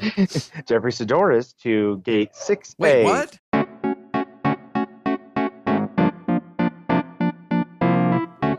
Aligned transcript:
Jeffrey 0.66 0.92
Saddoris 0.92 1.54
to 1.62 1.98
gate 1.98 2.32
6A. 2.32 2.74
Wait, 2.78 3.04
what? 3.04 3.38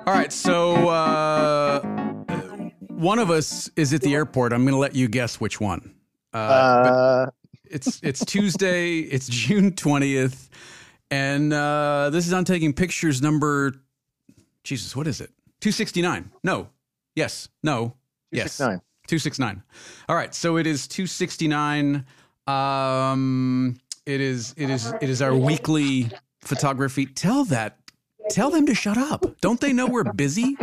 All 0.08 0.18
right, 0.18 0.32
so 0.34 0.90
uh, 0.90 1.80
one 2.90 3.20
of 3.20 3.30
us 3.30 3.70
is 3.76 3.94
at 3.94 4.02
the 4.02 4.14
airport. 4.14 4.52
I'm 4.52 4.64
going 4.64 4.74
to 4.74 4.80
let 4.80 4.96
you 4.96 5.08
guess 5.08 5.40
which 5.40 5.60
one. 5.62 5.94
Uh, 6.34 6.38
Uh, 6.38 7.26
it's 7.66 8.00
it's 8.04 8.26
Tuesday. 8.26 9.00
It's 9.00 9.28
June 9.30 9.72
20th, 9.72 10.50
and 11.10 11.54
uh, 11.54 12.10
this 12.12 12.28
is 12.28 12.34
on 12.34 12.44
taking 12.46 12.74
pictures 12.74 13.22
number. 13.22 13.74
Jesus, 14.64 14.96
what 14.96 15.08
is 15.08 15.22
it? 15.22 15.30
269. 15.62 16.32
No. 16.44 16.68
Yes. 17.16 17.48
No. 17.64 17.96
Yes. 18.32 18.60
269. 19.08 19.56
269. 19.56 19.64
All 20.10 20.16
right, 20.16 20.34
so 20.34 20.58
it 20.58 20.68
is 20.68 20.88
269. 20.88 22.06
Um 22.48 23.78
it 24.06 24.20
is 24.20 24.54
it 24.58 24.70
is 24.70 24.94
it 25.00 25.10
is 25.10 25.22
our 25.22 25.36
weekly 25.36 26.12
photography. 26.42 27.06
Tell 27.06 27.46
that 27.46 27.78
tell 28.30 28.50
them 28.50 28.66
to 28.66 28.74
shut 28.74 28.98
up. 28.98 29.26
Don't 29.42 29.60
they 29.60 29.74
know 29.74 29.88
we're 29.88 30.04
busy? 30.04 30.58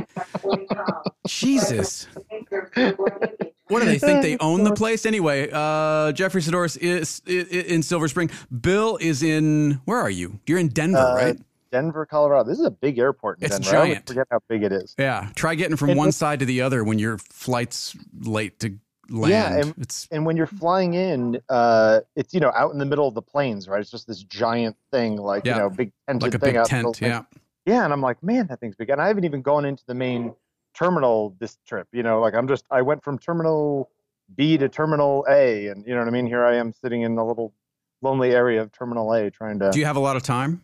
Jesus. 1.26 2.08
What 3.68 3.80
do 3.80 3.86
they 3.86 3.98
think 3.98 4.22
they 4.22 4.36
own 4.38 4.64
the 4.64 4.72
place 4.74 5.06
anyway? 5.06 5.48
Uh 5.52 6.12
Jeffrey 6.12 6.40
Saddoris 6.42 6.76
is 6.78 7.22
i- 7.28 7.30
i- 7.32 7.64
in 7.74 7.82
Silver 7.82 8.08
Spring. 8.08 8.30
Bill 8.60 8.96
is 9.00 9.22
in 9.22 9.80
where 9.84 9.98
are 9.98 10.10
you? 10.10 10.40
You're 10.46 10.58
in 10.58 10.68
Denver, 10.68 10.98
Uh, 10.98 11.14
right? 11.14 11.38
Denver, 11.70 12.06
Colorado. 12.06 12.48
This 12.48 12.58
is 12.58 12.64
a 12.66 12.70
big 12.70 12.98
airport 12.98 13.38
in 13.38 13.44
It's 13.46 13.58
Denver. 13.58 13.70
Giant. 13.70 14.06
forget 14.08 14.26
how 14.30 14.40
big 14.48 14.62
it 14.62 14.72
is. 14.72 14.94
Yeah. 14.98 15.28
Try 15.34 15.54
getting 15.54 15.76
from 15.76 15.90
And 15.90 15.98
one 15.98 16.12
side 16.12 16.38
to 16.40 16.44
the 16.46 16.60
other 16.62 16.84
when 16.84 16.98
your 16.98 17.18
flight's 17.18 17.96
late 18.20 18.58
to 18.60 18.74
land. 19.10 19.30
Yeah, 19.30 19.60
and- 19.60 19.74
it's 19.78 20.06
And 20.10 20.24
when 20.26 20.36
you're 20.36 20.46
flying 20.46 20.94
in, 20.94 21.40
uh, 21.48 22.00
it's 22.16 22.32
you 22.34 22.40
know 22.40 22.52
out 22.54 22.72
in 22.72 22.78
the 22.78 22.84
middle 22.86 23.06
of 23.08 23.14
the 23.14 23.22
plains, 23.22 23.68
right? 23.68 23.80
It's 23.80 23.90
just 23.90 24.06
this 24.06 24.22
giant 24.22 24.76
thing, 24.92 25.16
like 25.16 25.44
Yeah. 25.44 25.54
you 25.54 25.58
know, 25.62 25.70
big 25.70 25.92
tented 26.06 26.22
like 26.22 26.34
a 26.34 26.38
thing 26.38 26.50
big 26.52 26.56
out 26.56 26.70
in 26.70 26.76
the 26.76 26.76
middle 26.78 26.92
tent. 26.92 26.94
of 26.94 26.94
the 26.94 26.98
plains. 27.08 27.24
Yeah. 27.66 27.74
Yeah, 27.74 27.84
and 27.84 27.92
I'm 27.92 28.00
like, 28.00 28.22
man, 28.22 28.46
that 28.46 28.60
thing's 28.60 28.76
big. 28.76 28.88
And 28.88 29.00
I 29.00 29.08
haven't 29.08 29.24
even 29.24 29.42
gone 29.42 29.66
into 29.66 29.84
the 29.86 29.94
main 29.94 30.34
terminal 30.74 31.36
this 31.38 31.58
trip. 31.66 31.86
You 31.92 32.02
know, 32.02 32.20
like 32.20 32.34
I'm 32.34 32.48
just 32.48 32.64
I 32.70 32.80
went 32.82 33.02
from 33.04 33.18
terminal 33.18 33.90
B 34.36 34.56
to 34.58 34.68
terminal 34.68 35.26
A, 35.28 35.68
and 35.68 35.86
you 35.86 35.92
know 35.94 36.00
what 36.00 36.08
I 36.08 36.10
mean. 36.10 36.26
Here 36.26 36.44
I 36.44 36.56
am 36.56 36.72
sitting 36.72 37.02
in 37.02 37.14
the 37.14 37.24
little 37.24 37.52
lonely 38.02 38.30
area 38.32 38.60
of 38.62 38.72
terminal 38.72 39.12
A, 39.12 39.30
trying 39.30 39.58
to. 39.58 39.70
Do 39.70 39.78
you 39.80 39.84
have 39.86 39.96
a 39.96 40.00
lot 40.00 40.16
of 40.16 40.22
time? 40.22 40.62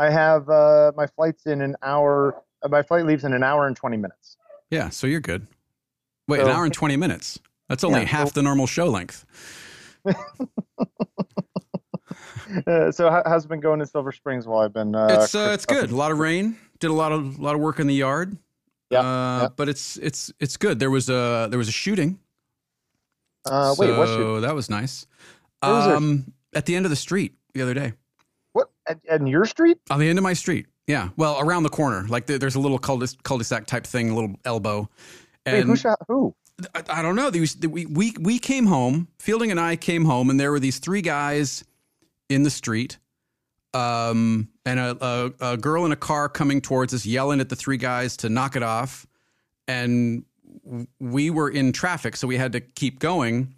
I 0.00 0.08
have 0.10 0.48
uh, 0.48 0.92
my 0.96 1.06
flight's 1.06 1.44
in 1.46 1.60
an 1.60 1.76
hour. 1.82 2.42
Uh, 2.62 2.68
my 2.68 2.82
flight 2.82 3.04
leaves 3.04 3.24
in 3.24 3.32
an 3.34 3.42
hour 3.42 3.66
and 3.66 3.76
twenty 3.76 3.96
minutes. 3.98 4.36
Yeah, 4.70 4.88
so 4.88 5.06
you're 5.06 5.20
good. 5.20 5.46
Wait, 6.28 6.40
an 6.40 6.48
hour 6.48 6.64
and 6.64 6.72
20 6.72 6.96
minutes. 6.96 7.40
That's 7.68 7.82
only 7.82 8.00
Yeah, 8.00 8.06
half 8.06 8.28
so- 8.28 8.34
the 8.34 8.42
normal 8.42 8.66
show 8.68 8.86
length. 8.86 9.26
Uh, 12.66 12.90
so 12.90 13.08
how, 13.08 13.22
how's 13.26 13.44
it 13.44 13.48
been 13.48 13.60
going 13.60 13.80
in 13.80 13.86
Silver 13.86 14.10
Springs 14.10 14.44
while 14.44 14.58
I've 14.60 14.72
been? 14.72 14.92
Uh, 14.92 15.06
it's 15.20 15.34
uh, 15.36 15.50
it's 15.54 15.64
good. 15.64 15.92
A 15.92 15.94
lot 15.96 16.10
of 16.10 16.18
rain. 16.18 16.56
Did 16.80 16.90
a 16.90 16.92
lot 16.92 17.12
of 17.12 17.38
a 17.38 17.42
lot 17.42 17.54
of 17.54 17.60
work 17.60 17.78
in 17.78 17.86
the 17.86 17.94
yard. 17.94 18.36
Yeah, 18.90 18.98
Uh, 19.00 19.42
yeah. 19.42 19.48
but 19.54 19.68
it's 19.68 19.96
it's 19.98 20.32
it's 20.40 20.56
good. 20.56 20.80
There 20.80 20.90
was 20.90 21.08
a 21.08 21.46
there 21.48 21.58
was 21.58 21.68
a 21.68 21.72
shooting. 21.72 22.18
Uh, 23.46 23.74
wait, 23.78 23.96
what? 23.96 24.08
so 24.08 24.16
shoot- 24.16 24.40
that 24.40 24.54
was 24.56 24.68
nice. 24.68 25.06
Where 25.60 25.72
was 25.72 25.86
there? 25.86 25.96
Um, 25.96 26.32
at 26.52 26.66
the 26.66 26.74
end 26.74 26.86
of 26.86 26.90
the 26.90 26.96
street 26.96 27.34
the 27.54 27.62
other 27.62 27.74
day. 27.74 27.92
At, 28.90 28.98
at 29.08 29.26
your 29.26 29.44
street? 29.44 29.78
On 29.90 29.98
the 30.00 30.08
end 30.08 30.18
of 30.18 30.22
my 30.22 30.32
street. 30.32 30.66
Yeah. 30.86 31.10
Well, 31.16 31.38
around 31.40 31.62
the 31.62 31.68
corner. 31.70 32.06
Like 32.08 32.26
there- 32.26 32.38
there's 32.38 32.56
a 32.56 32.60
little 32.60 32.78
cul- 32.78 33.02
cul-de-sac 33.22 33.66
type 33.66 33.86
thing, 33.86 34.10
a 34.10 34.14
little 34.14 34.34
elbow. 34.44 34.88
Wait, 35.46 35.54
And 35.60 35.68
who 35.68 35.76
shot 35.76 35.98
who? 36.08 36.34
I, 36.74 36.82
I 36.98 37.02
don't 37.02 37.16
know. 37.16 37.30
These 37.30 37.56
we 37.58 37.86
we 37.86 38.12
we 38.20 38.38
came 38.38 38.66
home. 38.66 39.08
Fielding 39.18 39.50
and 39.50 39.58
I 39.60 39.76
came 39.76 40.04
home, 40.04 40.28
and 40.30 40.38
there 40.38 40.50
were 40.50 40.60
these 40.60 40.78
three 40.78 41.00
guys 41.00 41.64
in 42.28 42.42
the 42.42 42.50
street, 42.50 42.98
um, 43.72 44.48
and 44.66 44.78
a, 44.78 44.96
a 45.40 45.52
a 45.52 45.56
girl 45.56 45.86
in 45.86 45.92
a 45.92 45.96
car 45.96 46.28
coming 46.28 46.60
towards 46.60 46.92
us, 46.92 47.06
yelling 47.06 47.40
at 47.40 47.48
the 47.48 47.56
three 47.56 47.78
guys 47.78 48.16
to 48.18 48.28
knock 48.28 48.56
it 48.56 48.62
off, 48.62 49.06
and 49.68 50.24
we 50.98 51.30
were 51.30 51.48
in 51.48 51.72
traffic, 51.72 52.14
so 52.16 52.26
we 52.28 52.36
had 52.36 52.52
to 52.52 52.60
keep 52.60 52.98
going. 52.98 53.54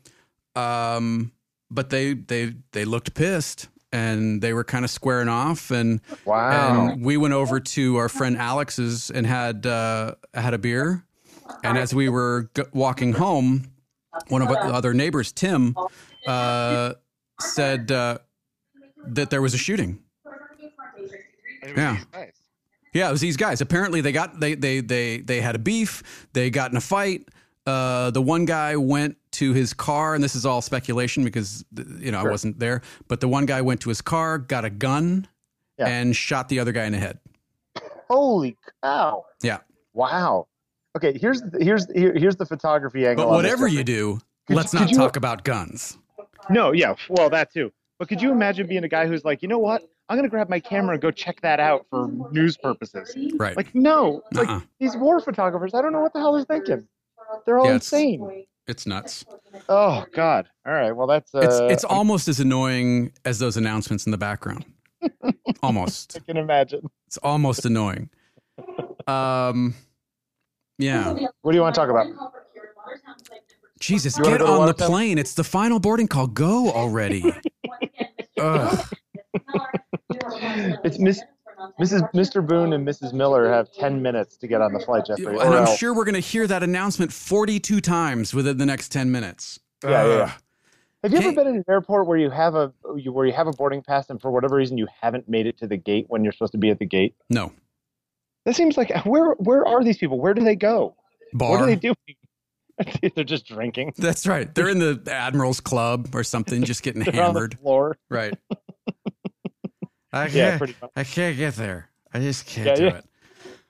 Um, 0.55 1.33
but 1.71 1.91
they 1.91 2.15
they 2.15 2.55
they 2.73 2.85
looked 2.85 3.15
pissed, 3.15 3.69
and 3.93 4.41
they 4.43 4.53
were 4.53 4.65
kind 4.65 4.85
of 4.85 4.91
squaring 4.91 5.29
off, 5.29 5.71
and 5.71 6.01
Wow. 6.25 6.89
and 6.91 7.05
we 7.05 7.17
went 7.17 7.35
over 7.35 7.61
to 7.61 7.97
our 7.97 8.09
friend 8.09 8.37
Alex's 8.37 9.11
and 9.11 9.27
had 9.27 9.67
uh, 9.67 10.15
had 10.35 10.55
a 10.55 10.59
beer. 10.59 11.05
And 11.65 11.77
as 11.77 11.95
we 11.95 12.09
were 12.09 12.51
g- 12.57 12.63
walking 12.73 13.13
home, 13.13 13.71
one 14.29 14.43
of 14.43 14.49
the 14.49 14.59
other 14.59 14.95
neighbors, 14.95 15.33
Tim, 15.33 15.77
uh, 16.27 16.95
said 17.41 17.91
uh, 17.93 18.19
that 19.09 19.31
there 19.31 19.43
was 19.43 19.53
a 19.55 19.59
shooting. 19.59 19.99
Yeah. 21.77 21.99
Yeah, 22.95 23.09
it 23.09 23.13
was 23.13 23.21
these 23.23 23.37
guys. 23.39 23.61
Apparently, 23.63 24.01
they 24.03 24.13
got 24.13 24.39
they 24.39 24.55
they 24.55 24.81
they 24.81 25.19
they 25.19 25.41
had 25.41 25.55
a 25.55 25.59
beef. 25.59 26.03
They 26.35 26.51
got 26.51 26.71
in 26.71 26.77
a 26.77 26.81
fight. 26.81 27.27
Uh, 27.67 28.11
the 28.11 28.21
one 28.21 28.45
guy 28.45 28.77
went 28.77 29.17
to 29.33 29.53
his 29.53 29.73
car, 29.73 30.15
and 30.15 30.23
this 30.23 30.35
is 30.35 30.45
all 30.47 30.61
speculation 30.63 31.25
because 31.25 31.65
you 31.99 32.11
know 32.13 32.21
I 32.21 32.25
wasn't 32.25 32.59
there. 32.59 32.83
But 33.09 33.21
the 33.21 33.29
one 33.29 33.47
guy 33.47 33.61
went 33.61 33.81
to 33.83 33.89
his 33.89 34.01
car, 34.01 34.39
got 34.39 34.65
a 34.65 34.71
gun, 34.71 35.27
Yeah. 35.79 35.89
and 35.89 36.15
shot 36.15 36.49
the 36.49 36.59
other 36.61 36.73
guy 36.73 36.85
in 36.85 36.93
the 36.93 36.99
head. 36.99 37.19
Holy 38.09 38.57
cow! 38.83 39.25
Yeah. 39.43 39.59
Wow. 39.95 40.47
Okay, 40.97 41.17
here's 41.19 41.41
the, 41.41 41.65
here's 41.65 41.91
here, 41.93 42.13
here's 42.15 42.37
the 42.37 42.45
photography 42.47 43.07
angle. 43.07 43.25
But 43.27 43.33
whatever 43.33 43.67
you 43.67 43.83
do, 43.85 44.19
Could- 44.47 44.57
let's 44.57 44.71
could 44.73 44.81
not 44.81 44.91
you- 44.91 44.97
talk 44.97 45.17
about 45.17 45.45
guns. 45.45 45.99
No, 46.51 46.73
yeah, 46.73 46.95
well 47.09 47.31
that 47.31 47.53
too. 47.53 47.73
But 47.99 48.09
could 48.09 48.21
you 48.21 48.33
imagine 48.33 48.67
being 48.67 48.85
a 48.85 48.89
guy 48.89 49.07
who's 49.07 49.25
like, 49.25 49.43
you 49.43 49.49
know 49.49 49.59
what? 49.61 49.83
I'm 50.09 50.19
gonna 50.19 50.29
grab 50.29 50.49
my 50.51 50.59
camera 50.61 50.95
and 50.95 51.01
go 51.01 51.11
check 51.11 51.41
that 51.43 51.61
out 51.61 51.87
for 51.89 52.11
news 52.33 52.57
purposes. 52.57 53.17
Right. 53.37 53.57
Like, 53.57 53.75
no, 53.75 54.23
like 54.33 54.49
Uh-uh. 54.49 54.61
these 54.81 54.97
war 54.97 55.21
photographers, 55.21 55.73
I 55.73 55.81
don't 55.81 55.93
know 55.93 56.01
what 56.01 56.13
the 56.13 56.19
hell 56.19 56.33
they're 56.35 56.45
thinking. 56.45 56.87
They're 57.47 57.59
all 57.59 57.67
Yeah, 57.67 57.75
insane. 57.75 58.45
It's 58.67 58.87
nuts. 58.87 59.25
Oh 59.69 60.05
God. 60.15 60.49
All 60.67 60.73
right. 60.73 60.93
Well, 60.93 61.07
that's 61.07 61.35
uh, 61.35 61.41
It's 61.41 61.61
it's 61.73 61.85
almost 61.85 62.29
as 62.29 62.41
annoying 62.41 63.13
as 63.25 63.39
those 63.39 63.57
announcements 63.57 64.07
in 64.07 64.13
the 64.13 64.19
background. 64.19 64.65
almost. 65.63 66.17
I 66.17 66.21
can 66.21 66.37
imagine. 66.37 66.89
It's 67.07 67.19
almost 67.19 67.65
annoying. 67.65 68.11
Um 69.07 69.75
yeah. 70.79 71.13
What 71.43 71.53
do 71.53 71.57
you 71.57 71.63
want 71.63 71.75
to 71.75 71.81
talk 71.81 71.91
about? 71.91 72.07
Jesus, 73.81 74.17
get 74.17 74.41
on 74.41 74.67
the 74.67 74.75
plane. 74.75 75.19
It's 75.19 75.35
the 75.35 75.45
final 75.45 75.81
boarding 75.81 76.09
call. 76.09 76.27
Go 76.29 76.71
already. 76.71 77.25
It's 80.85 80.99
Miss 80.99 81.23
Mrs. 81.83 82.13
Mr. 82.13 82.47
Boone 82.47 82.73
and 82.73 82.87
Mrs. 82.87 83.13
Miller 83.13 83.51
have 83.53 83.73
ten 83.73 84.01
minutes 84.03 84.37
to 84.37 84.47
get 84.47 84.61
on 84.61 84.73
the 84.73 84.81
flight, 84.81 85.07
Jeffrey. 85.07 85.27
And 85.27 85.41
I'm 85.41 85.67
else. 85.67 85.79
sure 85.79 85.93
we're 85.95 86.05
going 86.05 86.15
to 86.15 86.21
hear 86.21 86.47
that 86.47 86.63
announcement 86.63 87.13
42 87.13 87.81
times 87.81 88.33
within 88.33 88.59
the 88.59 88.67
next 88.67 88.91
10 88.91 89.11
minutes. 89.11 89.59
Yeah, 89.83 89.91
yeah, 89.91 90.17
yeah. 90.17 90.33
Have 91.03 91.13
you 91.13 91.19
ever 91.19 91.33
been 91.33 91.49
in 91.49 91.57
an 91.57 91.65
airport 91.69 92.07
where 92.07 92.17
you 92.19 92.31
have 92.31 92.55
a 92.55 92.73
you, 92.97 93.11
where 93.13 93.27
you 93.27 93.33
have 93.33 93.49
a 93.49 93.53
boarding 93.53 93.83
pass 93.83 94.09
and 94.09 94.21
for 94.21 94.31
whatever 94.31 94.55
reason 94.55 94.79
you 94.79 94.87
haven't 95.01 95.29
made 95.29 95.47
it 95.47 95.59
to 95.59 95.67
the 95.67 95.77
gate 95.77 96.07
when 96.09 96.23
you're 96.23 96.33
supposed 96.33 96.53
to 96.53 96.59
be 96.59 96.71
at 96.71 96.79
the 96.79 96.87
gate? 96.87 97.17
No. 97.29 97.53
That 98.45 98.55
seems 98.55 98.77
like 98.77 98.93
where 99.05 99.33
where 99.39 99.67
are 99.67 99.83
these 99.83 99.99
people? 99.99 100.21
Where 100.21 100.35
do 100.35 100.45
they 100.45 100.55
go? 100.55 100.95
Bar. 101.33 101.51
What 101.51 101.61
are 101.63 101.67
they 101.67 101.77
doing? 101.77 101.97
They're 103.15 103.25
just 103.25 103.47
drinking. 103.47 103.95
That's 103.99 104.27
right. 104.27 104.53
They're 104.55 104.69
in 104.69 104.79
the 104.79 105.03
Admiral's 105.11 105.61
Club 105.61 106.15
or 106.15 106.23
something, 106.23 106.63
just 106.63 106.83
getting 106.83 107.03
They're 107.05 107.11
on 107.23 107.35
the 107.35 107.41
hammered. 107.41 107.59
floor. 107.59 107.99
Right. 108.09 108.35
I 110.13 110.29
can't, 110.29 110.59
pretty 110.59 110.75
much. 110.81 110.91
I 110.97 111.05
can't 111.05 111.37
get 111.37 111.55
there. 111.55 111.89
I 112.13 112.21
just 112.21 112.47
can't 112.47 112.67
Yeah, 112.67 112.75
do 112.75 112.85
yeah. 112.85 112.97
it. 112.99 113.05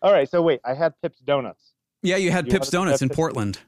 All 0.03 0.13
right, 0.13 0.29
so 0.29 0.43
wait, 0.43 0.61
I 0.65 0.75
had 0.75 0.95
Pips 1.03 1.21
Donuts. 1.21 1.73
Yeah, 2.03 2.17
you 2.17 2.31
had 2.33 2.47
You 2.47 2.53
Pips 2.53 2.71
Donuts 2.71 3.03
in 3.03 3.09
Pips- 3.09 3.17
Portland. 3.17 3.59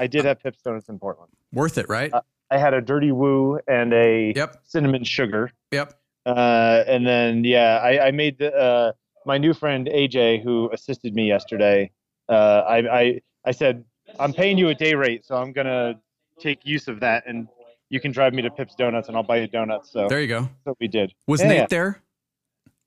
I 0.00 0.06
did 0.08 0.24
have 0.24 0.40
Pips 0.40 0.60
Donuts 0.62 0.88
in 0.88 0.98
Portland. 0.98 1.30
Worth 1.52 1.78
it, 1.78 1.88
right? 1.88 2.12
Uh, 2.12 2.20
I 2.50 2.58
had 2.58 2.74
a 2.74 2.80
Dirty 2.80 3.12
Woo 3.12 3.60
and 3.68 3.92
a 3.92 4.32
Yep. 4.34 4.60
cinnamon 4.64 5.04
sugar. 5.04 5.52
Yep. 5.70 5.94
Uh, 6.26 6.84
and 6.86 7.06
then 7.06 7.44
yeah, 7.44 7.78
I, 7.82 8.08
I 8.08 8.10
made 8.10 8.38
the, 8.38 8.52
uh, 8.54 8.92
my 9.24 9.38
new 9.38 9.54
friend 9.54 9.86
AJ 9.86 10.42
who 10.42 10.68
assisted 10.72 11.14
me 11.14 11.28
yesterday. 11.28 11.90
Uh, 12.28 12.62
I, 12.68 13.00
I 13.00 13.20
I 13.46 13.50
said 13.52 13.84
I'm 14.18 14.32
paying 14.32 14.58
you 14.58 14.68
a 14.68 14.74
day 14.74 14.94
rate, 14.94 15.24
so 15.24 15.36
I'm 15.36 15.52
gonna 15.52 15.98
take 16.40 16.64
use 16.66 16.88
of 16.88 17.00
that, 17.00 17.24
and 17.26 17.48
you 17.90 18.00
can 18.00 18.10
drive 18.12 18.34
me 18.34 18.42
to 18.42 18.50
Pips 18.50 18.74
Donuts, 18.74 19.08
and 19.08 19.16
I'll 19.16 19.22
buy 19.22 19.38
you 19.38 19.46
donuts. 19.46 19.90
So 19.90 20.08
There 20.08 20.20
you 20.20 20.28
go. 20.28 20.40
that's 20.42 20.52
what 20.64 20.76
we 20.80 20.88
did. 20.88 21.14
Was 21.26 21.40
Yeah, 21.40 21.48
Nate 21.48 21.56
yeah. 21.58 21.66
there? 21.70 22.02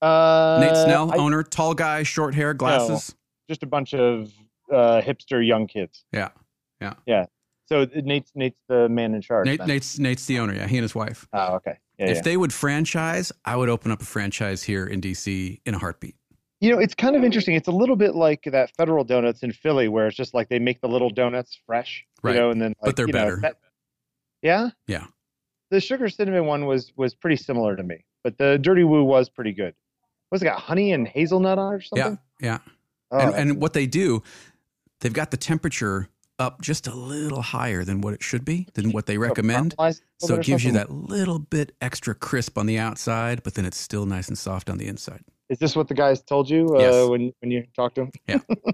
Uh, 0.01 0.57
Nate 0.61 0.75
Snell, 0.75 1.11
I- 1.13 1.17
owner, 1.17 1.43
tall 1.43 1.73
guy, 1.73 2.03
short 2.03 2.33
hair, 2.35 2.53
glasses. 2.53 3.15
just 3.49 3.63
a 3.63 3.67
bunch 3.67 3.93
of 3.93 4.31
uh, 4.71 5.01
hipster 5.01 5.45
young 5.45 5.67
kids. 5.67 6.03
Yeah. 6.11 6.29
Yeah. 6.79 6.93
Yeah. 7.05 7.25
So 7.67 7.85
Nate's 7.95 8.31
Nate's 8.35 8.59
the 8.67 8.89
man 8.89 9.13
in 9.13 9.21
charge. 9.21 9.45
Nate, 9.45 9.59
then. 9.59 9.67
Nate's 9.67 9.97
Nate's 9.99 10.25
the 10.25 10.39
owner. 10.39 10.53
Yeah, 10.53 10.67
he 10.67 10.77
and 10.77 10.83
his 10.83 10.95
wife. 10.95 11.27
Oh, 11.31 11.55
okay. 11.55 11.77
Yeah, 11.97 12.07
if 12.09 12.15
yeah. 12.17 12.21
they 12.23 12.35
would 12.37 12.51
franchise, 12.51 13.31
I 13.45 13.55
would 13.55 13.69
open 13.69 13.91
up 13.91 14.01
a 14.01 14.05
franchise 14.05 14.63
here 14.63 14.85
in 14.87 14.99
DC 14.99 15.61
in 15.65 15.75
a 15.75 15.77
heartbeat. 15.77 16.15
You 16.59 16.71
know, 16.71 16.79
it's 16.79 16.93
kind 16.93 17.15
of 17.15 17.23
interesting. 17.23 17.55
It's 17.55 17.67
a 17.67 17.71
little 17.71 17.95
bit 17.95 18.13
like 18.15 18.43
that 18.45 18.71
Federal 18.75 19.03
Donuts 19.03 19.41
in 19.43 19.51
Philly, 19.53 19.87
where 19.87 20.07
it's 20.07 20.17
just 20.17 20.33
like 20.33 20.49
they 20.49 20.59
make 20.59 20.81
the 20.81 20.87
little 20.89 21.09
donuts 21.09 21.57
fresh, 21.65 22.05
Right. 22.21 22.35
you 22.35 22.41
know, 22.41 22.49
and 22.51 22.61
then 22.61 22.69
like, 22.81 22.89
But 22.89 22.95
they're 22.97 23.07
you 23.07 23.13
know, 23.13 23.19
better. 23.23 23.39
that- 23.41 23.57
Yeah. 24.41 24.69
Yeah. 24.87 25.05
The 25.69 25.79
sugar 25.79 26.09
cinnamon 26.09 26.45
one 26.47 26.65
was 26.65 26.91
was 26.97 27.15
pretty 27.15 27.37
similar 27.37 27.75
to 27.77 27.83
me, 27.83 28.03
but 28.23 28.37
the 28.37 28.57
dirty 28.57 28.83
woo 28.83 29.03
was 29.03 29.29
pretty 29.29 29.53
good. 29.53 29.73
What's 30.31 30.41
it 30.41 30.45
got? 30.45 30.61
Honey 30.61 30.93
and 30.93 31.05
hazelnut 31.05 31.59
on 31.59 31.73
it 31.73 31.75
or 31.75 31.81
something? 31.81 32.17
Yeah, 32.39 32.47
yeah. 32.47 32.71
Oh, 33.11 33.19
and, 33.19 33.35
and 33.35 33.61
what 33.61 33.73
they 33.73 33.85
do, 33.85 34.23
they've 35.01 35.11
got 35.11 35.29
the 35.29 35.35
temperature 35.35 36.07
up 36.39 36.61
just 36.61 36.87
a 36.87 36.95
little 36.95 37.41
higher 37.41 37.83
than 37.83 37.99
what 37.99 38.13
it 38.13 38.23
should 38.23 38.45
be, 38.45 38.65
than 38.73 38.93
what 38.93 39.07
they 39.07 39.17
recommend. 39.17 39.75
So 40.19 40.35
it 40.35 40.43
gives 40.43 40.63
you 40.63 40.71
that 40.71 40.89
little 40.89 41.37
bit 41.37 41.75
extra 41.81 42.15
crisp 42.15 42.57
on 42.57 42.65
the 42.65 42.79
outside, 42.79 43.43
but 43.43 43.55
then 43.55 43.65
it's 43.65 43.77
still 43.77 44.05
nice 44.05 44.29
and 44.29 44.37
soft 44.37 44.69
on 44.69 44.77
the 44.77 44.87
inside. 44.87 45.21
Is 45.51 45.59
this 45.59 45.75
what 45.75 45.87
the 45.87 45.93
guys 45.93 46.21
told 46.23 46.49
you 46.49 46.75
uh, 46.75 46.79
Yes. 46.79 47.09
when 47.09 47.33
when 47.41 47.51
you 47.51 47.63
talked 47.75 47.95
to 47.95 48.01
them? 48.01 48.11
Yeah. 48.27 48.39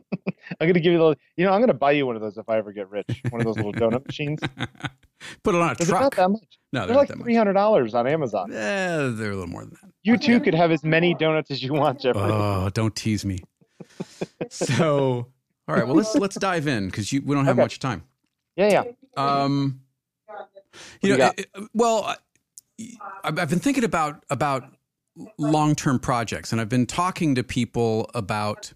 I'm 0.62 0.68
gonna 0.68 0.80
give 0.80 0.94
you 0.94 1.00
the. 1.00 1.04
Little 1.06 1.16
you 1.36 1.46
know, 1.46 1.52
I'm 1.52 1.60
gonna 1.60 1.74
buy 1.74 1.92
you 1.92 2.06
one 2.06 2.16
of 2.16 2.22
those 2.22 2.38
if 2.38 2.48
I 2.48 2.58
ever 2.58 2.72
get 2.72 2.90
rich. 2.90 3.22
One 3.32 3.42
of 3.42 3.46
those 3.46 3.58
little 3.58 3.74
donut 3.74 4.06
machines. 4.06 4.40
Put 5.44 5.56
it 5.56 5.62
on 5.62 5.70
a 5.70 5.72
it 5.74 5.80
not 5.80 5.88
truck. 5.88 6.16
that 6.16 6.30
much? 6.30 6.60
No, 6.72 6.80
they're 6.82 6.88
They're 6.88 6.96
like 6.96 7.14
three 7.20 7.34
hundred 7.36 7.54
dollars 7.54 7.96
on 7.96 8.06
Amazon. 8.08 8.52
Yeah, 8.52 9.10
they're 9.12 9.32
a 9.32 9.36
little 9.36 9.48
more 9.48 9.62
than 9.66 9.72
that. 9.82 9.92
You 10.04 10.18
too 10.18 10.40
could 10.40 10.54
have 10.54 10.72
as 10.72 10.84
many 10.84 11.16
donuts 11.16 11.50
as 11.52 11.64
you 11.64 11.74
want, 11.74 12.00
Jeffrey. 12.02 12.22
Oh, 12.22 12.70
don't 12.74 12.96
tease 12.96 13.26
me. 13.26 13.40
So, 14.50 15.28
all 15.68 15.76
right, 15.76 15.86
well 15.86 15.96
let's 15.96 16.14
let's 16.16 16.38
dive 16.38 16.68
in 16.68 16.86
because 16.88 17.12
we 17.12 17.20
don't 17.20 17.46
have 17.46 17.56
Okay. 17.58 17.64
much 17.64 17.80
time. 17.80 18.04
yeah, 18.56 18.70
yeah. 18.70 18.84
Um, 19.18 19.82
you 20.32 20.46
you 21.02 21.10
know, 21.10 21.18
got? 21.18 21.40
it- 21.40 21.48
it- 21.56 21.70
well, 21.74 22.04
I- 22.06 22.96
I've 23.24 23.50
been 23.50 23.60
thinking 23.60 23.84
about 23.84 24.24
about 24.30 24.64
long 25.38 25.76
term 25.76 26.00
projects, 26.00 26.52
and 26.52 26.62
I've 26.62 26.70
been 26.70 26.86
talking 26.86 27.36
to 27.36 27.44
people 27.44 28.10
about 28.14 28.74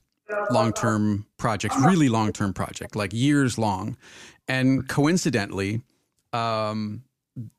long 0.50 0.74
term 0.74 1.26
projects, 1.38 1.76
really 1.82 2.10
long 2.10 2.34
term 2.34 2.54
project, 2.54 2.96
like 2.96 3.14
years 3.14 3.58
long, 3.58 3.98
and 4.48 4.88
coincidentally, 4.88 5.82
um, 6.34 7.04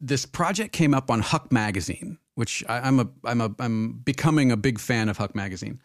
this 0.00 0.26
project 0.26 0.72
came 0.72 0.94
up 0.94 1.10
on 1.10 1.20
Huck 1.20 1.52
Magazine, 1.52 2.18
which 2.34 2.64
I, 2.68 2.80
I'm 2.80 3.00
a 3.00 3.08
I'm 3.24 3.40
a 3.40 3.54
I'm 3.58 3.92
becoming 4.04 4.52
a 4.52 4.56
big 4.56 4.78
fan 4.78 5.08
of 5.08 5.16
Huck 5.16 5.34
Magazine. 5.34 5.80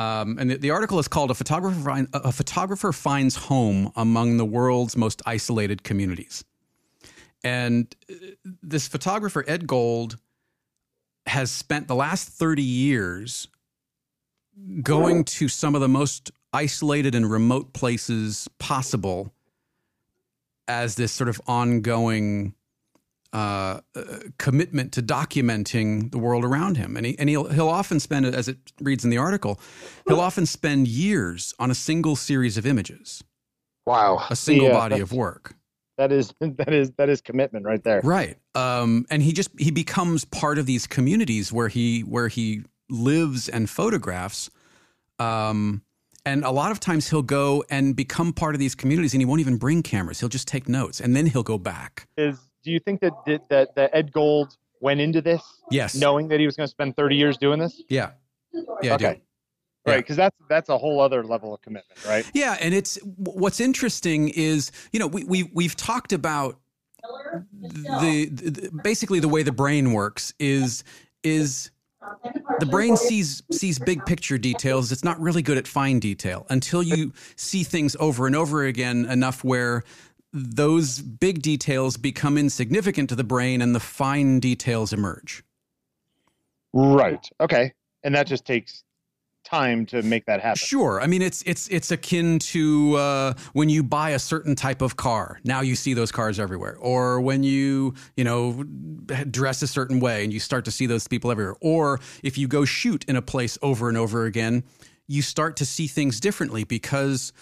Um, 0.00 0.38
and 0.40 0.50
the, 0.50 0.56
the 0.56 0.70
article 0.70 0.98
is 0.98 1.08
called 1.08 1.30
"A 1.30 1.34
Photographer 1.34 2.06
A 2.12 2.32
Photographer 2.32 2.92
Finds 2.92 3.36
Home 3.36 3.92
Among 3.96 4.36
the 4.36 4.44
World's 4.44 4.96
Most 4.96 5.22
Isolated 5.26 5.84
Communities." 5.84 6.44
And 7.42 7.94
uh, 8.10 8.14
this 8.62 8.88
photographer 8.88 9.44
Ed 9.46 9.66
Gold 9.66 10.16
has 11.26 11.50
spent 11.50 11.88
the 11.88 11.94
last 11.94 12.28
30 12.28 12.62
years 12.62 13.48
going 14.82 15.24
to 15.24 15.48
some 15.48 15.74
of 15.74 15.80
the 15.80 15.88
most 15.88 16.30
isolated 16.52 17.14
and 17.14 17.30
remote 17.30 17.72
places 17.72 18.48
possible 18.58 19.32
as 20.68 20.94
this 20.94 21.12
sort 21.12 21.28
of 21.28 21.40
ongoing 21.46 22.54
uh, 23.32 23.80
uh, 23.96 24.02
commitment 24.38 24.92
to 24.92 25.02
documenting 25.02 26.12
the 26.12 26.18
world 26.18 26.44
around 26.44 26.76
him. 26.76 26.96
And, 26.96 27.04
he, 27.04 27.18
and 27.18 27.28
he'll, 27.28 27.48
he'll 27.48 27.68
often 27.68 27.98
spend, 27.98 28.26
as 28.26 28.46
it 28.46 28.58
reads 28.80 29.02
in 29.02 29.10
the 29.10 29.18
article, 29.18 29.58
he'll 30.06 30.20
often 30.20 30.46
spend 30.46 30.86
years 30.86 31.52
on 31.58 31.70
a 31.70 31.74
single 31.74 32.14
series 32.14 32.56
of 32.56 32.64
images, 32.64 33.24
Wow. 33.86 34.24
a 34.30 34.36
single 34.36 34.68
Yeah, 34.68 34.74
body 34.74 35.00
of 35.00 35.12
work. 35.12 35.56
That 35.96 36.12
is 36.12 36.34
that 36.40 36.72
is 36.72 36.90
that 36.92 37.08
is 37.08 37.20
commitment 37.20 37.64
right 37.64 37.82
there. 37.82 38.00
Right. 38.02 38.36
Um, 38.54 39.06
and 39.10 39.22
he 39.22 39.32
just 39.32 39.50
he 39.58 39.70
becomes 39.70 40.24
part 40.24 40.58
of 40.58 40.66
these 40.66 40.86
communities 40.86 41.52
where 41.52 41.68
he 41.68 42.00
where 42.00 42.28
he 42.28 42.62
lives 42.90 43.48
and 43.48 43.68
photographs. 43.68 44.50
Um, 45.18 45.82
and 46.26 46.44
a 46.44 46.50
lot 46.50 46.70
of 46.70 46.80
times 46.80 47.10
he'll 47.10 47.22
go 47.22 47.64
and 47.68 47.94
become 47.94 48.32
part 48.32 48.54
of 48.54 48.58
these 48.58 48.74
communities, 48.74 49.12
and 49.12 49.20
he 49.20 49.26
won't 49.26 49.40
even 49.40 49.56
bring 49.56 49.82
cameras. 49.82 50.20
He'll 50.20 50.28
just 50.28 50.48
take 50.48 50.68
notes, 50.68 51.00
and 51.00 51.14
then 51.14 51.26
he'll 51.26 51.42
go 51.42 51.58
back. 51.58 52.08
Is 52.16 52.38
do 52.62 52.70
you 52.70 52.80
think 52.80 53.00
that 53.00 53.12
that 53.26 53.48
that, 53.50 53.74
that 53.76 53.90
Ed 53.92 54.12
Gold 54.12 54.56
went 54.80 55.00
into 55.00 55.20
this 55.20 55.42
Yes. 55.70 55.94
knowing 55.94 56.28
that 56.28 56.40
he 56.40 56.46
was 56.46 56.56
going 56.56 56.66
to 56.66 56.70
spend 56.70 56.96
30 56.96 57.16
years 57.16 57.38
doing 57.38 57.58
this? 57.58 57.82
Yeah. 57.88 58.10
Yeah. 58.82 58.94
Okay. 58.94 59.20
Yeah. 59.86 59.92
Right, 59.92 59.98
because 59.98 60.16
that's 60.16 60.36
that's 60.48 60.68
a 60.70 60.78
whole 60.78 61.00
other 61.00 61.22
level 61.24 61.54
of 61.54 61.60
commitment, 61.60 62.04
right? 62.06 62.24
Yeah, 62.32 62.56
and 62.58 62.72
it's 62.72 62.98
what's 63.16 63.60
interesting 63.60 64.30
is 64.30 64.72
you 64.92 64.98
know 64.98 65.06
we 65.06 65.24
we 65.24 65.50
we've 65.52 65.76
talked 65.76 66.12
about 66.12 66.58
the, 67.02 68.30
the 68.30 68.70
basically 68.82 69.20
the 69.20 69.28
way 69.28 69.42
the 69.42 69.52
brain 69.52 69.92
works 69.92 70.32
is 70.38 70.84
is 71.22 71.70
the 72.60 72.66
brain 72.66 72.96
sees 72.96 73.42
sees 73.52 73.78
big 73.78 74.04
picture 74.06 74.38
details 74.38 74.90
it's 74.90 75.04
not 75.04 75.20
really 75.20 75.42
good 75.42 75.58
at 75.58 75.66
fine 75.66 75.98
detail 75.98 76.46
until 76.48 76.82
you 76.82 77.12
see 77.36 77.62
things 77.62 77.94
over 78.00 78.26
and 78.26 78.34
over 78.34 78.64
again 78.64 79.04
enough 79.06 79.44
where 79.44 79.82
those 80.32 81.00
big 81.00 81.42
details 81.42 81.98
become 81.98 82.38
insignificant 82.38 83.08
to 83.10 83.14
the 83.14 83.24
brain 83.24 83.60
and 83.60 83.74
the 83.74 83.80
fine 83.80 84.40
details 84.40 84.94
emerge 84.94 85.44
Right. 86.74 87.26
Okay. 87.40 87.72
And 88.02 88.14
that 88.14 88.26
just 88.26 88.44
takes 88.44 88.83
time 89.44 89.86
to 89.86 90.02
make 90.02 90.26
that 90.26 90.40
happen. 90.40 90.56
Sure. 90.56 91.00
I 91.00 91.06
mean, 91.06 91.22
it's 91.22 91.42
it's 91.42 91.68
it's 91.68 91.90
akin 91.90 92.38
to 92.40 92.96
uh, 92.96 93.34
when 93.52 93.68
you 93.68 93.82
buy 93.82 94.10
a 94.10 94.18
certain 94.18 94.54
type 94.54 94.82
of 94.82 94.96
car. 94.96 95.40
Now 95.44 95.60
you 95.60 95.76
see 95.76 95.94
those 95.94 96.10
cars 96.10 96.40
everywhere. 96.40 96.76
Or 96.80 97.20
when 97.20 97.42
you 97.42 97.94
you 98.16 98.24
know 98.24 98.64
dress 99.30 99.62
a 99.62 99.66
certain 99.66 100.00
way 100.00 100.24
and 100.24 100.32
you 100.32 100.40
start 100.40 100.64
to 100.64 100.70
see 100.70 100.86
those 100.86 101.06
people 101.06 101.30
everywhere. 101.30 101.56
Or 101.60 102.00
if 102.22 102.38
you 102.38 102.48
go 102.48 102.64
shoot 102.64 103.04
in 103.06 103.16
a 103.16 103.22
place 103.22 103.58
over 103.62 103.88
and 103.88 103.98
over 103.98 104.24
again, 104.24 104.64
you 105.06 105.22
start 105.22 105.56
to 105.56 105.66
see 105.66 105.86
things 105.86 106.20
differently 106.20 106.64
because 106.64 107.32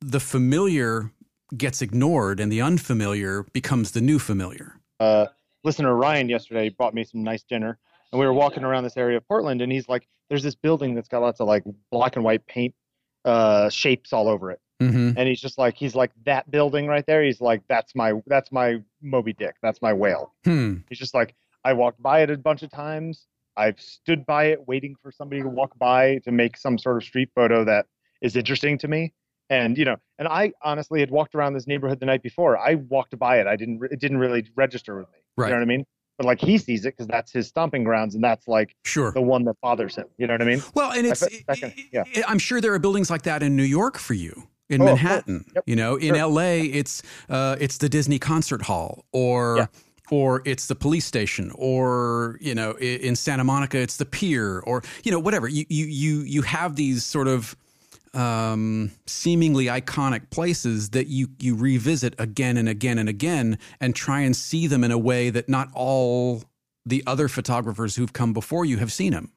the 0.00 0.20
familiar 0.20 1.10
gets 1.56 1.82
ignored 1.82 2.40
and 2.40 2.52
the 2.52 2.60
unfamiliar 2.60 3.44
becomes 3.52 3.92
the 3.92 4.00
new 4.00 4.18
familiar. 4.18 4.78
Uh, 5.00 5.26
listener 5.64 5.94
Ryan 5.94 6.28
yesterday 6.28 6.68
bought 6.68 6.94
me 6.94 7.04
some 7.04 7.22
nice 7.22 7.42
dinner, 7.42 7.78
and 8.12 8.20
we 8.20 8.26
were 8.26 8.32
walking 8.32 8.64
around 8.64 8.84
this 8.84 8.96
area 8.96 9.16
of 9.16 9.26
Portland, 9.26 9.62
and 9.62 9.72
he's 9.72 9.88
like, 9.88 10.06
"There's 10.28 10.42
this 10.42 10.54
building 10.54 10.94
that's 10.94 11.08
got 11.08 11.22
lots 11.22 11.40
of 11.40 11.46
like 11.46 11.64
black 11.90 12.16
and 12.16 12.24
white 12.24 12.46
paint 12.46 12.74
uh, 13.24 13.68
shapes 13.70 14.12
all 14.12 14.28
over 14.28 14.50
it." 14.50 14.60
Mm-hmm. 14.80 15.18
and 15.18 15.28
he's 15.28 15.40
just 15.40 15.58
like 15.58 15.74
he's 15.74 15.96
like 15.96 16.12
that 16.24 16.48
building 16.52 16.86
right 16.86 17.04
there. 17.04 17.24
He's 17.24 17.40
like 17.40 17.62
that's 17.68 17.96
my 17.96 18.12
that's 18.28 18.52
my 18.52 18.76
moby 19.02 19.32
dick. 19.32 19.56
That's 19.60 19.82
my 19.82 19.92
whale. 19.92 20.34
Hmm. 20.44 20.76
he's 20.88 20.98
just 20.98 21.14
like 21.14 21.34
i 21.64 21.72
walked 21.72 22.00
by 22.00 22.20
it 22.22 22.30
a 22.30 22.36
bunch 22.36 22.62
of 22.62 22.70
times. 22.70 23.26
I've 23.56 23.80
stood 23.80 24.24
by 24.24 24.44
it 24.46 24.68
waiting 24.68 24.94
for 25.02 25.10
somebody 25.10 25.42
to 25.42 25.48
walk 25.48 25.76
by 25.78 26.18
to 26.18 26.30
make 26.30 26.56
some 26.56 26.78
sort 26.78 26.96
of 26.96 27.02
street 27.02 27.30
photo 27.34 27.64
that 27.64 27.86
is 28.22 28.36
interesting 28.36 28.78
to 28.78 28.86
me. 28.86 29.14
And 29.50 29.76
you 29.76 29.84
know 29.84 29.96
and 30.16 30.28
i 30.28 30.52
honestly 30.62 31.00
had 31.00 31.10
walked 31.10 31.34
around 31.34 31.54
this 31.54 31.66
neighborhood 31.66 31.98
the 31.98 32.06
night 32.06 32.22
before. 32.22 32.56
I 32.56 32.76
walked 32.76 33.18
by 33.18 33.40
it. 33.40 33.48
I 33.48 33.56
didn't 33.56 33.82
it 33.90 33.98
didn't 33.98 34.18
really 34.18 34.46
register 34.54 34.96
with 34.98 35.08
me. 35.08 35.18
Right. 35.36 35.48
you 35.48 35.54
know 35.54 35.58
what 35.58 35.62
i 35.62 35.66
mean 35.66 35.86
but 36.18 36.26
like 36.26 36.40
he 36.40 36.58
sees 36.58 36.84
it 36.84 36.94
because 36.94 37.06
that's 37.06 37.32
his 37.32 37.46
stomping 37.48 37.84
grounds 37.84 38.14
and 38.14 38.22
that's 38.22 38.46
like 38.46 38.74
Sure. 38.84 39.12
the 39.12 39.22
one 39.22 39.44
that 39.44 39.54
bothers 39.62 39.96
him 39.96 40.04
you 40.18 40.26
know 40.26 40.34
what 40.34 40.42
i 40.42 40.44
mean 40.44 40.62
Well, 40.74 40.92
and 40.92 41.06
it's, 41.06 41.20
that 41.46 41.58
can- 41.58 41.72
yeah. 41.92 42.02
I- 42.16 42.24
I'm 42.28 42.38
sure 42.38 42.60
there 42.60 42.74
are 42.74 42.78
buildings 42.78 43.08
like 43.08 43.22
that 43.22 43.42
in 43.42 43.56
New 43.56 43.62
York 43.62 43.96
for 43.98 44.14
you, 44.14 44.48
in 44.68 44.82
Oh. 44.82 44.86
Manhattan. 44.86 45.44
Yep. 45.54 45.64
You 45.66 45.76
know, 45.76 45.96
in 45.96 46.14
Sure. 46.14 46.26
LA, 46.28 46.62
it's 46.80 47.02
uh, 47.30 47.56
it's 47.58 47.78
the 47.78 47.88
Disney 47.88 48.18
concert 48.18 48.62
hall, 48.62 49.04
or 49.12 49.56
Yeah. 49.58 49.66
or 50.10 50.42
it's 50.44 50.66
the 50.66 50.74
police 50.74 51.06
station, 51.06 51.52
or 51.54 52.36
you 52.40 52.54
know, 52.54 52.72
in 52.72 53.16
Santa 53.16 53.44
Monica, 53.44 53.78
it's 53.78 53.96
the 53.96 54.04
pier, 54.04 54.60
or 54.60 54.82
you 55.04 55.10
know, 55.12 55.18
whatever. 55.18 55.48
You 55.48 55.64
you 55.68 55.86
you 55.86 56.20
you 56.20 56.42
have 56.42 56.76
these 56.76 57.04
sort 57.04 57.28
of 57.28 57.56
um, 58.14 58.90
seemingly 59.06 59.66
iconic 59.66 60.30
places 60.30 60.90
that 60.90 61.06
you 61.08 61.28
you 61.38 61.54
revisit 61.56 62.14
again 62.18 62.56
and 62.56 62.68
again 62.68 62.98
and 62.98 63.08
again, 63.08 63.58
and 63.80 63.94
try 63.94 64.20
and 64.20 64.34
see 64.36 64.66
them 64.66 64.84
in 64.84 64.90
a 64.90 64.98
way 64.98 65.30
that 65.30 65.48
not 65.48 65.68
all 65.74 66.44
the 66.86 67.02
other 67.06 67.28
photographers 67.28 67.96
who've 67.96 68.12
come 68.12 68.32
before 68.32 68.64
you 68.64 68.78
have 68.78 68.92
seen 68.92 69.12
them. 69.12 69.32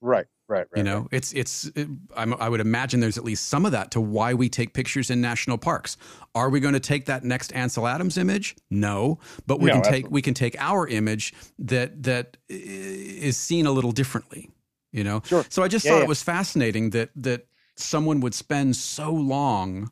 right 0.00 0.26
right 0.48 0.66
right 0.70 0.78
You 0.78 0.82
know, 0.84 1.08
it's 1.10 1.32
it's. 1.32 1.64
It, 1.74 1.88
I'm, 2.16 2.34
I 2.34 2.48
would 2.48 2.60
imagine 2.60 3.00
there's 3.00 3.18
at 3.18 3.24
least 3.24 3.48
some 3.48 3.64
of 3.66 3.72
that 3.72 3.90
to 3.92 4.00
why 4.00 4.34
we 4.34 4.48
take 4.48 4.74
pictures 4.74 5.10
in 5.10 5.20
national 5.20 5.58
parks. 5.58 5.96
Are 6.34 6.50
we 6.50 6.60
going 6.60 6.74
to 6.74 6.80
take 6.80 7.06
that 7.06 7.24
next 7.24 7.52
Ansel 7.54 7.86
Adams 7.88 8.16
image? 8.18 8.54
No, 8.70 9.18
but 9.46 9.58
we 9.58 9.68
No, 9.68 9.74
can 9.74 9.82
take 9.82 10.10
we 10.10 10.22
can 10.22 10.34
take 10.34 10.54
our 10.60 10.86
image 10.86 11.32
that 11.58 12.02
that 12.04 12.36
is 12.48 13.36
seen 13.36 13.66
a 13.66 13.72
little 13.72 13.92
differently. 13.92 14.50
You 14.92 15.04
know, 15.04 15.22
Sure. 15.24 15.44
so 15.48 15.62
I 15.62 15.68
just 15.68 15.84
Yeah, 15.84 15.92
thought 15.92 15.98
yeah. 15.98 16.04
it 16.04 16.08
was 16.08 16.22
fascinating 16.22 16.90
that 16.90 17.10
that 17.16 17.46
someone 17.76 18.20
would 18.20 18.34
spend 18.34 18.76
so 18.76 19.12
long 19.12 19.90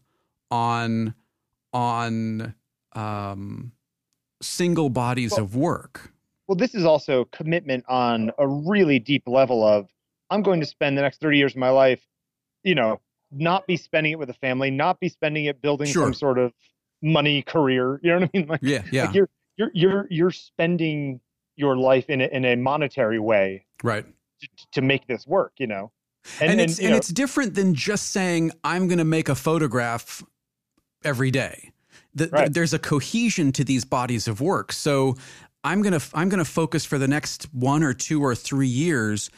on 0.51 1.15
on 1.73 2.55
um, 2.95 3.73
single 4.41 4.89
bodies 4.91 5.33
Well, 5.33 5.43
of 5.43 5.57
work. 5.57 6.13
well 6.47 6.57
this 6.57 6.75
is 6.75 6.85
also 6.85 7.25
commitment 7.27 7.85
on 7.89 8.31
a 8.39 8.47
really 8.47 8.99
deep 8.99 9.25
level 9.27 9.67
of 9.67 9.89
i'm 10.31 10.43
going 10.43 10.61
to 10.61 10.67
spend 10.67 10.97
the 10.99 11.03
next 11.03 11.21
30 11.21 11.39
years 11.39 11.53
of 11.53 11.59
my 11.59 11.71
life 11.71 12.01
you 12.63 12.75
know 12.75 13.01
not 13.33 13.67
be 13.67 13.77
spending 13.77 14.13
it 14.13 14.19
with 14.19 14.31
a 14.31 14.35
family 14.35 14.71
not 14.71 15.01
be 15.01 15.09
spending 15.09 15.47
it 15.47 15.61
building 15.61 15.87
Sure. 15.89 16.05
some 16.05 16.15
sort 16.15 16.39
of 16.39 16.53
money 17.03 17.43
career 17.43 17.99
you 18.03 18.11
know 18.11 18.21
what 18.21 18.31
i 18.35 18.39
mean 18.39 18.47
like, 18.47 18.61
Yeah, 18.63 18.83
yeah, 18.93 19.07
like 19.07 19.15
you're 19.15 19.29
you're 19.57 19.71
you're 19.75 20.07
you're 20.11 20.31
spending 20.31 21.21
your 21.57 21.77
life 21.77 22.09
in 22.11 22.21
a, 22.21 22.27
in 22.27 22.45
a 22.45 22.57
monetary 22.57 23.19
way 23.21 23.65
right. 23.83 24.05
to, 24.41 24.49
to 24.73 24.83
make 24.83 25.07
this 25.07 25.27
work 25.27 25.53
you 25.59 25.67
know 25.67 25.91
and, 26.41 26.61
it's 26.61 26.79
you 26.81 26.87
and 26.87 26.97
it's 26.97 27.09
different 27.09 27.55
than 27.55 27.75
just 27.75 28.11
saying 28.11 28.53
I'm 28.63 28.89
going 28.89 28.99
to 28.99 29.05
make 29.05 29.29
a 29.29 29.35
photograph 29.35 30.23
every 31.03 31.31
day. 31.31 31.73
The, 32.15 32.29
right. 32.29 32.53
there's 32.53 32.73
a 32.73 32.79
cohesion 32.79 33.53
to 33.53 33.65
these 33.65 33.85
bodies 33.85 34.29
of 34.29 34.41
work. 34.41 34.73
So 34.73 35.17
I'm 35.65 35.83
gonna 35.83 36.01
I'm 36.13 36.29
gonna 36.29 36.45
focus 36.45 36.85
for 36.85 36.99
the 36.99 37.09
next 37.09 37.45
one 37.53 37.83
or 37.83 37.93
two 37.93 38.23
or 38.23 38.35
three 38.35 38.69
years 38.69 39.31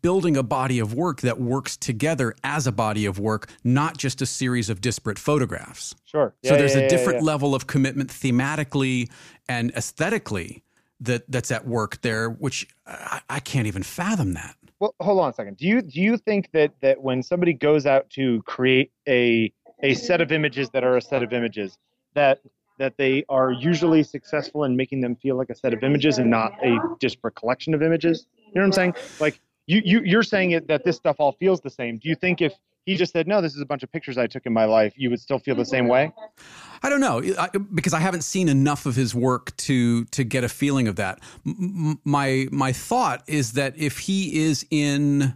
building 0.00 0.36
a 0.36 0.42
body 0.42 0.78
of 0.78 0.94
work 0.94 1.20
that 1.20 1.38
works 1.38 1.76
together 1.76 2.34
as 2.42 2.66
a 2.66 2.72
body 2.72 3.04
of 3.04 3.18
work, 3.18 3.50
not 3.64 3.98
just 3.98 4.22
a 4.22 4.26
series 4.26 4.70
of 4.70 4.80
disparate 4.80 5.18
photographs. 5.18 5.94
Sure. 6.04 6.34
Yeah, 6.42 6.52
so 6.52 6.56
there's 6.56 6.74
yeah, 6.74 6.82
a 6.82 6.88
different 6.88 7.20
yeah, 7.20 7.26
level 7.26 7.54
of 7.54 7.66
commitment 7.66 8.08
thematically 8.08 9.10
and 9.48 9.70
aesthetically 9.72 10.62
that 11.00 11.30
that's 11.30 11.50
at 11.50 11.66
work 11.66 12.00
there, 12.00 12.30
which 12.30 12.66
I, 12.86 13.20
I 13.28 13.40
can't 13.40 13.66
even 13.66 13.82
fathom 13.82 14.34
that. 14.34 14.56
Well, 14.84 14.94
hold 15.00 15.20
on 15.20 15.30
a 15.30 15.32
second. 15.32 15.56
Do 15.56 15.66
you 15.66 15.80
do 15.80 15.98
you 15.98 16.18
think 16.18 16.50
that 16.52 16.72
that 16.82 17.00
when 17.00 17.22
somebody 17.22 17.54
goes 17.54 17.86
out 17.86 18.10
to 18.10 18.42
create 18.42 18.92
a 19.08 19.50
a 19.82 19.94
set 19.94 20.20
of 20.20 20.30
images 20.30 20.68
that 20.74 20.84
are 20.84 20.98
a 20.98 21.00
set 21.00 21.22
of 21.22 21.32
images 21.32 21.78
that 22.12 22.40
that 22.78 22.98
they 22.98 23.24
are 23.30 23.50
usually 23.50 24.02
successful 24.02 24.64
in 24.64 24.76
making 24.76 25.00
them 25.00 25.16
feel 25.16 25.38
like 25.38 25.48
a 25.48 25.54
set 25.54 25.72
of 25.72 25.82
images 25.82 26.18
and 26.18 26.28
not 26.28 26.52
a 26.62 26.78
disparate 27.00 27.34
collection 27.34 27.72
of 27.72 27.82
images? 27.82 28.26
You 28.36 28.44
know 28.56 28.60
what 28.60 28.66
I'm 28.66 28.72
saying? 28.72 28.94
Like 29.20 29.40
you 29.66 29.80
you 29.82 30.02
you're 30.04 30.22
saying 30.22 30.50
it 30.50 30.68
that 30.68 30.84
this 30.84 30.96
stuff 30.96 31.16
all 31.18 31.32
feels 31.32 31.62
the 31.62 31.70
same. 31.70 31.96
Do 31.96 32.10
you 32.10 32.14
think 32.14 32.42
if 32.42 32.52
he 32.86 32.96
just 32.96 33.12
said 33.12 33.26
no, 33.26 33.40
this 33.40 33.54
is 33.54 33.60
a 33.60 33.66
bunch 33.66 33.82
of 33.82 33.90
pictures 33.90 34.18
I 34.18 34.26
took 34.26 34.46
in 34.46 34.52
my 34.52 34.64
life, 34.64 34.94
you 34.96 35.10
would 35.10 35.20
still 35.20 35.38
feel 35.38 35.54
the 35.54 35.64
same 35.64 35.88
way? 35.88 36.12
I 36.82 36.88
don't 36.90 37.00
know 37.00 37.22
I, 37.38 37.48
because 37.72 37.94
I 37.94 38.00
haven't 38.00 38.22
seen 38.22 38.48
enough 38.48 38.86
of 38.86 38.94
his 38.94 39.14
work 39.14 39.56
to 39.58 40.04
to 40.06 40.24
get 40.24 40.44
a 40.44 40.48
feeling 40.48 40.88
of 40.88 40.96
that. 40.96 41.20
M- 41.46 42.00
my 42.04 42.46
my 42.50 42.72
thought 42.72 43.22
is 43.26 43.52
that 43.52 43.76
if 43.78 43.98
he 43.98 44.44
is 44.44 44.66
in, 44.70 45.34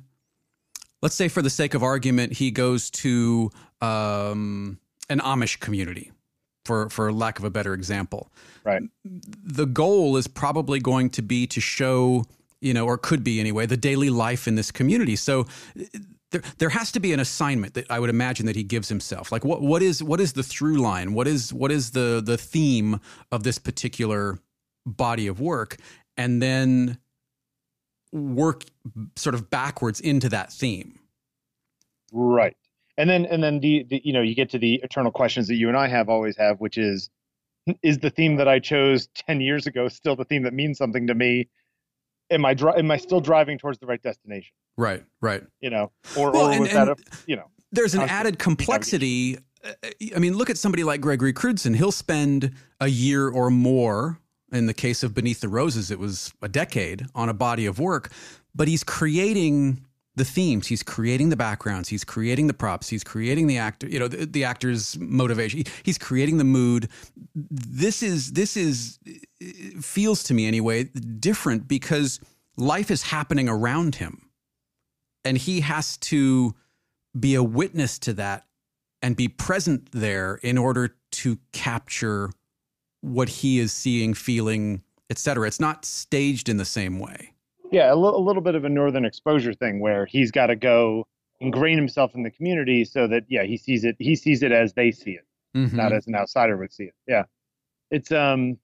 let's 1.03 1.15
say 1.15 1.29
for 1.29 1.43
the 1.43 1.51
sake 1.51 1.75
of 1.75 1.83
argument, 1.83 2.35
he 2.35 2.51
goes 2.51 2.91
to 2.91 3.51
um, 3.81 4.79
an 5.09 5.21
Amish 5.21 5.59
community, 5.59 6.13
for 6.65 6.91
for 6.91 7.13
lack 7.13 7.39
of 7.39 7.45
a 7.45 7.51
better 7.51 7.73
example. 7.73 8.31
Right. 8.65 8.83
The 9.05 9.67
goal 9.67 10.19
is 10.19 10.27
probably 10.27 10.81
going 10.81 11.09
to 11.11 11.23
be 11.23 11.47
to 11.47 11.61
show 11.61 12.25
you 12.61 12.75
know, 12.75 12.87
or 12.87 12.99
could 12.99 13.23
be 13.23 13.41
anyway, 13.41 13.67
the 13.67 13.77
daily 13.77 14.11
life 14.11 14.49
in 14.49 14.57
this 14.57 14.71
community. 14.71 15.17
So 15.17 15.47
there, 16.31 16.43
there 16.59 16.69
has 16.69 16.93
to 16.93 17.01
be 17.01 17.13
an 17.13 17.21
assignment 17.21 17.75
that 17.75 17.91
I 17.91 17.99
would 17.99 18.11
imagine 18.11 18.47
that 18.47 18.57
he 18.57 18.63
gives 18.63 18.89
himself. 18.89 19.33
Like 19.33 19.45
what 19.45 19.63
what 19.63 19.83
is 19.83 20.03
what 20.03 20.21
is 20.21 20.35
the 20.35 20.43
through 20.43 20.79
line? 20.79 21.15
What 21.15 21.27
is 21.27 21.53
what 21.53 21.73
is 21.73 21.93
the 21.93 22.23
the 22.25 22.37
theme 22.37 23.01
of 23.33 23.43
this 23.43 23.59
particular 23.59 24.39
body 24.87 25.27
of 25.27 25.41
work? 25.41 25.77
And 26.17 26.43
then 26.43 26.99
work 28.13 28.65
sort 29.17 29.35
of 29.35 29.51
backwards 29.51 30.01
into 30.01 30.29
that 30.31 30.53
theme. 30.53 30.99
Right. 32.13 32.57
And 32.97 33.09
then 33.09 33.27
and 33.27 33.43
then 33.43 33.61
the, 33.61 33.87
the 33.89 34.01
you 34.05 34.13
know, 34.13 34.23
you 34.23 34.35
get 34.35 34.51
to 34.51 34.59
the 34.59 34.81
eternal 34.83 35.13
questions 35.13 35.49
that 35.49 35.55
you 35.55 35.69
and 35.69 35.77
I 35.77 35.89
have 35.89 36.09
always 36.09 36.37
have, 36.37 36.61
which 36.61 36.77
is 36.77 37.11
is 37.83 37.99
the 37.99 38.11
theme 38.11 38.37
that 38.37 38.49
I 38.49 38.59
chose 38.59 39.09
10 39.15 39.41
years 39.41 39.67
ago 39.67 39.89
still 39.89 40.17
the 40.17 40.25
theme 40.25 40.45
that 40.45 40.55
means 40.55 40.79
something 40.79 41.07
to 41.07 41.15
me 41.15 41.49
am 42.31 42.45
I 42.45 42.55
dri- 42.55 42.75
am 42.77 42.91
I 42.91 42.97
still 42.97 43.21
driving 43.21 43.59
towards 43.59 43.79
the 43.79 43.87
right 43.87 44.03
destination? 44.03 44.53
Right, 44.77 45.05
right. 45.21 45.43
You 45.61 45.71
know, 45.71 45.93
or, 46.17 46.31
well, 46.31 46.47
or 46.47 46.53
and, 46.53 46.61
was 46.61 46.71
and 46.71 46.89
that 46.89 46.89
a 46.89 46.97
you 47.27 47.37
know? 47.37 47.51
There's 47.73 47.95
an 47.95 48.03
added 48.03 48.39
complexity. 48.39 49.39
Uh, 49.65 49.73
I 50.15 50.19
mean, 50.19 50.37
look 50.37 50.51
at 50.51 50.57
somebody 50.57 50.85
like 50.85 51.01
Gregory 51.01 51.33
Crewdson. 51.33 51.77
He'll 51.77 51.93
spend 51.93 52.53
a 52.81 52.89
year 52.89 53.29
or 53.29 53.51
more. 53.51 54.19
In 54.51 54.65
the 54.65 54.73
case 54.73 55.03
of 55.03 55.13
Beneath 55.13 55.41
the 55.41 55.49
Roses, 55.49 55.91
it 55.91 55.99
was 55.99 56.33
a 56.41 56.49
decade 56.49 57.05
on 57.15 57.29
a 57.29 57.35
body 57.35 57.67
of 57.67 57.79
work, 57.79 58.11
but 58.55 58.67
he's 58.67 58.83
creating 58.83 59.85
the 60.19 60.25
themes. 60.25 60.67
He's 60.67 60.83
creating 60.83 61.31
the 61.31 61.37
backgrounds. 61.37 61.89
He's 61.89 62.05
creating 62.05 62.47
the 62.47 62.55
props. 62.55 62.89
He's 62.89 63.05
creating 63.05 63.47
the 63.47 63.59
actor 63.59 63.89
you 63.89 63.99
know 63.99 64.09
the, 64.09 64.27
the 64.27 64.45
actor's 64.45 64.99
motivation. 64.99 65.65
He's 65.83 65.99
creating 65.99 66.39
the 66.39 66.45
mood. 66.45 66.89
This 67.35 68.03
is 68.03 68.33
this 68.33 68.57
is 68.57 68.99
feels 69.81 70.23
to 70.25 70.35
me 70.35 70.47
anyway 70.47 70.85
different 70.85 71.69
because 71.69 72.21
life 72.57 72.91
is 72.91 73.03
happening 73.03 73.49
around 73.49 73.97
him. 73.97 74.29
And 75.25 75.39
he 75.39 75.61
has 75.61 75.97
to 75.99 76.55
be 77.19 77.35
a 77.35 77.43
witness 77.43 77.99
to 78.01 78.13
that 78.15 78.47
and 79.03 79.17
be 79.17 79.29
present 79.29 79.91
there 79.93 80.37
in 80.43 80.59
order 80.59 80.97
to 81.11 81.39
capture 81.53 82.31
what 83.01 83.29
he 83.29 83.59
is 83.59 83.73
seeing 83.73 84.13
feeling 84.13 84.83
etc 85.09 85.47
it's 85.47 85.61
not 85.61 85.85
staged 85.85 86.49
in 86.49 86.57
the 86.57 86.65
same 86.65 86.99
way 86.99 87.33
yeah, 87.71 87.89
a, 87.89 87.97
l- 87.97 88.17
a 88.17 88.23
little 88.23 88.43
bit 88.43 88.55
of 88.55 88.65
a 88.65 88.69
northern 88.69 89.05
exposure 89.05 89.53
thing 89.53 89.81
where 89.81 90.07
he's 90.07 90.31
got 90.31 90.47
to 90.47 90.57
go 90.57 91.07
ingrain 91.41 91.77
himself 91.77 92.15
in 92.15 92.23
the 92.25 92.31
community 92.31 92.85
so 92.85 93.07
that 93.07 93.23
yeah 93.29 93.45
he 93.45 93.57
sees 93.57 93.85
it 93.85 93.95
he 94.01 94.17
sees 94.17 94.43
it 94.43 94.53
as 94.53 94.73
they 94.75 94.91
see 94.91 95.13
it, 95.13 95.27
mm-hmm. 95.57 95.77
not 95.77 95.93
as 95.93 96.07
an 96.07 96.15
outsider 96.15 96.57
would 96.57 96.73
see 96.73 96.85
it. 96.85 96.95
Yeah, 97.07 97.25
it's 97.91 98.11
um 98.13 98.59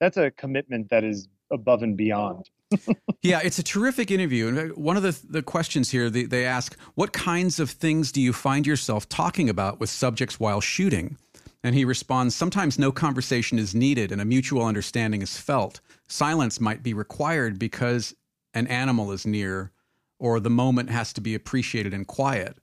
that's 0.00 0.16
a 0.16 0.30
commitment 0.30 0.90
that 0.90 1.04
is 1.04 1.28
above 1.50 1.82
and 1.82 1.96
beyond. 1.96 2.48
yeah, 3.22 3.40
it's 3.42 3.58
a 3.58 3.62
terrific 3.62 4.10
interview. 4.10 4.48
And 4.48 4.76
one 4.76 4.96
of 4.96 5.02
the, 5.02 5.18
the 5.28 5.42
questions 5.42 5.90
here, 5.90 6.10
they, 6.10 6.24
they 6.24 6.44
ask, 6.44 6.78
What 6.94 7.12
kinds 7.12 7.58
of 7.58 7.70
things 7.70 8.12
do 8.12 8.20
you 8.20 8.32
find 8.32 8.66
yourself 8.66 9.08
talking 9.08 9.48
about 9.48 9.80
with 9.80 9.90
subjects 9.90 10.38
while 10.38 10.60
shooting? 10.60 11.16
And 11.64 11.74
he 11.74 11.84
responds, 11.84 12.34
Sometimes 12.34 12.78
no 12.78 12.92
conversation 12.92 13.58
is 13.58 13.74
needed 13.74 14.12
and 14.12 14.20
a 14.20 14.24
mutual 14.24 14.64
understanding 14.64 15.22
is 15.22 15.38
felt. 15.38 15.80
Silence 16.08 16.60
might 16.60 16.82
be 16.82 16.94
required 16.94 17.58
because 17.58 18.14
an 18.54 18.66
animal 18.66 19.12
is 19.12 19.26
near 19.26 19.72
or 20.18 20.40
the 20.40 20.50
moment 20.50 20.90
has 20.90 21.12
to 21.12 21.20
be 21.20 21.34
appreciated 21.34 21.94
in 21.94 22.04
quiet. 22.04 22.56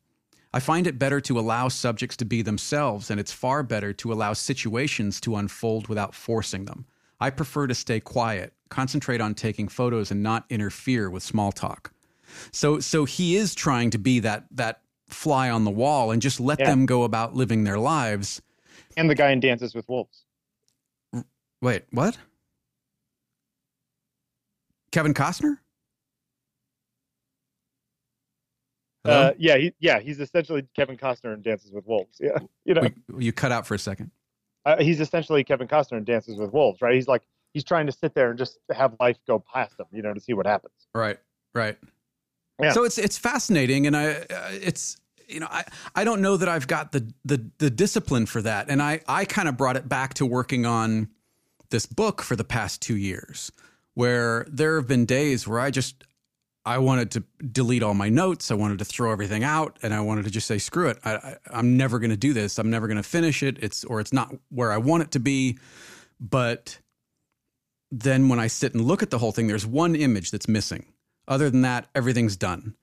I 0.53 0.59
find 0.59 0.87
it 0.87 0.99
better 0.99 1.19
to 1.21 1.39
allow 1.39 1.67
subjects 1.67 2.15
to 2.17 2.25
be 2.25 2.41
themselves, 2.41 3.11
and 3.11 3.19
it's 3.19 3.31
far 3.31 3.63
better 3.63 3.91
to 3.93 4.13
allow 4.13 4.33
situations 4.33 5.19
to 5.21 5.35
unfold 5.35 5.87
without 5.87 6.15
forcing 6.15 6.65
them. 6.65 6.85
I 7.19 7.29
prefer 7.29 7.67
to 7.67 7.75
stay 7.75 7.99
quiet, 7.99 8.53
concentrate 8.69 9.21
on 9.21 9.35
taking 9.35 9.67
photos, 9.67 10.11
and 10.11 10.23
not 10.23 10.45
interfere 10.49 11.09
with 11.09 11.23
small 11.23 11.51
talk. 11.51 11.91
So, 12.51 12.79
so 12.79 13.05
he 13.05 13.35
is 13.35 13.53
trying 13.53 13.89
to 13.91 13.97
be 13.97 14.19
that 14.21 14.45
that 14.51 14.81
fly 15.07 15.49
on 15.49 15.65
the 15.65 15.71
wall 15.71 16.11
and 16.11 16.21
just 16.21 16.39
let 16.39 16.59
yeah. 16.59 16.69
them 16.69 16.85
go 16.85 17.03
about 17.03 17.35
living 17.35 17.63
their 17.63 17.77
lives. 17.77 18.41
And 18.97 19.09
the 19.09 19.15
guy 19.15 19.31
in 19.31 19.39
Dances 19.39 19.75
with 19.75 19.87
Wolves. 19.87 20.23
Wait, 21.61 21.83
what? 21.91 22.17
Kevin 24.91 25.13
Costner? 25.13 25.57
Uh, 29.05 29.33
yeah, 29.37 29.57
he, 29.57 29.73
yeah, 29.79 29.99
he's 29.99 30.19
essentially 30.19 30.65
Kevin 30.75 30.97
Costner 30.97 31.33
in 31.33 31.41
Dances 31.41 31.71
with 31.71 31.85
Wolves. 31.85 32.19
Yeah, 32.19 32.37
you 32.63 32.73
know, 32.73 32.87
you 33.17 33.31
cut 33.31 33.51
out 33.51 33.67
for 33.67 33.75
a 33.75 33.79
second. 33.79 34.11
Uh, 34.65 34.81
he's 34.81 34.99
essentially 34.99 35.43
Kevin 35.43 35.67
Costner 35.67 35.97
in 35.97 36.03
Dances 36.03 36.37
with 36.37 36.51
Wolves, 36.51 36.81
right? 36.81 36.95
He's 36.95 37.07
like 37.07 37.21
he's 37.53 37.63
trying 37.63 37.85
to 37.85 37.91
sit 37.91 38.15
there 38.15 38.29
and 38.31 38.37
just 38.39 38.57
have 38.71 38.95
life 38.99 39.17
go 39.27 39.43
past 39.53 39.79
him, 39.79 39.85
you 39.91 40.01
know, 40.01 40.13
to 40.13 40.19
see 40.19 40.33
what 40.33 40.45
happens. 40.47 40.73
Right, 40.93 41.17
right. 41.53 41.77
Yeah. 42.61 42.71
So 42.71 42.83
it's 42.83 42.97
it's 42.97 43.17
fascinating, 43.17 43.85
and 43.85 43.95
I 43.95 44.11
uh, 44.13 44.49
it's 44.51 44.97
you 45.27 45.39
know 45.39 45.47
I 45.49 45.65
I 45.93 46.03
don't 46.03 46.21
know 46.21 46.37
that 46.37 46.49
I've 46.49 46.67
got 46.67 46.91
the 46.91 47.11
the 47.23 47.49
the 47.57 47.69
discipline 47.69 48.25
for 48.25 48.41
that, 48.41 48.69
and 48.69 48.81
I 48.81 49.01
I 49.07 49.25
kind 49.25 49.47
of 49.47 49.57
brought 49.57 49.77
it 49.77 49.89
back 49.89 50.13
to 50.15 50.25
working 50.25 50.65
on 50.65 51.09
this 51.69 51.85
book 51.85 52.21
for 52.21 52.35
the 52.35 52.43
past 52.43 52.81
two 52.81 52.95
years, 52.95 53.51
where 53.93 54.45
there 54.49 54.75
have 54.77 54.87
been 54.87 55.05
days 55.05 55.47
where 55.47 55.59
I 55.59 55.69
just 55.69 56.05
I 56.65 56.79
wanted 56.79 57.11
to 57.11 57.23
delete 57.51 57.83
all 57.83 57.93
my 57.93 58.09
notes. 58.09 58.49
I 58.49 58.55
wanted 58.55 58.79
to 58.79 58.85
throw 58.85 59.11
everything 59.11 59.43
out, 59.43 59.77
and 59.83 59.93
I 59.93 60.01
wanted 60.01 60.25
to 60.25 60.31
just 60.31 60.47
say, 60.47 60.57
"Screw 60.57 60.89
it! 60.89 60.97
I, 61.05 61.37
am 61.51 61.77
never 61.77 61.99
going 61.99 62.09
to 62.09 62.17
do 62.17 62.33
this. 62.33 62.57
I'm 62.57 62.71
never 62.71 62.87
going 62.87 62.97
to 62.97 63.03
finish 63.03 63.43
it. 63.43 63.57
It's 63.61 63.83
or 63.83 63.99
it's 63.99 64.11
not 64.11 64.33
where 64.49 64.71
I 64.71 64.77
want 64.77 65.03
it 65.03 65.11
to 65.11 65.19
be." 65.19 65.59
But 66.19 66.79
then 67.91 68.29
when 68.29 68.39
I 68.39 68.47
sit 68.47 68.73
and 68.73 68.83
look 68.83 69.03
at 69.03 69.11
the 69.11 69.19
whole 69.19 69.31
thing, 69.31 69.47
there's 69.47 69.65
one 69.65 69.95
image 69.95 70.31
that's 70.31 70.47
missing. 70.47 70.85
Other 71.27 71.49
than 71.49 71.61
that, 71.61 71.87
everything's 71.93 72.35
done. 72.35 72.75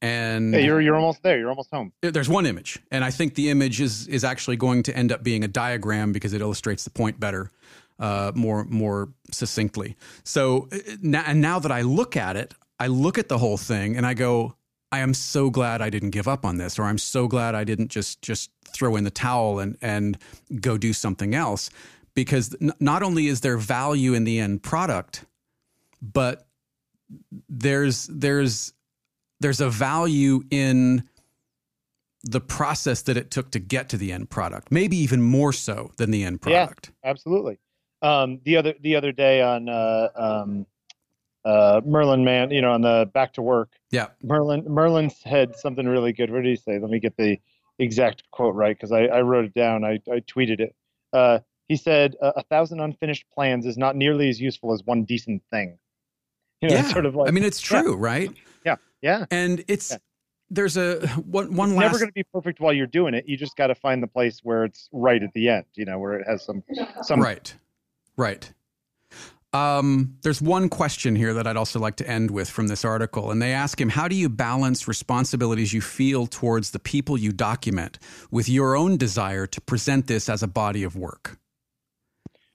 And 0.00 0.54
hey, 0.54 0.64
you're 0.64 0.80
you're 0.80 0.96
almost 0.96 1.22
there. 1.22 1.38
You're 1.38 1.50
almost 1.50 1.70
home. 1.72 1.92
There's 2.02 2.28
one 2.28 2.46
image, 2.46 2.78
and 2.90 3.04
I 3.04 3.10
think 3.10 3.34
the 3.34 3.50
image 3.50 3.80
is 3.80 4.06
is 4.08 4.24
actually 4.24 4.56
going 4.56 4.82
to 4.84 4.96
end 4.96 5.12
up 5.12 5.22
being 5.22 5.44
a 5.44 5.48
diagram 5.48 6.12
because 6.12 6.32
it 6.32 6.40
illustrates 6.40 6.84
the 6.84 6.90
point 6.90 7.18
better, 7.18 7.50
uh, 7.98 8.30
more 8.34 8.64
more 8.64 9.10
succinctly. 9.32 9.96
So 10.22 10.68
uh, 10.72 10.78
now, 11.02 11.24
and 11.26 11.40
now 11.40 11.58
that 11.58 11.72
I 11.72 11.82
look 11.82 12.16
at 12.16 12.36
it, 12.36 12.54
I 12.78 12.86
look 12.86 13.18
at 13.18 13.28
the 13.28 13.38
whole 13.38 13.56
thing 13.56 13.96
and 13.96 14.06
I 14.06 14.14
go, 14.14 14.54
I 14.90 15.00
am 15.00 15.12
so 15.14 15.50
glad 15.50 15.82
I 15.82 15.90
didn't 15.90 16.10
give 16.10 16.28
up 16.28 16.44
on 16.44 16.56
this, 16.56 16.78
or 16.78 16.84
I'm 16.84 16.98
so 16.98 17.28
glad 17.28 17.54
I 17.54 17.64
didn't 17.64 17.88
just 17.88 18.22
just 18.22 18.50
throw 18.66 18.96
in 18.96 19.04
the 19.04 19.10
towel 19.10 19.58
and 19.58 19.76
and 19.82 20.18
go 20.60 20.78
do 20.78 20.92
something 20.92 21.34
else, 21.34 21.70
because 22.14 22.56
n- 22.60 22.72
not 22.80 23.02
only 23.02 23.26
is 23.26 23.40
there 23.42 23.58
value 23.58 24.14
in 24.14 24.24
the 24.24 24.38
end 24.38 24.62
product, 24.62 25.26
but 26.00 26.46
there's 27.48 28.06
there's 28.06 28.72
there's 29.40 29.60
a 29.60 29.68
value 29.68 30.42
in 30.50 31.06
the 32.24 32.40
process 32.40 33.02
that 33.02 33.16
it 33.16 33.30
took 33.30 33.50
to 33.52 33.58
get 33.58 33.88
to 33.90 33.96
the 33.96 34.12
end 34.12 34.30
product, 34.30 34.72
maybe 34.72 34.96
even 34.96 35.22
more 35.22 35.52
so 35.52 35.92
than 35.98 36.10
the 36.10 36.24
end 36.24 36.40
product. 36.40 36.92
Yeah, 37.04 37.10
absolutely. 37.10 37.58
Um, 38.00 38.40
the 38.44 38.56
other 38.56 38.74
the 38.80 38.96
other 38.96 39.12
day 39.12 39.42
on 39.42 39.68
uh, 39.68 40.08
um, 40.14 40.66
uh, 41.48 41.80
Merlin 41.86 42.24
Mann, 42.24 42.50
you 42.50 42.60
know, 42.60 42.72
on 42.72 42.82
the 42.82 43.10
back 43.14 43.32
to 43.32 43.42
work. 43.42 43.70
Yeah. 43.90 44.08
Merlin 44.22 44.64
Merlin 44.68 45.08
said 45.08 45.56
something 45.56 45.86
really 45.86 46.12
good. 46.12 46.30
What 46.30 46.42
did 46.42 46.50
he 46.50 46.56
say? 46.56 46.78
Let 46.78 46.90
me 46.90 47.00
get 47.00 47.16
the 47.16 47.38
exact 47.78 48.22
quote 48.32 48.54
right 48.54 48.76
because 48.76 48.92
I, 48.92 49.04
I 49.04 49.22
wrote 49.22 49.46
it 49.46 49.54
down. 49.54 49.82
I, 49.82 49.98
I 50.12 50.20
tweeted 50.20 50.60
it. 50.60 50.74
Uh, 51.12 51.38
he 51.66 51.76
said 51.76 52.16
a, 52.20 52.40
a 52.40 52.42
thousand 52.42 52.80
unfinished 52.80 53.24
plans 53.32 53.64
is 53.64 53.78
not 53.78 53.96
nearly 53.96 54.28
as 54.28 54.38
useful 54.38 54.74
as 54.74 54.82
one 54.84 55.04
decent 55.04 55.42
thing. 55.50 55.78
You 56.60 56.68
know, 56.68 56.74
yeah, 56.74 56.82
sort 56.82 57.06
of 57.06 57.14
like, 57.14 57.28
I 57.28 57.30
mean, 57.30 57.44
it's 57.44 57.60
true, 57.60 57.92
yeah. 57.92 57.96
right? 57.98 58.30
Yeah, 58.66 58.76
yeah. 59.00 59.24
And 59.30 59.64
it's 59.68 59.92
yeah. 59.92 59.98
there's 60.50 60.76
a 60.76 61.06
one 61.16 61.54
one 61.54 61.70
it's 61.70 61.78
last. 61.78 61.84
Never 61.86 61.98
going 61.98 62.10
to 62.10 62.14
be 62.14 62.24
perfect 62.24 62.60
while 62.60 62.74
you're 62.74 62.86
doing 62.86 63.14
it. 63.14 63.24
You 63.26 63.38
just 63.38 63.56
got 63.56 63.68
to 63.68 63.74
find 63.74 64.02
the 64.02 64.06
place 64.06 64.40
where 64.42 64.64
it's 64.64 64.90
right 64.92 65.22
at 65.22 65.32
the 65.32 65.48
end. 65.48 65.64
You 65.76 65.86
know, 65.86 65.98
where 65.98 66.18
it 66.18 66.26
has 66.26 66.44
some 66.44 66.62
some 67.02 67.22
right, 67.22 67.54
right. 68.18 68.52
Um, 69.54 70.18
there's 70.22 70.42
one 70.42 70.68
question 70.68 71.16
here 71.16 71.32
that 71.32 71.46
I'd 71.46 71.56
also 71.56 71.80
like 71.80 71.96
to 71.96 72.08
end 72.08 72.30
with 72.30 72.50
from 72.50 72.68
this 72.68 72.84
article. 72.84 73.30
And 73.30 73.40
they 73.40 73.52
ask 73.52 73.80
him, 73.80 73.88
How 73.88 74.06
do 74.08 74.14
you 74.14 74.28
balance 74.28 74.86
responsibilities 74.86 75.72
you 75.72 75.80
feel 75.80 76.26
towards 76.26 76.72
the 76.72 76.78
people 76.78 77.16
you 77.16 77.32
document 77.32 77.98
with 78.30 78.48
your 78.48 78.76
own 78.76 78.96
desire 78.96 79.46
to 79.46 79.60
present 79.60 80.06
this 80.06 80.28
as 80.28 80.42
a 80.42 80.48
body 80.48 80.82
of 80.82 80.96
work? 80.96 81.38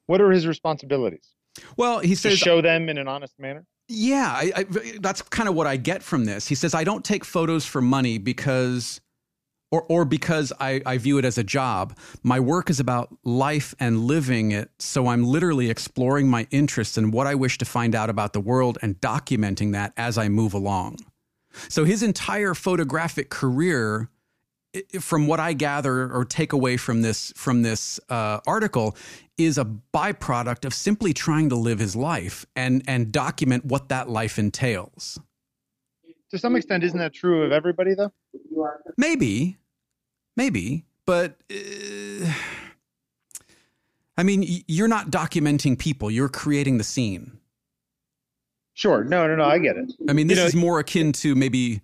What 0.06 0.22
are 0.22 0.32
his 0.32 0.46
responsibilities? 0.46 1.34
Well, 1.78 2.00
he 2.00 2.16
says, 2.16 2.34
to 2.34 2.38
show 2.38 2.62
them 2.62 2.90
in 2.90 2.98
an 2.98 3.08
honest 3.08 3.40
manner. 3.40 3.66
Yeah, 3.88 4.32
I, 4.32 4.52
I, 4.56 4.66
that's 5.00 5.22
kind 5.22 5.50
of 5.50 5.56
what 5.56 5.68
I 5.68 5.78
get 5.78 6.04
from 6.04 6.26
this. 6.26 6.48
He 6.48 6.56
says, 6.56 6.74
I 6.74 6.84
don't 6.84 7.04
take 7.04 7.26
photos 7.26 7.66
for 7.66 7.82
money 7.82 8.18
because 8.18 9.02
or 9.74 9.84
or 9.90 10.06
because 10.06 10.54
I, 10.60 10.82
I 10.86 11.00
view 11.00 11.18
it 11.18 11.26
as 11.26 11.40
a 11.40 11.44
job. 11.44 11.98
My 12.22 12.40
work 12.40 12.70
is 12.70 12.80
about 12.80 13.10
life 13.24 13.74
and 13.80 14.02
living 14.02 14.52
it, 14.52 14.70
so 14.78 15.08
I'm 15.08 15.24
literally 15.24 15.72
exploring 15.72 16.30
my 16.30 16.46
interests 16.52 16.96
and 16.96 17.12
what 17.12 17.26
I 17.26 17.34
wish 17.34 17.58
to 17.58 17.66
find 17.66 17.96
out 17.96 18.08
about 18.12 18.34
the 18.34 18.40
world 18.40 18.78
and 18.84 19.02
documenting 19.02 19.72
that 19.72 19.92
as 19.98 20.16
I 20.16 20.30
move 20.30 20.54
along. 20.54 21.00
So 21.70 21.86
his 21.86 22.04
entire 22.04 22.54
photographic 22.54 23.32
career, 23.32 24.10
from 25.00 25.26
what 25.26 25.40
I 25.40 25.54
gather 25.54 26.12
or 26.14 26.24
take 26.24 26.54
away 26.54 26.78
from 26.78 27.02
this 27.02 27.34
from 27.36 27.64
this 27.64 28.00
uh, 28.10 28.42
article, 28.46 28.96
is 29.40 29.58
a 29.58 29.66
byproduct 29.92 30.66
of 30.66 30.76
simply 30.76 31.14
trying 31.14 31.50
to 31.50 31.56
live 31.56 31.80
his 31.80 31.96
life 31.96 32.46
and 32.56 32.84
and 32.88 33.12
document 33.12 33.66
what 33.66 33.90
that 33.90 34.08
life 34.08 34.38
entails. 34.38 35.20
To 36.30 36.38
some 36.38 36.56
extent, 36.56 36.84
isn't 36.84 36.98
that 37.00 37.14
true 37.14 37.44
of 37.44 37.52
everybody, 37.52 37.94
though? 37.94 38.12
Maybe, 38.98 39.58
Maybe, 40.36 40.86
but 41.06 41.38
uh, 41.52 42.34
I 44.18 44.24
mean, 44.24 44.64
you're 44.68 44.88
not 44.88 45.12
documenting 45.12 45.78
people; 45.78 46.10
you're 46.10 46.30
creating 46.30 46.78
the 46.78 46.84
scene. 46.84 47.40
Sure. 48.74 49.04
No, 49.04 49.28
no, 49.28 49.36
no. 49.36 49.46
I 49.46 49.60
get 49.60 49.78
it. 49.78 49.94
I 50.10 50.14
mean, 50.14 50.28
this 50.28 50.38
you 50.38 50.44
know, 50.44 50.48
is 50.48 50.56
more 50.56 50.80
akin 50.80 51.12
to 51.14 51.36
maybe 51.36 51.82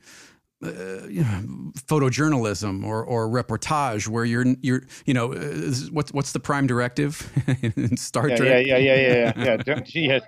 uh, 0.64 1.08
you 1.08 1.22
know, 1.22 1.72
photojournalism 1.88 2.86
or 2.86 3.04
or 3.04 3.28
reportage, 3.28 4.08
where 4.08 4.26
you're 4.26 4.46
you're 4.62 4.84
you 5.06 5.14
know 5.14 5.34
uh, 5.34 5.72
what's 5.92 6.12
what's 6.12 6.32
the 6.34 6.40
prime 6.40 6.68
directive 6.68 7.32
in 7.62 7.96
Star 7.96 8.30
yeah, 8.30 8.36
Trek? 8.36 8.66
Yeah, 8.66 8.78
yeah, 8.78 8.96
yeah, 8.96 8.96
yeah, 8.96 9.34
yeah. 9.38 9.44
yeah. 9.98 10.20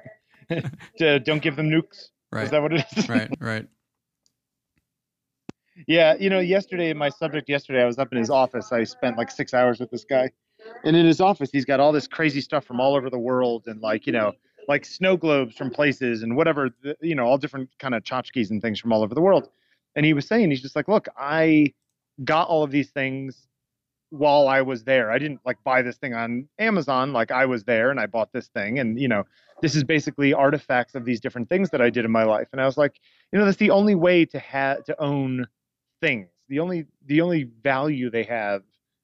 Don't, 0.49 0.71
yeah. 0.99 1.17
don't 1.17 1.41
give 1.41 1.55
them 1.55 1.69
nukes. 1.69 2.09
Right. 2.31 2.45
Is 2.45 2.51
that 2.51 2.61
what 2.61 2.71
it 2.71 2.85
is? 2.95 3.09
right, 3.09 3.29
right. 3.41 3.67
Yeah, 5.87 6.15
you 6.19 6.29
know, 6.29 6.39
yesterday, 6.39 6.93
my 6.93 7.09
subject 7.09 7.49
yesterday, 7.49 7.81
I 7.81 7.85
was 7.85 7.97
up 7.97 8.11
in 8.11 8.17
his 8.17 8.29
office. 8.29 8.71
I 8.71 8.83
spent 8.83 9.17
like 9.17 9.31
six 9.31 9.53
hours 9.53 9.79
with 9.79 9.89
this 9.91 10.03
guy. 10.03 10.31
And 10.83 10.95
in 10.95 11.05
his 11.05 11.21
office, 11.21 11.49
he's 11.51 11.65
got 11.65 11.79
all 11.79 11.91
this 11.91 12.07
crazy 12.07 12.41
stuff 12.41 12.65
from 12.65 12.79
all 12.79 12.95
over 12.95 13.09
the 13.09 13.19
world 13.19 13.63
and 13.67 13.81
like, 13.81 14.05
you 14.05 14.13
know, 14.13 14.33
like 14.67 14.85
snow 14.85 15.17
globes 15.17 15.55
from 15.55 15.71
places 15.71 16.21
and 16.21 16.35
whatever, 16.35 16.69
you 17.01 17.15
know, 17.15 17.25
all 17.25 17.37
different 17.37 17.69
kind 17.79 17.95
of 17.95 18.03
tchotchkes 18.03 18.51
and 18.51 18.61
things 18.61 18.79
from 18.79 18.93
all 18.93 19.01
over 19.01 19.15
the 19.15 19.21
world. 19.21 19.49
And 19.95 20.05
he 20.05 20.13
was 20.13 20.27
saying, 20.27 20.51
he's 20.51 20.61
just 20.61 20.75
like, 20.75 20.87
look, 20.87 21.07
I 21.17 21.73
got 22.23 22.47
all 22.47 22.63
of 22.63 22.71
these 22.71 22.91
things 22.91 23.47
while 24.11 24.47
I 24.47 24.61
was 24.61 24.83
there. 24.83 25.09
I 25.09 25.17
didn't 25.17 25.39
like 25.45 25.57
buy 25.63 25.81
this 25.81 25.97
thing 25.97 26.13
on 26.13 26.47
Amazon. 26.59 27.13
Like 27.13 27.31
I 27.31 27.45
was 27.45 27.63
there 27.63 27.89
and 27.89 27.99
I 27.99 28.05
bought 28.05 28.31
this 28.31 28.49
thing. 28.49 28.79
And, 28.79 28.99
you 28.99 29.07
know, 29.07 29.23
this 29.61 29.75
is 29.75 29.83
basically 29.83 30.33
artifacts 30.33 30.95
of 30.95 31.05
these 31.05 31.19
different 31.19 31.49
things 31.49 31.69
that 31.71 31.81
I 31.81 31.89
did 31.89 32.05
in 32.05 32.11
my 32.11 32.23
life. 32.23 32.49
And 32.51 32.61
I 32.61 32.65
was 32.65 32.77
like, 32.77 32.99
you 33.31 33.39
know, 33.39 33.45
that's 33.45 33.57
the 33.57 33.71
only 33.71 33.95
way 33.95 34.25
to 34.25 34.39
have 34.39 34.83
to 34.85 35.01
own 35.01 35.47
things. 36.01 36.27
The 36.49 36.59
only 36.59 36.85
the 37.05 37.21
only 37.21 37.43
value 37.63 38.09
they 38.09 38.23
have 38.23 38.63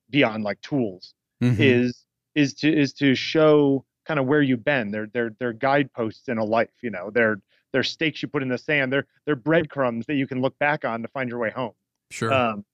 beyond 0.09 0.43
like 0.43 0.59
tools 0.61 1.13
mm-hmm. 1.41 1.61
is 1.61 2.05
is 2.35 2.53
to 2.55 2.75
is 2.75 2.93
to 2.93 3.15
show 3.15 3.85
kind 4.05 4.19
of 4.19 4.25
where 4.25 4.41
you've 4.41 4.65
been. 4.65 4.91
They're 4.91 5.07
they're 5.13 5.35
they're 5.39 5.53
guideposts 5.53 6.27
in 6.27 6.37
a 6.37 6.43
life. 6.43 6.69
You 6.81 6.89
know, 6.89 7.09
they're 7.11 7.39
they're 7.73 7.83
stakes 7.83 8.21
you 8.21 8.27
put 8.27 8.41
in 8.41 8.49
the 8.49 8.57
sand. 8.57 8.91
They're 8.91 9.07
they're 9.25 9.35
breadcrumbs 9.35 10.05
that 10.07 10.15
you 10.15 10.27
can 10.27 10.41
look 10.41 10.57
back 10.59 10.85
on 10.85 11.01
to 11.01 11.07
find 11.09 11.29
your 11.29 11.39
way 11.39 11.51
home. 11.51 11.73
Sure. 12.11 12.33
Um, 12.33 12.65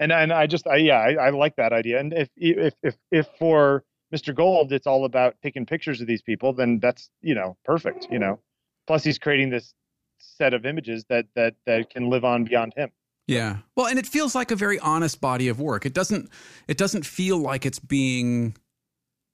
and 0.00 0.12
and 0.12 0.32
I 0.32 0.46
just 0.46 0.66
I, 0.66 0.76
yeah 0.76 0.98
I, 0.98 1.26
I 1.26 1.30
like 1.30 1.56
that 1.56 1.72
idea. 1.72 2.00
And 2.00 2.12
if 2.12 2.28
if 2.36 2.74
if 2.82 2.96
if 3.10 3.28
for 3.38 3.84
Mr. 4.14 4.34
Gold 4.34 4.72
it's 4.72 4.86
all 4.86 5.04
about 5.04 5.36
taking 5.42 5.66
pictures 5.66 6.00
of 6.00 6.06
these 6.06 6.22
people, 6.22 6.52
then 6.52 6.78
that's 6.80 7.10
you 7.22 7.34
know 7.34 7.56
perfect. 7.64 8.08
You 8.10 8.18
know, 8.18 8.40
plus 8.86 9.04
he's 9.04 9.18
creating 9.18 9.50
this 9.50 9.74
set 10.18 10.54
of 10.54 10.66
images 10.66 11.04
that 11.08 11.26
that 11.34 11.54
that 11.66 11.90
can 11.90 12.10
live 12.10 12.24
on 12.24 12.44
beyond 12.44 12.74
him. 12.76 12.90
Yeah. 13.26 13.58
Well, 13.76 13.86
and 13.86 13.98
it 13.98 14.06
feels 14.06 14.34
like 14.34 14.50
a 14.50 14.56
very 14.56 14.78
honest 14.78 15.20
body 15.20 15.48
of 15.48 15.60
work. 15.60 15.86
It 15.86 15.94
doesn't 15.94 16.30
it 16.68 16.76
doesn't 16.76 17.06
feel 17.06 17.38
like 17.38 17.64
it's 17.64 17.78
being 17.78 18.56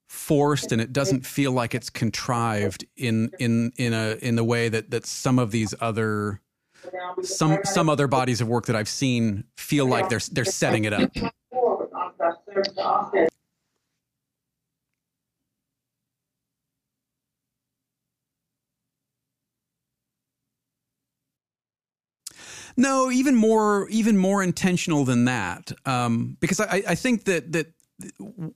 forced 0.08 0.72
and 0.72 0.80
it 0.80 0.92
doesn't 0.92 1.24
feel 1.24 1.52
like 1.52 1.74
it's 1.74 1.90
contrived 1.90 2.84
in 2.96 3.30
in 3.38 3.72
in 3.76 3.92
a 3.92 4.16
in 4.20 4.36
the 4.36 4.44
way 4.44 4.68
that 4.68 4.90
that 4.90 5.06
some 5.06 5.38
of 5.38 5.50
these 5.50 5.74
other 5.80 6.40
some 7.22 7.58
some 7.64 7.88
other 7.88 8.06
bodies 8.06 8.40
of 8.40 8.48
work 8.48 8.66
that 8.66 8.76
I've 8.76 8.88
seen 8.88 9.44
feel 9.56 9.86
like 9.86 10.08
they're 10.08 10.20
they're 10.32 10.44
setting 10.44 10.84
it 10.84 10.92
up. 10.92 11.10
No, 22.80 23.10
even 23.10 23.34
more, 23.34 23.88
even 23.90 24.16
more 24.16 24.42
intentional 24.42 25.04
than 25.04 25.26
that. 25.26 25.70
Um, 25.84 26.38
because 26.40 26.60
I, 26.60 26.82
I 26.88 26.94
think 26.94 27.24
that 27.24 27.52
that 27.52 27.74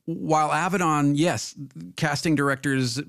while 0.06 0.48
Avedon, 0.48 1.12
yes, 1.14 1.54
casting 1.96 2.34
directors 2.34 3.00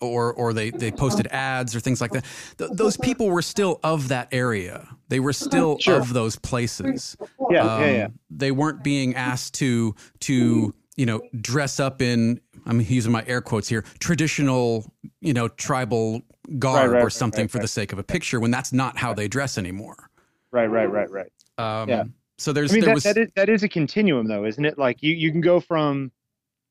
or 0.00 0.32
or 0.32 0.52
they 0.52 0.70
they 0.70 0.92
posted 0.92 1.26
ads 1.28 1.74
or 1.74 1.80
things 1.80 2.00
like 2.00 2.12
that, 2.12 2.24
th- 2.58 2.70
those 2.74 2.96
people 2.96 3.28
were 3.28 3.42
still 3.42 3.80
of 3.82 4.08
that 4.08 4.28
area. 4.30 4.88
They 5.08 5.18
were 5.18 5.32
still 5.32 5.78
sure. 5.78 5.96
of 5.96 6.12
those 6.12 6.36
places. 6.36 7.16
Yeah, 7.50 7.62
um, 7.62 7.80
yeah, 7.80 7.90
yeah. 7.90 8.08
They 8.30 8.52
weren't 8.52 8.84
being 8.84 9.16
asked 9.16 9.54
to 9.54 9.96
to 10.20 10.72
you 10.96 11.06
know 11.06 11.20
dress 11.40 11.80
up 11.80 12.00
in. 12.00 12.40
I'm 12.66 12.80
using 12.80 13.10
my 13.10 13.24
air 13.26 13.40
quotes 13.40 13.68
here. 13.68 13.82
Traditional, 13.98 14.92
you 15.20 15.32
know, 15.32 15.48
tribal 15.48 16.22
garb 16.58 16.76
right, 16.76 16.96
right, 16.96 17.02
or 17.02 17.10
something 17.10 17.44
right, 17.44 17.50
for 17.50 17.58
the 17.58 17.68
sake 17.68 17.92
of 17.92 17.98
a 17.98 18.02
picture 18.02 18.38
when 18.38 18.50
that's 18.50 18.72
not 18.72 18.98
how 18.98 19.14
they 19.14 19.26
dress 19.26 19.58
anymore. 19.58 20.09
Right, 20.52 20.66
right, 20.66 20.90
right, 20.90 21.10
right. 21.10 21.32
Um, 21.58 21.88
yeah. 21.88 22.04
So 22.38 22.52
there's 22.52 22.72
I 22.72 22.74
mean, 22.74 22.80
there 22.80 22.88
that, 22.88 22.94
was 22.94 23.04
that 23.04 23.18
is 23.18 23.30
that 23.36 23.48
is 23.48 23.62
a 23.62 23.68
continuum 23.68 24.26
though, 24.26 24.44
isn't 24.44 24.64
it? 24.64 24.78
Like 24.78 25.02
you 25.02 25.14
you 25.14 25.30
can 25.30 25.42
go 25.42 25.60
from 25.60 26.10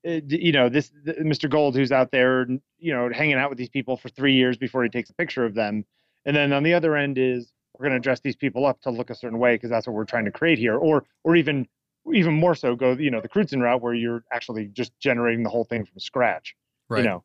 uh, 0.08 0.20
you 0.28 0.52
know 0.52 0.68
this 0.68 0.92
Mr. 1.06 1.50
Gold 1.50 1.76
who's 1.76 1.92
out 1.92 2.12
there 2.12 2.48
you 2.80 2.94
know 2.94 3.10
hanging 3.14 3.36
out 3.36 3.50
with 3.50 3.60
these 3.60 3.70
people 3.70 3.96
for 3.96 4.10
3 4.10 4.34
years 4.34 4.58
before 4.58 4.84
he 4.84 4.90
takes 4.90 5.10
a 5.10 5.14
picture 5.14 5.46
of 5.46 5.54
them. 5.54 5.86
And 6.26 6.36
then 6.36 6.54
on 6.54 6.64
the 6.64 6.74
other 6.74 6.96
end 6.96 7.18
is 7.18 7.54
we're 7.78 7.88
going 7.88 8.00
to 8.00 8.04
dress 8.04 8.20
these 8.20 8.36
people 8.36 8.66
up 8.66 8.82
to 8.82 8.90
look 8.90 9.10
a 9.10 9.16
certain 9.16 9.40
way 9.40 9.56
because 9.56 9.70
that's 9.70 9.88
what 9.88 9.94
we're 9.94 10.06
trying 10.06 10.26
to 10.26 10.32
create 10.32 10.58
here 10.58 10.76
or 10.76 11.06
or 11.24 11.36
even 11.36 11.68
even 12.14 12.34
more 12.34 12.56
so 12.56 12.76
go 12.76 12.94
you 12.94 13.12
know 13.12 13.22
the 13.22 13.30
Crewdson 13.30 13.62
route 13.62 13.82
where 13.82 13.94
you're 13.94 14.24
actually 14.32 14.66
just 14.68 14.92
generating 15.00 15.44
the 15.44 15.50
whole 15.50 15.66
thing 15.66 15.86
from 15.86 16.00
scratch. 16.00 16.56
Right. 16.90 17.00
You 17.00 17.10
know. 17.10 17.24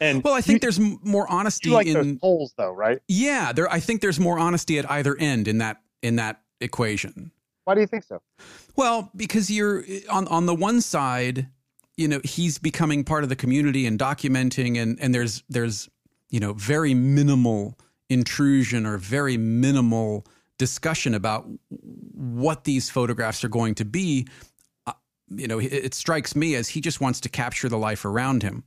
And 0.00 0.22
well, 0.22 0.34
I 0.34 0.42
think 0.42 0.56
you, 0.56 0.60
there's 0.60 0.78
more 0.78 1.30
honesty 1.30 1.70
like 1.70 1.86
in 1.86 2.18
poles, 2.18 2.52
though, 2.58 2.72
right? 2.72 2.98
Yeah, 3.08 3.52
there. 3.52 3.70
I 3.72 3.80
think 3.80 4.02
there's 4.02 4.20
more 4.20 4.38
honesty 4.38 4.78
at 4.78 4.90
either 4.90 5.16
end 5.16 5.48
in 5.48 5.58
that 5.58 5.78
in 6.02 6.16
that 6.16 6.42
equation. 6.60 7.30
Why 7.64 7.74
do 7.74 7.80
you 7.80 7.86
think 7.86 8.04
so? 8.04 8.22
Well, 8.76 9.10
because 9.16 9.50
you're 9.50 9.84
on 10.10 10.28
on 10.28 10.46
the 10.46 10.54
one 10.54 10.80
side, 10.80 11.48
you 11.96 12.08
know, 12.08 12.20
he's 12.22 12.58
becoming 12.58 13.04
part 13.04 13.22
of 13.24 13.28
the 13.28 13.36
community 13.36 13.86
and 13.86 13.98
documenting 13.98 14.80
and 14.80 14.98
and 15.00 15.14
there's 15.14 15.42
there's, 15.48 15.88
you 16.30 16.40
know, 16.40 16.52
very 16.52 16.94
minimal 16.94 17.76
intrusion 18.08 18.86
or 18.86 18.98
very 18.98 19.36
minimal 19.36 20.24
discussion 20.58 21.14
about 21.14 21.46
what 21.68 22.64
these 22.64 22.88
photographs 22.88 23.44
are 23.44 23.48
going 23.48 23.74
to 23.74 23.84
be. 23.84 24.26
Uh, 24.86 24.92
you 25.28 25.48
know, 25.48 25.58
it, 25.58 25.72
it, 25.72 25.94
strikes 25.94 26.36
me 26.36 26.54
as 26.54 26.68
he 26.68 26.80
just 26.80 27.00
wants 27.00 27.20
to 27.20 27.28
capture 27.28 27.68
the 27.68 27.76
life 27.76 28.04
around 28.04 28.42
him. 28.42 28.64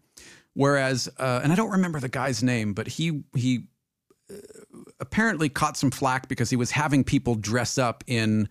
Whereas, 0.53 1.09
uh, 1.17 1.39
and 1.41 1.51
I 1.51 1.55
don't 1.55 1.71
remember 1.71 1.99
the 1.99 2.09
guy's 2.09 2.43
name, 2.43 2.73
but 2.73 2.87
he 2.87 3.23
he 3.33 3.67
apparently 4.99 5.49
caught 5.49 5.77
some 5.77 5.91
flack 5.91 6.27
because 6.27 6.49
he 6.49 6.55
was 6.55 6.71
having 6.71 7.03
people 7.03 7.35
dress 7.35 7.77
up 7.77 8.03
in 8.07 8.49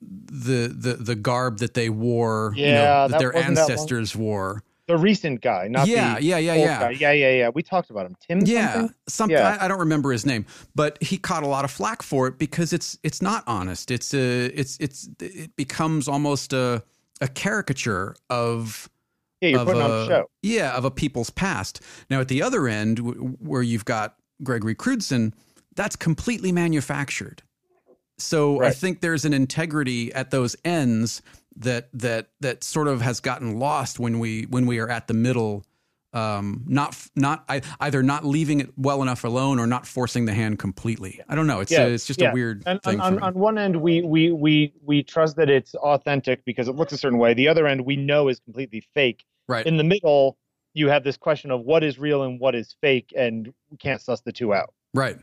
the 0.00 0.68
the 0.68 0.94
the 0.94 1.14
garb 1.14 1.58
that 1.58 1.74
they 1.74 1.88
wore, 1.88 2.52
yeah, 2.56 2.66
you 2.66 2.72
know, 2.72 2.82
that, 2.82 3.10
that 3.10 3.18
their 3.18 3.36
ancestors 3.36 4.16
wore. 4.16 4.62
The 4.86 4.96
recent 4.96 5.40
guy, 5.40 5.66
not 5.66 5.88
yeah, 5.88 6.14
the 6.14 6.22
yeah, 6.22 6.38
yeah, 6.38 6.54
yeah, 6.54 6.78
guy. 6.78 6.90
yeah, 6.90 7.12
yeah, 7.12 7.30
yeah. 7.32 7.48
We 7.48 7.64
talked 7.64 7.90
about 7.90 8.06
him, 8.06 8.16
Tim. 8.20 8.40
Yeah, 8.44 8.72
something. 8.72 8.94
something 9.08 9.36
yeah. 9.36 9.58
I, 9.60 9.64
I, 9.64 9.68
don't 9.68 9.80
remember 9.80 10.12
his 10.12 10.24
name, 10.24 10.46
but 10.76 11.02
he 11.02 11.18
caught 11.18 11.42
a 11.42 11.48
lot 11.48 11.64
of 11.64 11.72
flack 11.72 12.02
for 12.02 12.28
it 12.28 12.38
because 12.38 12.72
it's 12.72 12.96
it's 13.02 13.20
not 13.20 13.42
honest. 13.48 13.90
It's 13.90 14.14
a 14.14 14.46
it's 14.46 14.76
it's 14.78 15.08
it 15.18 15.56
becomes 15.56 16.06
almost 16.06 16.52
a 16.52 16.84
a 17.20 17.26
caricature 17.26 18.14
of 18.30 18.88
Yeah, 19.40 19.48
you're 19.50 19.60
of 19.60 19.66
putting 19.66 19.82
a, 19.82 19.84
on 19.84 19.90
a 19.90 20.06
show. 20.06 20.30
Yeah, 20.42 20.76
of 20.76 20.84
a 20.84 20.90
people's 20.90 21.30
past. 21.30 21.80
Now, 22.08 22.20
at 22.20 22.28
the 22.28 22.42
other 22.42 22.68
end, 22.68 22.98
w- 22.98 23.36
where 23.40 23.62
you've 23.62 23.84
got 23.86 24.16
Gregory 24.44 24.76
Crewdson, 24.76 25.32
that's 25.76 25.96
completely 25.96 26.52
manufactured. 26.52 27.42
So 28.18 28.62
I 28.62 28.70
think 28.70 29.02
there's 29.02 29.24
an 29.26 29.34
integrity 29.34 30.12
at 30.14 30.30
those 30.30 30.56
ends 30.64 31.20
that 31.56 31.88
that 31.92 32.28
that 32.40 32.64
sort 32.64 32.88
of 32.88 33.02
has 33.02 33.20
gotten 33.20 33.58
lost 33.58 33.98
when 34.00 34.18
we 34.18 34.44
when 34.44 34.66
we 34.66 34.78
are 34.78 34.88
at 34.88 35.06
the 35.06 35.14
middle. 35.14 35.64
Um, 36.14 36.64
not 36.66 36.96
not 37.14 37.44
I, 37.46 37.60
either 37.80 38.02
not 38.02 38.24
leaving 38.24 38.60
it 38.60 38.70
well 38.78 39.02
enough 39.02 39.22
alone 39.24 39.58
or 39.58 39.66
not 39.66 39.86
forcing 39.86 40.24
the 40.24 40.32
hand 40.32 40.58
completely. 40.58 41.20
I 41.28 41.34
don't 41.34 41.46
know. 41.46 41.60
It's 41.60 41.70
Yeah, 41.70 41.82
a, 41.84 41.88
it's 41.90 42.06
just 42.06 42.22
yeah. 42.22 42.30
a 42.30 42.32
weird 42.32 42.62
And 42.64 42.80
thing. 42.82 43.00
on, 43.00 43.18
for 43.18 43.20
on, 43.24 43.34
me. 43.34 43.34
on 43.34 43.34
one 43.34 43.58
end, 43.58 43.76
we, 43.82 44.00
we 44.00 44.32
we 44.32 44.72
we 44.82 45.02
trust 45.02 45.36
that 45.36 45.50
it's 45.50 45.74
authentic 45.74 46.42
because 46.46 46.68
it 46.68 46.74
looks 46.74 46.94
a 46.94 46.96
certain 46.96 47.18
way. 47.18 47.34
The 47.34 47.48
other 47.48 47.66
end, 47.66 47.84
we 47.84 47.96
know 47.96 48.28
is 48.28 48.40
completely 48.40 48.82
fake. 48.94 49.26
right. 49.46 49.66
In 49.66 49.76
the 49.76 49.84
middle, 49.84 50.38
you 50.72 50.88
have 50.88 51.04
this 51.04 51.18
question 51.18 51.50
of 51.50 51.60
what 51.62 51.84
is 51.84 51.98
real 51.98 52.22
and 52.22 52.40
what 52.40 52.54
is 52.54 52.76
fake, 52.80 53.12
and 53.14 53.52
we 53.70 53.76
can't 53.76 54.00
suss 54.00 54.22
the 54.22 54.32
two 54.32 54.54
out. 54.54 54.72
Right. 54.94 55.18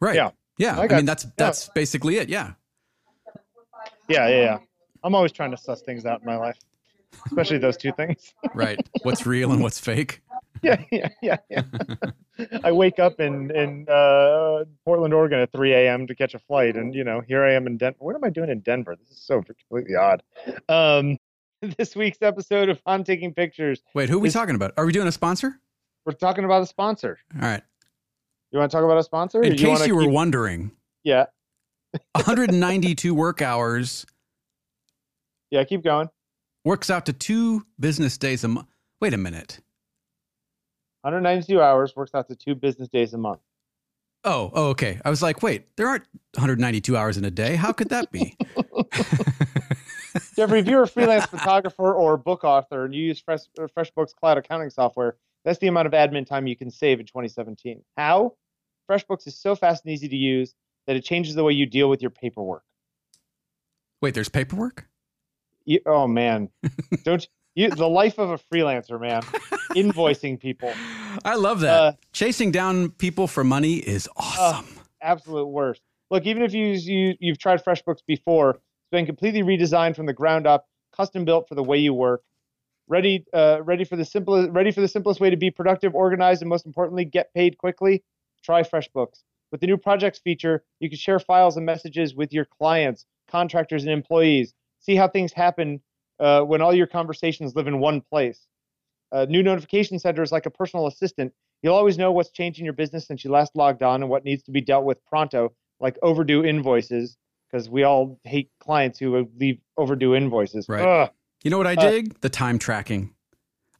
Right. 0.00 0.14
Yeah. 0.14 0.30
Yeah. 0.58 0.78
I 0.78 0.84
I, 0.84 0.96
mean, 0.96 1.04
that's 1.04 1.26
that's 1.36 1.68
basically 1.70 2.16
it. 2.16 2.28
Yeah. 2.28 2.52
Yeah, 4.08 4.28
yeah, 4.28 4.40
yeah. 4.40 4.58
I'm 5.04 5.14
always 5.14 5.32
trying 5.32 5.50
to 5.50 5.56
suss 5.56 5.82
things 5.82 6.06
out 6.06 6.20
in 6.20 6.26
my 6.26 6.36
life, 6.36 6.56
especially 7.26 7.58
those 7.58 7.76
two 7.76 7.92
things. 7.92 8.34
Right. 8.54 8.78
what's 9.02 9.26
real 9.26 9.52
and 9.52 9.62
what's 9.62 9.78
fake. 9.78 10.22
yeah, 10.62 10.82
yeah, 10.90 11.08
yeah, 11.22 11.36
yeah. 11.50 11.62
I 12.64 12.72
wake 12.72 12.98
up 12.98 13.20
in 13.20 13.50
in 13.54 13.86
uh, 13.88 14.64
Portland, 14.84 15.14
Oregon 15.14 15.38
at 15.40 15.52
3 15.52 15.72
a.m. 15.74 16.06
to 16.06 16.14
catch 16.14 16.34
a 16.34 16.38
flight, 16.38 16.76
and 16.76 16.94
you 16.94 17.04
know, 17.04 17.20
here 17.20 17.44
I 17.44 17.52
am 17.52 17.66
in 17.66 17.76
Denver. 17.76 17.98
What 18.00 18.16
am 18.16 18.24
I 18.24 18.30
doing 18.30 18.48
in 18.50 18.60
Denver? 18.60 18.96
This 18.98 19.16
is 19.16 19.22
so 19.22 19.42
completely 19.42 19.94
odd. 19.94 20.22
Um, 20.68 21.18
this 21.76 21.94
week's 21.94 22.22
episode 22.22 22.68
of 22.70 22.80
On 22.86 23.04
Taking 23.04 23.34
Pictures, 23.34 23.82
Wait, 23.94 24.08
who 24.08 24.16
are 24.16 24.20
we 24.20 24.28
Is- 24.28 24.34
talking 24.34 24.54
about? 24.54 24.72
Are 24.76 24.86
we 24.86 24.92
doing 24.92 25.06
a 25.08 25.12
sponsor? 25.12 25.60
we're 26.04 26.12
talking 26.12 26.44
about 26.44 26.62
a 26.62 26.66
sponsor. 26.66 27.18
All 27.34 27.42
right. 27.42 27.62
You 28.50 28.58
want 28.58 28.70
to 28.70 28.76
talk 28.76 28.84
about 28.84 28.98
a 28.98 29.02
sponsor? 29.02 29.42
In 29.42 29.52
you 29.52 29.58
case 29.58 29.86
you 29.86 29.94
were 29.94 30.02
keep- 30.02 30.10
wondering, 30.12 30.72
yeah, 31.04 31.26
192 32.12 33.14
work 33.14 33.42
hours 33.42 34.06
yeah, 35.50 35.64
keep 35.64 35.82
going. 35.82 36.08
works 36.64 36.90
out 36.90 37.06
to 37.06 37.12
two 37.12 37.64
business 37.80 38.16
days 38.18 38.44
a 38.44 38.48
month. 38.48 38.68
Wait 39.00 39.14
a 39.14 39.18
minute. 39.18 39.60
192 41.02 41.60
hours 41.60 41.94
works 41.96 42.10
out 42.14 42.28
to 42.28 42.36
two 42.36 42.54
business 42.54 42.88
days 42.88 43.14
a 43.14 43.18
month. 43.18 43.40
Oh, 44.24 44.50
oh, 44.52 44.66
okay. 44.70 45.00
I 45.04 45.10
was 45.10 45.22
like, 45.22 45.42
wait, 45.42 45.74
there 45.76 45.86
aren't 45.86 46.04
192 46.34 46.96
hours 46.96 47.16
in 47.16 47.24
a 47.24 47.30
day. 47.30 47.54
How 47.54 47.72
could 47.72 47.88
that 47.90 48.10
be? 48.10 48.36
Jeffrey, 50.36 50.58
if 50.60 50.66
you're 50.66 50.82
a 50.82 50.88
freelance 50.88 51.26
photographer 51.26 51.94
or 51.94 52.16
book 52.16 52.42
author 52.44 52.84
and 52.84 52.94
you 52.94 53.04
use 53.04 53.20
Fresh, 53.20 53.42
uh, 53.58 53.68
FreshBooks 53.76 54.14
cloud 54.14 54.36
accounting 54.38 54.70
software, 54.70 55.16
that's 55.44 55.58
the 55.58 55.66
amount 55.66 55.86
of 55.86 55.92
admin 55.92 56.26
time 56.26 56.46
you 56.46 56.56
can 56.56 56.70
save 56.70 57.00
in 57.00 57.06
2017. 57.06 57.82
How? 57.96 58.34
FreshBooks 58.90 59.26
is 59.26 59.38
so 59.38 59.54
fast 59.54 59.84
and 59.84 59.92
easy 59.92 60.08
to 60.08 60.16
use 60.16 60.54
that 60.86 60.96
it 60.96 61.04
changes 61.04 61.34
the 61.34 61.44
way 61.44 61.52
you 61.52 61.66
deal 61.66 61.88
with 61.90 62.00
your 62.00 62.10
paperwork. 62.10 62.62
wait, 64.00 64.14
there's 64.14 64.28
paperwork? 64.28 64.86
You, 65.64 65.80
oh 65.86 66.06
man, 66.06 66.48
don't 67.04 67.26
you? 67.54 67.70
The 67.70 67.88
life 67.88 68.18
of 68.18 68.30
a 68.30 68.38
freelancer, 68.38 68.98
man. 69.00 69.22
Invoicing 69.76 70.40
people, 70.40 70.72
I 71.24 71.34
love 71.34 71.60
that. 71.60 71.74
Uh, 71.74 71.92
Chasing 72.12 72.50
down 72.50 72.90
people 72.90 73.26
for 73.26 73.44
money 73.44 73.74
is 73.74 74.08
awesome. 74.16 74.66
absolute 75.02 75.46
worst. 75.46 75.82
Look, 76.10 76.24
even 76.24 76.42
if 76.42 76.54
you, 76.54 76.68
you 76.68 77.14
you've 77.20 77.38
tried 77.38 77.62
FreshBooks 77.62 78.00
before, 78.06 78.50
it's 78.50 78.90
been 78.90 79.04
completely 79.04 79.42
redesigned 79.42 79.94
from 79.94 80.06
the 80.06 80.14
ground 80.14 80.46
up, 80.46 80.66
custom 80.96 81.26
built 81.26 81.48
for 81.48 81.54
the 81.54 81.62
way 81.62 81.76
you 81.76 81.92
work. 81.92 82.22
Ready, 82.88 83.24
uh, 83.34 83.60
ready 83.62 83.84
for 83.84 83.96
the 83.96 84.04
simplest, 84.04 84.50
ready 84.50 84.70
for 84.70 84.80
the 84.80 84.88
simplest 84.88 85.20
way 85.20 85.30
to 85.30 85.36
be 85.36 85.50
productive, 85.50 85.94
organized, 85.94 86.42
and 86.42 86.48
most 86.48 86.64
importantly, 86.66 87.04
get 87.04 87.32
paid 87.34 87.58
quickly. 87.58 88.02
Try 88.42 88.62
FreshBooks. 88.62 89.22
With 89.52 89.60
the 89.60 89.66
new 89.66 89.76
projects 89.76 90.18
feature, 90.18 90.64
you 90.80 90.88
can 90.88 90.98
share 90.98 91.18
files 91.18 91.56
and 91.56 91.66
messages 91.66 92.14
with 92.14 92.32
your 92.32 92.46
clients, 92.46 93.04
contractors, 93.30 93.84
and 93.84 93.92
employees. 93.92 94.54
See 94.80 94.94
how 94.96 95.08
things 95.08 95.32
happen 95.32 95.80
uh, 96.18 96.42
when 96.42 96.62
all 96.62 96.74
your 96.74 96.86
conversations 96.86 97.54
live 97.54 97.66
in 97.66 97.78
one 97.78 98.00
place. 98.00 98.46
Uh, 99.12 99.26
new 99.28 99.42
notification 99.42 99.98
center 99.98 100.22
is 100.22 100.32
like 100.32 100.46
a 100.46 100.50
personal 100.50 100.86
assistant. 100.86 101.32
You'll 101.62 101.74
always 101.74 101.98
know 101.98 102.12
what's 102.12 102.30
changed 102.30 102.58
in 102.58 102.64
your 102.64 102.74
business 102.74 103.06
since 103.06 103.24
you 103.24 103.30
last 103.30 103.56
logged 103.56 103.82
on 103.82 104.02
and 104.02 104.10
what 104.10 104.24
needs 104.24 104.42
to 104.44 104.50
be 104.50 104.60
dealt 104.60 104.84
with 104.84 105.04
pronto, 105.06 105.52
like 105.80 105.98
overdue 106.02 106.44
invoices, 106.44 107.16
because 107.50 107.68
we 107.68 107.82
all 107.82 108.18
hate 108.24 108.50
clients 108.60 108.98
who 108.98 109.28
leave 109.38 109.58
overdue 109.76 110.14
invoices. 110.14 110.68
Right. 110.68 110.86
Ugh. 110.86 111.10
You 111.42 111.50
know 111.50 111.58
what 111.58 111.66
I 111.66 111.74
uh, 111.74 111.90
dig? 111.90 112.20
The 112.20 112.28
time 112.28 112.58
tracking. 112.58 113.14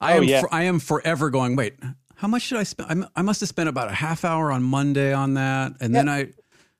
I 0.01 0.15
Oh, 0.15 0.17
am 0.19 0.25
yeah. 0.25 0.41
for, 0.43 0.55
I 0.55 0.63
am 0.65 0.79
forever 0.79 1.29
going, 1.31 1.57
wait, 1.57 1.75
how 2.17 2.29
much 2.29 2.43
should 2.43 2.59
I 2.59 2.63
spend? 2.63 2.91
I'm, 2.91 3.07
I 3.17 3.23
must 3.23 3.41
have 3.41 3.49
spent 3.49 3.69
about 3.69 3.89
a 3.89 3.95
half 3.95 4.25
hour 4.25 4.53
on 4.53 4.63
Monday 4.63 5.13
on 5.13 5.35
that. 5.35 5.73
And 5.81 5.95
then 5.95 6.09
I, 6.09 6.27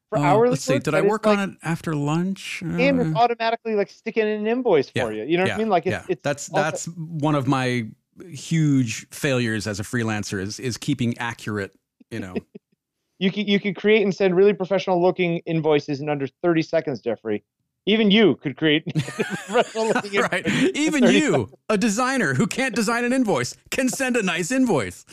For 0.09 0.19
uh, 0.19 0.23
hourly 0.23 0.51
let's 0.51 0.63
see, 0.63 0.79
did 0.79 0.95
I 0.95 1.01
work 1.03 1.27
like- 1.27 1.39
on 1.39 1.51
it 1.51 1.57
after 1.63 1.95
lunch? 1.97 2.63
And 2.63 3.01
Uh, 3.01 3.05
it's 3.05 3.17
automatically 3.17 3.75
like 3.75 3.91
sticking 3.91 4.23
an 4.25 4.47
invoice 4.47 4.91
Yeah, 4.95 5.05
for 5.07 5.13
you. 5.13 5.25
You 5.25 5.37
know 5.37 5.43
what 5.45 5.49
yeah, 5.49 5.55
I 5.55 5.59
mean? 5.59 5.69
Like 5.69 5.87
it's, 5.87 5.93
yeah, 5.93 6.05
it's 6.09 6.23
that's 6.23 6.47
that's 6.47 6.85
one 6.87 7.35
of 7.35 7.47
my 7.49 7.89
huge 8.31 9.09
failures 9.11 9.67
as 9.67 9.79
a 9.81 9.83
freelancer 9.85 10.41
is 10.41 10.59
is 10.61 10.77
keeping 10.77 11.17
accurate. 11.19 11.73
You 12.11 12.21
know, 12.21 12.35
you 13.19 13.31
can 13.33 13.47
you 13.47 13.59
could 13.61 13.77
create 13.77 14.03
and 14.03 14.15
send 14.15 14.37
really 14.37 14.55
professional 14.55 15.01
looking 15.03 15.39
invoices 15.47 16.01
in 16.01 16.09
under 16.09 16.27
30 16.43 16.63
seconds, 16.63 17.01
Jeffrey. 17.01 17.45
Even 17.89 18.11
you 18.11 18.37
could 18.37 18.59
create 18.59 18.85
right? 19.51 20.47
Even 20.77 21.01
30 21.07 21.19
you, 21.19 21.51
a 21.71 21.79
designer 21.79 22.35
who 22.35 22.47
can't 22.47 22.75
design 22.75 23.03
an 23.03 23.15
invoice, 23.15 23.55
can 23.71 23.89
send 23.89 24.15
a 24.15 24.23
nice 24.23 24.53
invoice. 24.53 25.07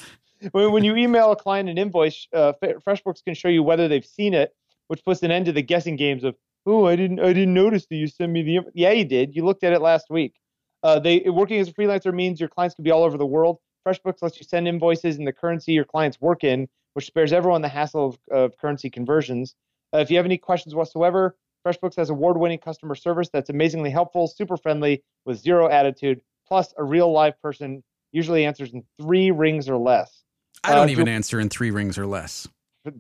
when, 0.52 0.74
when 0.74 0.84
you 0.84 0.94
email 0.98 1.32
a 1.32 1.38
client 1.38 1.70
an 1.70 1.78
invoice, 1.78 2.28
uh, 2.34 2.52
FreshBooks 2.62 3.24
can 3.24 3.34
show 3.34 3.48
you 3.48 3.64
whether 3.64 3.88
they've 3.88 4.06
seen 4.06 4.34
it, 4.34 4.54
which 4.90 5.06
puts 5.06 5.24
an 5.24 5.32
end 5.32 5.46
to 5.46 5.54
the 5.54 5.62
guessing 5.62 5.96
games 5.96 6.26
of, 6.26 6.36
oh, 6.66 6.86
I 6.86 6.98
didn't, 6.98 7.22
I 7.22 7.32
didn't 7.32 7.54
notice 7.54 7.86
that 7.90 7.96
you 7.96 8.08
sent 8.08 8.34
me 8.34 8.44
the. 8.44 8.60
Yeah, 8.74 8.92
you 8.92 9.06
did. 9.06 9.38
You 9.38 9.46
looked 9.46 9.64
at 9.64 9.72
it 9.72 9.80
last 9.80 10.08
week. 10.10 10.36
Uh, 10.84 11.00
they 11.00 11.22
working 11.30 11.60
as 11.60 11.70
a 11.70 11.74
freelancer 11.74 12.14
means 12.14 12.42
your 12.42 12.50
clients 12.50 12.76
can 12.76 12.84
be 12.84 12.92
all 12.92 13.04
over 13.04 13.18
the 13.18 13.26
world. 13.26 13.58
FreshBooks 13.88 14.22
lets 14.22 14.38
you 14.38 14.46
send 14.46 14.68
invoices 14.68 15.18
in 15.18 15.24
the 15.24 15.32
currency 15.32 15.72
your 15.72 15.86
clients 15.86 16.20
work 16.20 16.44
in, 16.44 16.68
which 16.94 17.06
spares 17.06 17.32
everyone 17.32 17.62
the 17.62 17.70
hassle 17.70 18.08
of, 18.08 18.18
of 18.32 18.58
currency 18.58 18.90
conversions. 18.90 19.56
Uh, 19.94 20.00
if 20.00 20.12
you 20.12 20.18
have 20.18 20.26
any 20.26 20.38
questions 20.38 20.76
whatsoever, 20.76 21.38
FreshBooks 21.66 21.96
has 21.96 22.10
award-winning 22.10 22.60
customer 22.60 22.96
service 22.96 23.30
that's 23.34 23.50
amazingly 23.50 23.90
helpful, 23.90 24.28
super 24.28 24.56
friendly, 24.56 25.04
with 25.26 25.40
zero 25.40 25.68
attitude. 25.70 26.22
Plus, 26.48 26.74
a 26.78 26.84
real 26.84 27.12
live 27.12 27.42
person 27.42 27.84
usually 28.12 28.46
answers 28.46 28.72
in 28.74 28.84
three 29.02 29.32
rings 29.32 29.68
or 29.68 29.78
less. 29.78 30.24
I 30.64 30.76
don't 30.76 30.88
Uh, 30.88 30.92
even 30.92 31.08
answer 31.08 31.40
in 31.40 31.50
three 31.50 31.72
rings 31.72 31.98
or 31.98 32.06
less. 32.06 32.48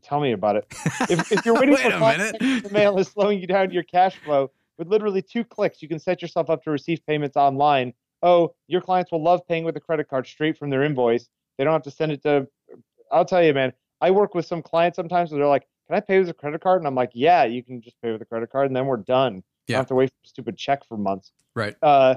Tell 0.01 0.19
me 0.19 0.31
about 0.31 0.55
it. 0.55 0.65
If, 1.09 1.31
if 1.31 1.45
you're 1.45 1.53
waiting 1.53 1.75
Wait 1.75 1.83
for 1.83 1.91
a 1.91 1.99
minute. 1.99 2.63
the 2.63 2.69
mail 2.71 2.97
is 2.97 3.07
slowing 3.07 3.39
you 3.39 3.45
down 3.45 3.67
to 3.67 3.73
your 3.73 3.83
cash 3.83 4.17
flow, 4.17 4.51
with 4.79 4.87
literally 4.87 5.21
two 5.21 5.43
clicks, 5.43 5.81
you 5.81 5.87
can 5.87 5.99
set 5.99 6.21
yourself 6.21 6.49
up 6.49 6.63
to 6.63 6.71
receive 6.71 7.05
payments 7.05 7.37
online. 7.37 7.93
Oh, 8.23 8.55
your 8.67 8.81
clients 8.81 9.11
will 9.11 9.21
love 9.21 9.41
paying 9.47 9.63
with 9.63 9.77
a 9.77 9.79
credit 9.79 10.09
card 10.09 10.25
straight 10.25 10.57
from 10.57 10.71
their 10.71 10.83
invoice. 10.83 11.29
They 11.57 11.63
don't 11.63 11.73
have 11.73 11.83
to 11.83 11.91
send 11.91 12.11
it 12.11 12.23
to. 12.23 12.47
I'll 13.11 13.25
tell 13.25 13.43
you, 13.43 13.53
man. 13.53 13.73
I 14.01 14.11
work 14.11 14.33
with 14.33 14.45
some 14.45 14.61
clients 14.63 14.95
sometimes 14.95 15.31
where 15.31 15.37
they're 15.39 15.47
like, 15.47 15.67
"Can 15.87 15.95
I 15.95 15.99
pay 15.99 16.19
with 16.19 16.29
a 16.29 16.33
credit 16.33 16.61
card?" 16.61 16.81
And 16.81 16.87
I'm 16.87 16.95
like, 16.95 17.11
"Yeah, 17.13 17.43
you 17.43 17.63
can 17.63 17.81
just 17.81 17.99
pay 18.01 18.11
with 18.11 18.21
a 18.21 18.25
credit 18.25 18.51
card, 18.51 18.67
and 18.67 18.75
then 18.75 18.85
we're 18.85 18.97
done. 18.97 19.35
You 19.67 19.73
don't 19.73 19.79
have 19.79 19.87
to 19.87 19.95
wait 19.95 20.09
for 20.09 20.25
a 20.25 20.27
stupid 20.27 20.57
check 20.57 20.85
for 20.85 20.97
months." 20.97 21.31
Right. 21.55 21.75
Uh, 21.81 22.15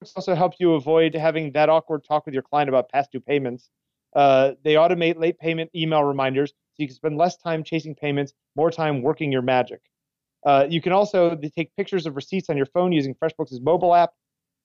this 0.00 0.12
also 0.14 0.34
helps 0.34 0.58
you 0.60 0.74
avoid 0.74 1.14
having 1.14 1.52
that 1.52 1.68
awkward 1.68 2.04
talk 2.04 2.26
with 2.26 2.34
your 2.34 2.42
client 2.42 2.68
about 2.68 2.90
past 2.90 3.12
due 3.12 3.20
payments. 3.20 3.70
Uh, 4.14 4.52
they 4.62 4.74
automate 4.74 5.18
late 5.18 5.38
payment 5.38 5.70
email 5.74 6.04
reminders 6.04 6.50
so 6.50 6.82
you 6.82 6.86
can 6.86 6.94
spend 6.94 7.16
less 7.16 7.36
time 7.36 7.64
chasing 7.64 7.94
payments, 7.94 8.34
more 8.54 8.70
time 8.70 9.02
working 9.02 9.32
your 9.32 9.42
magic. 9.42 9.80
Uh, 10.44 10.66
you 10.68 10.80
can 10.80 10.92
also 10.92 11.34
take 11.56 11.74
pictures 11.76 12.06
of 12.06 12.14
receipts 12.14 12.50
on 12.50 12.56
your 12.56 12.66
phone 12.66 12.92
using 12.92 13.14
FreshBooks' 13.14 13.60
mobile 13.62 13.94
app 13.94 14.10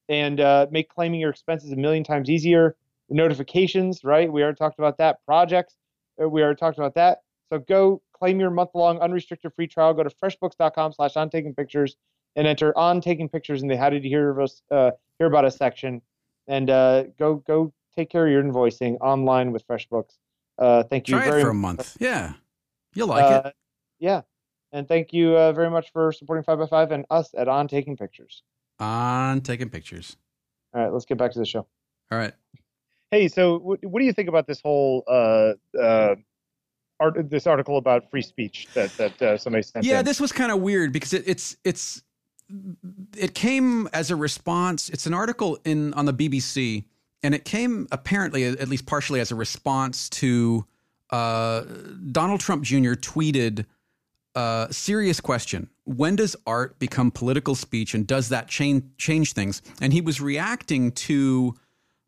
and 0.10 0.40
uh, 0.40 0.68
make 0.72 0.90
claiming 0.90 1.20
your 1.20 1.30
expenses 1.30 1.72
a 1.72 1.76
million 1.76 2.04
times 2.04 2.30
easier. 2.30 2.76
Notifications, 3.10 4.04
right? 4.04 4.32
We 4.32 4.44
already 4.44 4.58
talked 4.58 4.78
about 4.78 4.98
that. 4.98 5.18
Projects, 5.26 5.76
uh, 6.22 6.28
we 6.28 6.44
already 6.44 6.58
talked 6.58 6.78
about 6.78 6.96
that. 6.96 7.20
So 7.52 7.60
go 7.60 8.02
claim 8.22 8.40
your 8.40 8.52
month-long 8.52 9.00
unrestricted 9.00 9.52
free 9.56 9.68
trial. 9.68 9.94
Go 9.96 10.04
to 10.04 10.10
freshbooks.com 10.10 10.94
slash 10.94 11.16
on 11.16 11.30
taking 11.32 11.56
pictures 11.56 11.98
and 12.36 12.46
enter 12.46 12.78
on 12.78 13.02
taking 13.02 13.28
pictures 13.28 13.64
in 13.64 13.68
the 13.68 13.76
how 13.76 13.90
did 13.90 14.04
you 14.04 14.10
hear 14.12 14.30
of 14.30 14.40
us 14.40 14.62
uh, 14.70 14.92
hear 15.18 15.28
about 15.28 15.44
us 15.44 15.58
section 15.58 16.02
and 16.48 16.70
uh, 16.70 17.06
go 17.18 17.36
go 17.36 17.74
take 17.96 18.12
care 18.12 18.28
of 18.28 18.32
your 18.32 18.44
invoicing 18.44 18.98
online 19.02 19.52
with 19.52 19.68
FreshBooks. 19.68 20.18
Uh, 20.60 20.84
thank 20.84 21.08
you 21.08 21.16
Try 21.16 21.26
very 21.26 21.42
it 21.42 21.46
for 21.46 21.50
a 21.50 21.56
month. 21.56 21.98
Yeah, 22.00 22.34
you'll 22.94 23.08
like 23.08 23.26
it. 23.26 23.46
Uh, 23.48 23.52
Yeah. 24.00 24.22
And 24.74 24.88
thank 24.88 25.12
you 25.12 25.36
uh, 25.36 25.52
very 25.52 25.70
much 25.70 25.92
for 25.92 26.14
supporting 26.14 26.46
5x5 26.46 26.92
and 26.92 27.06
us 27.10 27.34
at 27.38 27.50
On 27.50 27.68
Taking 27.68 27.98
Pictures. 27.98 28.42
On 28.80 29.42
taking 29.42 29.70
pictures. 29.70 30.16
All 30.74 30.82
right, 30.82 30.94
let's 30.94 31.04
get 31.04 31.18
back 31.18 31.34
to 31.34 31.40
the 31.40 31.46
show. 31.46 31.68
All 32.10 32.18
right. 32.18 32.34
Hey, 33.12 33.28
so 33.28 33.60
what, 33.60 33.84
what 33.84 34.00
do 34.00 34.06
you 34.06 34.14
think 34.14 34.30
about 34.30 34.48
this 34.48 34.62
whole 34.62 35.04
uh, 35.08 35.54
uh, 35.78 36.16
art, 37.02 37.30
this 37.30 37.48
article 37.48 37.78
about 37.78 38.10
free 38.10 38.22
speech 38.22 38.68
that 38.74 38.96
that 38.98 39.22
uh, 39.22 39.38
somebody 39.38 39.64
sent 39.64 39.84
Yeah, 39.86 40.00
in? 40.00 40.06
this 40.06 40.22
was 40.22 40.32
kind 40.32 40.52
of 40.52 40.62
weird 40.62 40.94
because 40.94 41.14
it, 41.14 41.24
it's 41.28 41.58
it's 41.64 42.04
it 43.18 43.34
came 43.34 43.88
as 43.94 44.12
a 44.12 44.16
response. 44.16 44.90
It's 44.90 45.06
an 45.06 45.14
article 45.14 45.58
in 45.66 45.94
on 45.96 46.06
the 46.06 46.14
BBC, 46.14 46.86
and 47.24 47.34
it 47.34 47.44
came 47.46 47.88
apparently, 47.92 48.46
at 48.46 48.68
least 48.68 48.86
partially, 48.86 49.20
as 49.20 49.32
a 49.32 49.36
response 49.36 50.10
to 50.10 50.66
uh, 51.10 51.64
Donald 52.12 52.40
Trump 52.40 52.64
Jr. 52.64 52.94
tweeted 52.94 53.66
a 54.36 54.68
serious 54.72 55.20
question: 55.20 55.70
When 55.86 56.16
does 56.16 56.36
art 56.46 56.78
become 56.80 57.12
political 57.12 57.56
speech, 57.56 57.94
and 57.94 58.06
does 58.06 58.30
that 58.30 58.48
change 58.48 58.84
change 58.98 59.34
things? 59.34 59.62
And 59.82 59.92
he 59.94 60.02
was 60.02 60.22
reacting 60.22 60.92
to 60.94 61.56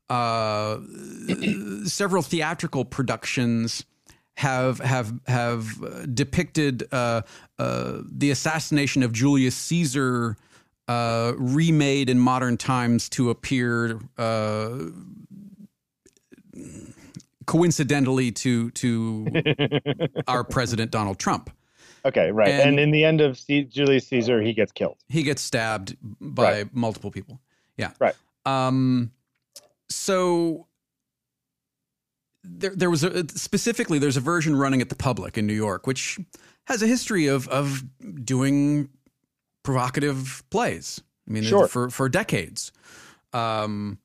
uh, 0.09 0.77
several 1.85 2.21
theatrical 2.21 2.85
productions 2.85 3.85
have 4.35 4.79
have 4.79 5.13
have 5.27 6.15
depicted 6.15 6.83
uh, 6.91 7.21
uh, 7.59 7.99
the 8.03 8.31
assassination 8.31 9.03
of 9.03 9.13
Julius 9.13 9.55
Caesar 9.55 10.37
uh, 10.87 11.33
remade 11.37 12.09
in 12.09 12.19
modern 12.19 12.57
times 12.57 13.09
to 13.09 13.29
appear 13.29 13.99
uh, 14.17 14.77
coincidentally 17.45 18.31
to 18.31 18.71
to 18.71 19.27
our 20.27 20.43
president 20.43 20.91
Donald 20.91 21.19
Trump. 21.19 21.49
Okay, 22.05 22.31
right. 22.31 22.49
And, 22.49 22.71
and 22.71 22.79
in 22.79 22.91
the 22.91 23.05
end 23.05 23.21
of 23.21 23.39
C- 23.39 23.63
Julius 23.63 24.07
Caesar, 24.07 24.41
he 24.41 24.51
gets 24.51 24.73
killed. 24.73 24.97
He 25.07 25.23
gets 25.23 25.41
stabbed 25.41 25.95
by 26.19 26.43
right. 26.43 26.75
multiple 26.75 27.11
people. 27.11 27.39
Yeah. 27.77 27.91
Right. 27.99 28.15
Um. 28.45 29.11
So 29.89 30.67
there, 32.43 32.75
there 32.75 32.89
was 32.89 33.03
a 33.03 33.27
specifically 33.29 33.99
there's 33.99 34.17
a 34.17 34.21
version 34.21 34.55
running 34.55 34.81
at 34.81 34.89
the 34.89 34.95
public 34.95 35.37
in 35.37 35.47
New 35.47 35.53
York, 35.53 35.87
which 35.87 36.19
has 36.65 36.81
a 36.81 36.87
history 36.87 37.27
of 37.27 37.47
of 37.47 37.83
doing 38.23 38.89
provocative 39.63 40.43
plays. 40.49 41.01
I 41.27 41.31
mean, 41.31 41.43
sure. 41.43 41.67
for 41.67 41.89
for 41.89 42.09
decades. 42.09 42.71
Um, 43.31 43.97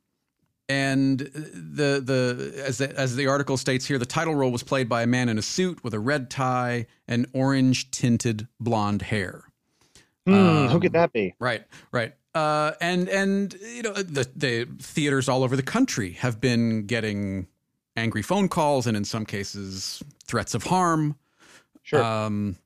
and 0.68 1.18
the 1.18 2.02
the 2.04 2.62
as 2.64 2.78
the 2.78 2.94
as 2.98 3.16
the 3.16 3.26
article 3.26 3.56
states 3.56 3.86
here, 3.86 3.98
the 3.98 4.06
title 4.06 4.34
role 4.34 4.52
was 4.52 4.62
played 4.62 4.88
by 4.88 5.02
a 5.02 5.06
man 5.06 5.28
in 5.28 5.38
a 5.38 5.42
suit 5.42 5.82
with 5.82 5.94
a 5.94 5.98
red 5.98 6.30
tie 6.30 6.86
and 7.06 7.26
orange 7.32 7.90
tinted 7.90 8.48
blonde 8.60 9.02
hair. 9.02 9.44
Mm, 10.26 10.34
um, 10.34 10.68
who 10.68 10.78
could 10.78 10.92
that 10.92 11.12
be? 11.12 11.34
Right, 11.40 11.64
right. 11.90 12.14
Uh, 12.34 12.72
and 12.80 13.08
and 13.08 13.54
you 13.74 13.82
know 13.82 13.94
the 13.94 14.28
the 14.36 14.68
theaters 14.78 15.28
all 15.28 15.42
over 15.42 15.56
the 15.56 15.62
country 15.62 16.12
have 16.12 16.40
been 16.40 16.86
getting 16.86 17.46
angry 17.98 18.22
phone 18.22 18.48
calls 18.48 18.86
and 18.86 18.96
in 18.96 19.04
some 19.04 19.26
cases 19.26 20.02
threats 20.24 20.54
of 20.54 20.62
harm. 20.62 21.16
Sure. 21.82 22.02
Um, 22.02 22.56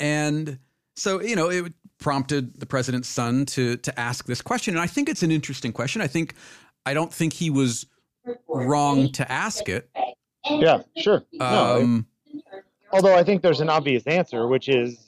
and 0.00 0.58
so 0.96 1.20
you 1.20 1.36
know 1.36 1.50
it 1.50 1.72
prompted 1.98 2.60
the 2.60 2.66
president's 2.66 3.08
son 3.08 3.46
to 3.46 3.76
to 3.78 3.98
ask 3.98 4.26
this 4.26 4.42
question, 4.42 4.74
and 4.74 4.82
I 4.82 4.86
think 4.86 5.08
it's 5.08 5.22
an 5.22 5.30
interesting 5.30 5.72
question. 5.72 6.02
I 6.02 6.06
think 6.06 6.34
I 6.86 6.94
don't 6.94 7.12
think 7.12 7.32
he 7.32 7.50
was 7.50 7.86
wrong 8.48 9.10
to 9.12 9.30
ask 9.30 9.68
it. 9.68 9.90
Yeah, 10.48 10.82
sure. 10.96 11.24
Um, 11.40 12.06
no, 12.32 12.42
although 12.92 13.14
I 13.14 13.22
think 13.22 13.42
there's 13.42 13.60
an 13.60 13.68
obvious 13.68 14.06
answer, 14.06 14.46
which 14.46 14.68
is 14.68 15.07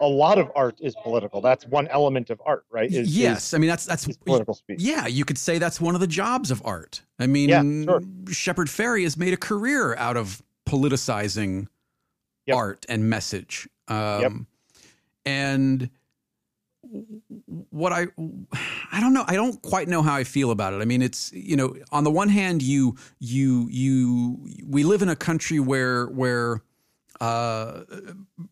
a 0.00 0.06
lot 0.06 0.38
of 0.38 0.50
art 0.54 0.78
is 0.80 0.94
political. 1.02 1.40
That's 1.40 1.66
one 1.66 1.88
element 1.88 2.30
of 2.30 2.40
art, 2.44 2.64
right? 2.70 2.90
Is, 2.90 3.16
yes, 3.16 3.48
is, 3.48 3.54
I 3.54 3.58
mean 3.58 3.68
that's 3.68 3.84
that's 3.84 4.06
political 4.18 4.54
speech. 4.54 4.80
Yeah, 4.80 5.06
you 5.06 5.24
could 5.24 5.38
say 5.38 5.58
that's 5.58 5.80
one 5.80 5.94
of 5.94 6.00
the 6.00 6.06
jobs 6.06 6.50
of 6.50 6.62
art. 6.64 7.02
I 7.18 7.26
mean, 7.26 7.48
yeah, 7.48 7.62
sure. 7.62 8.02
Shepard 8.30 8.68
Fairey 8.68 9.02
has 9.04 9.16
made 9.16 9.32
a 9.32 9.36
career 9.36 9.94
out 9.96 10.16
of 10.16 10.42
politicizing 10.68 11.68
yep. 12.46 12.56
art 12.56 12.86
and 12.88 13.08
message. 13.08 13.68
Um, 13.88 14.20
yep. 14.20 14.32
And 15.24 15.90
what 17.70 17.92
I 17.92 18.06
I 18.92 19.00
don't 19.00 19.12
know 19.12 19.24
I 19.26 19.34
don't 19.34 19.60
quite 19.62 19.88
know 19.88 20.02
how 20.02 20.14
I 20.14 20.24
feel 20.24 20.50
about 20.50 20.72
it. 20.72 20.80
I 20.80 20.84
mean 20.84 21.02
it's 21.02 21.32
you 21.32 21.56
know 21.56 21.74
on 21.92 22.04
the 22.04 22.10
one 22.10 22.28
hand 22.28 22.62
you 22.62 22.96
you 23.18 23.68
you 23.70 24.38
we 24.66 24.84
live 24.84 25.02
in 25.02 25.08
a 25.08 25.16
country 25.16 25.60
where 25.60 26.06
where 26.06 26.62
uh, 27.20 27.82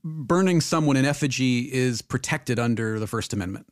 burning 0.05 0.61
someone 0.61 0.97
in 0.97 1.05
effigy 1.05 1.73
is 1.73 2.03
protected 2.03 2.59
under 2.59 2.99
the 2.99 3.07
First 3.07 3.33
Amendment. 3.33 3.67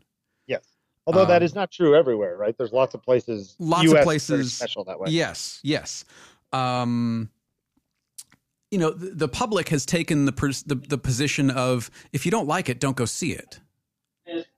Yes. 0.47 0.65
Although 1.07 1.23
um, 1.23 1.29
that 1.29 1.43
is 1.43 1.55
not 1.55 1.71
true 1.71 1.95
everywhere, 1.95 2.37
right? 2.37 2.57
There's 2.57 2.73
lots 2.73 2.95
of 2.95 3.03
places. 3.03 3.57
Lots 3.59 3.85
US 3.85 3.93
of 3.93 4.03
places 4.05 4.55
special 4.55 4.85
that 4.85 4.99
way. 4.99 5.11
Yes, 5.11 5.61
yes. 5.63 6.05
Um, 6.53 7.31
you 8.71 8.79
know, 8.79 8.91
the, 8.91 9.11
the, 9.11 9.29
public 9.29 9.69
has 9.69 9.85
taken 9.87 10.25
the, 10.25 10.33
the 10.67 10.75
the 10.75 10.99
position 10.99 11.51
of 11.51 11.91
if 12.13 12.25
you 12.25 12.31
don't 12.31 12.49
like 12.49 12.69
it, 12.69 12.81
don't 12.81 12.97
go 12.97 13.05
see 13.05 13.33
it. 13.33 13.61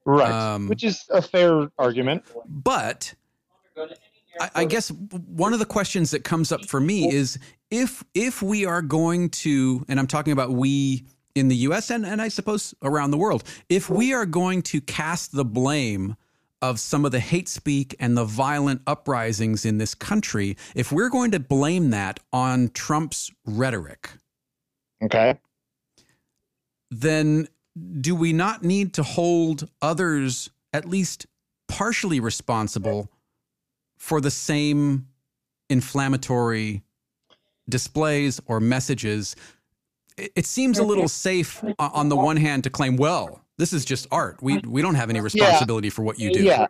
Right, 0.04 0.30
um, 0.30 0.68
which 0.68 0.84
is 0.84 1.04
a 1.10 1.20
fair 1.20 1.68
argument. 1.78 2.24
But 2.46 3.14
I, 4.40 4.50
I 4.54 4.64
guess 4.64 4.90
one 4.90 5.52
of 5.52 5.58
the 5.58 5.66
questions 5.66 6.10
that 6.12 6.24
comes 6.24 6.52
up 6.52 6.64
for 6.66 6.80
me 6.80 7.12
is 7.12 7.38
if 7.70 8.04
if 8.14 8.42
we 8.42 8.64
are 8.64 8.82
going 8.82 9.30
to, 9.30 9.84
and 9.88 9.98
I'm 9.98 10.06
talking 10.06 10.32
about 10.32 10.50
we 10.50 11.04
in 11.34 11.48
the 11.48 11.56
U.S. 11.56 11.90
and 11.90 12.06
and 12.06 12.22
I 12.22 12.28
suppose 12.28 12.74
around 12.82 13.10
the 13.10 13.18
world, 13.18 13.44
if 13.68 13.90
we 13.90 14.12
are 14.12 14.26
going 14.26 14.62
to 14.62 14.80
cast 14.80 15.32
the 15.32 15.44
blame 15.44 16.16
of 16.62 16.80
some 16.80 17.04
of 17.04 17.12
the 17.12 17.20
hate 17.20 17.48
speak 17.48 17.94
and 18.00 18.16
the 18.16 18.24
violent 18.24 18.80
uprisings 18.86 19.64
in 19.64 19.78
this 19.78 19.94
country, 19.94 20.56
if 20.74 20.90
we're 20.90 21.10
going 21.10 21.30
to 21.32 21.40
blame 21.40 21.90
that 21.90 22.20
on 22.32 22.68
Trump's 22.70 23.30
rhetoric, 23.44 24.10
okay, 25.02 25.38
then 26.90 27.48
do 28.00 28.14
we 28.14 28.32
not 28.32 28.64
need 28.64 28.94
to 28.94 29.02
hold 29.02 29.68
others 29.82 30.50
at 30.72 30.86
least 30.86 31.26
partially 31.68 32.20
responsible 32.20 33.10
for 33.98 34.20
the 34.20 34.30
same 34.30 35.08
inflammatory 35.68 36.82
displays 37.68 38.40
or 38.46 38.60
messages? 38.60 39.36
It 40.16 40.46
seems 40.46 40.78
a 40.78 40.84
little 40.84 41.08
safe 41.08 41.62
on 41.78 42.08
the 42.08 42.16
one 42.16 42.36
hand 42.36 42.64
to 42.64 42.70
claim, 42.70 42.96
well, 42.96 43.42
this 43.58 43.72
is 43.72 43.84
just 43.84 44.06
art. 44.10 44.42
We 44.42 44.58
we 44.58 44.82
don't 44.82 44.94
have 44.94 45.10
any 45.10 45.20
responsibility 45.20 45.88
yeah. 45.88 45.92
for 45.92 46.02
what 46.02 46.18
you 46.18 46.32
do. 46.32 46.42
Yeah, 46.42 46.66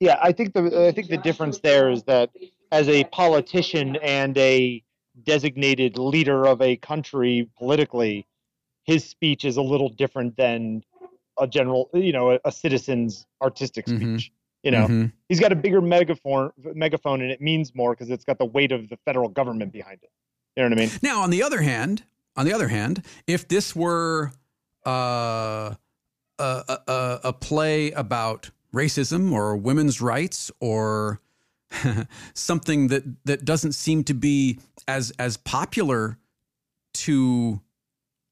yeah. 0.00 0.18
I 0.22 0.32
think 0.32 0.54
the 0.54 0.86
I 0.88 0.92
think 0.92 1.08
the 1.08 1.16
difference 1.16 1.60
there 1.60 1.90
is 1.90 2.04
that 2.04 2.30
as 2.70 2.88
a 2.88 3.04
politician 3.04 3.96
and 3.96 4.36
a 4.38 4.82
designated 5.24 5.98
leader 5.98 6.46
of 6.46 6.60
a 6.62 6.76
country 6.76 7.48
politically, 7.58 8.26
his 8.84 9.04
speech 9.04 9.44
is 9.44 9.56
a 9.56 9.62
little 9.62 9.88
different 9.88 10.36
than 10.36 10.82
a 11.38 11.46
general, 11.46 11.90
you 11.92 12.12
know, 12.12 12.32
a, 12.32 12.40
a 12.44 12.52
citizen's 12.52 13.26
artistic 13.40 13.86
Mm-hmm. 13.86 14.16
speech. 14.16 14.32
You 14.62 14.70
know, 14.70 14.86
Mhm. 14.86 15.12
he's 15.28 15.40
got 15.40 15.50
a 15.50 15.56
bigger 15.56 15.80
megaphone, 15.80 16.52
megaphone, 16.56 17.20
and 17.20 17.32
it 17.32 17.40
means 17.40 17.74
more 17.74 17.94
because 17.94 18.10
it's 18.10 18.24
got 18.24 18.38
the 18.38 18.44
weight 18.44 18.70
of 18.70 18.88
the 18.88 18.96
federal 19.04 19.28
government 19.28 19.72
behind 19.72 19.98
it. 20.02 20.10
You 20.56 20.62
know 20.62 20.68
what 20.70 20.78
I 20.78 20.80
mean? 20.82 20.90
Now, 21.02 21.22
on 21.22 21.30
the 21.30 21.42
other 21.42 21.62
hand, 21.62 22.02
on 22.36 22.44
the 22.46 22.52
other 22.52 22.68
hand, 22.68 23.04
if 23.26 23.48
this 23.48 23.74
were 23.74 24.32
uh, 24.86 25.74
a, 26.38 26.78
a, 26.86 27.20
a, 27.24 27.32
play 27.32 27.90
about 27.92 28.50
racism 28.74 29.32
or 29.32 29.56
women's 29.56 30.00
rights 30.00 30.50
or 30.60 31.20
something 32.34 32.88
that, 32.88 33.04
that 33.24 33.44
doesn't 33.44 33.72
seem 33.72 34.04
to 34.04 34.14
be 34.14 34.58
as 34.88 35.12
as 35.18 35.36
popular 35.36 36.18
to 36.94 37.60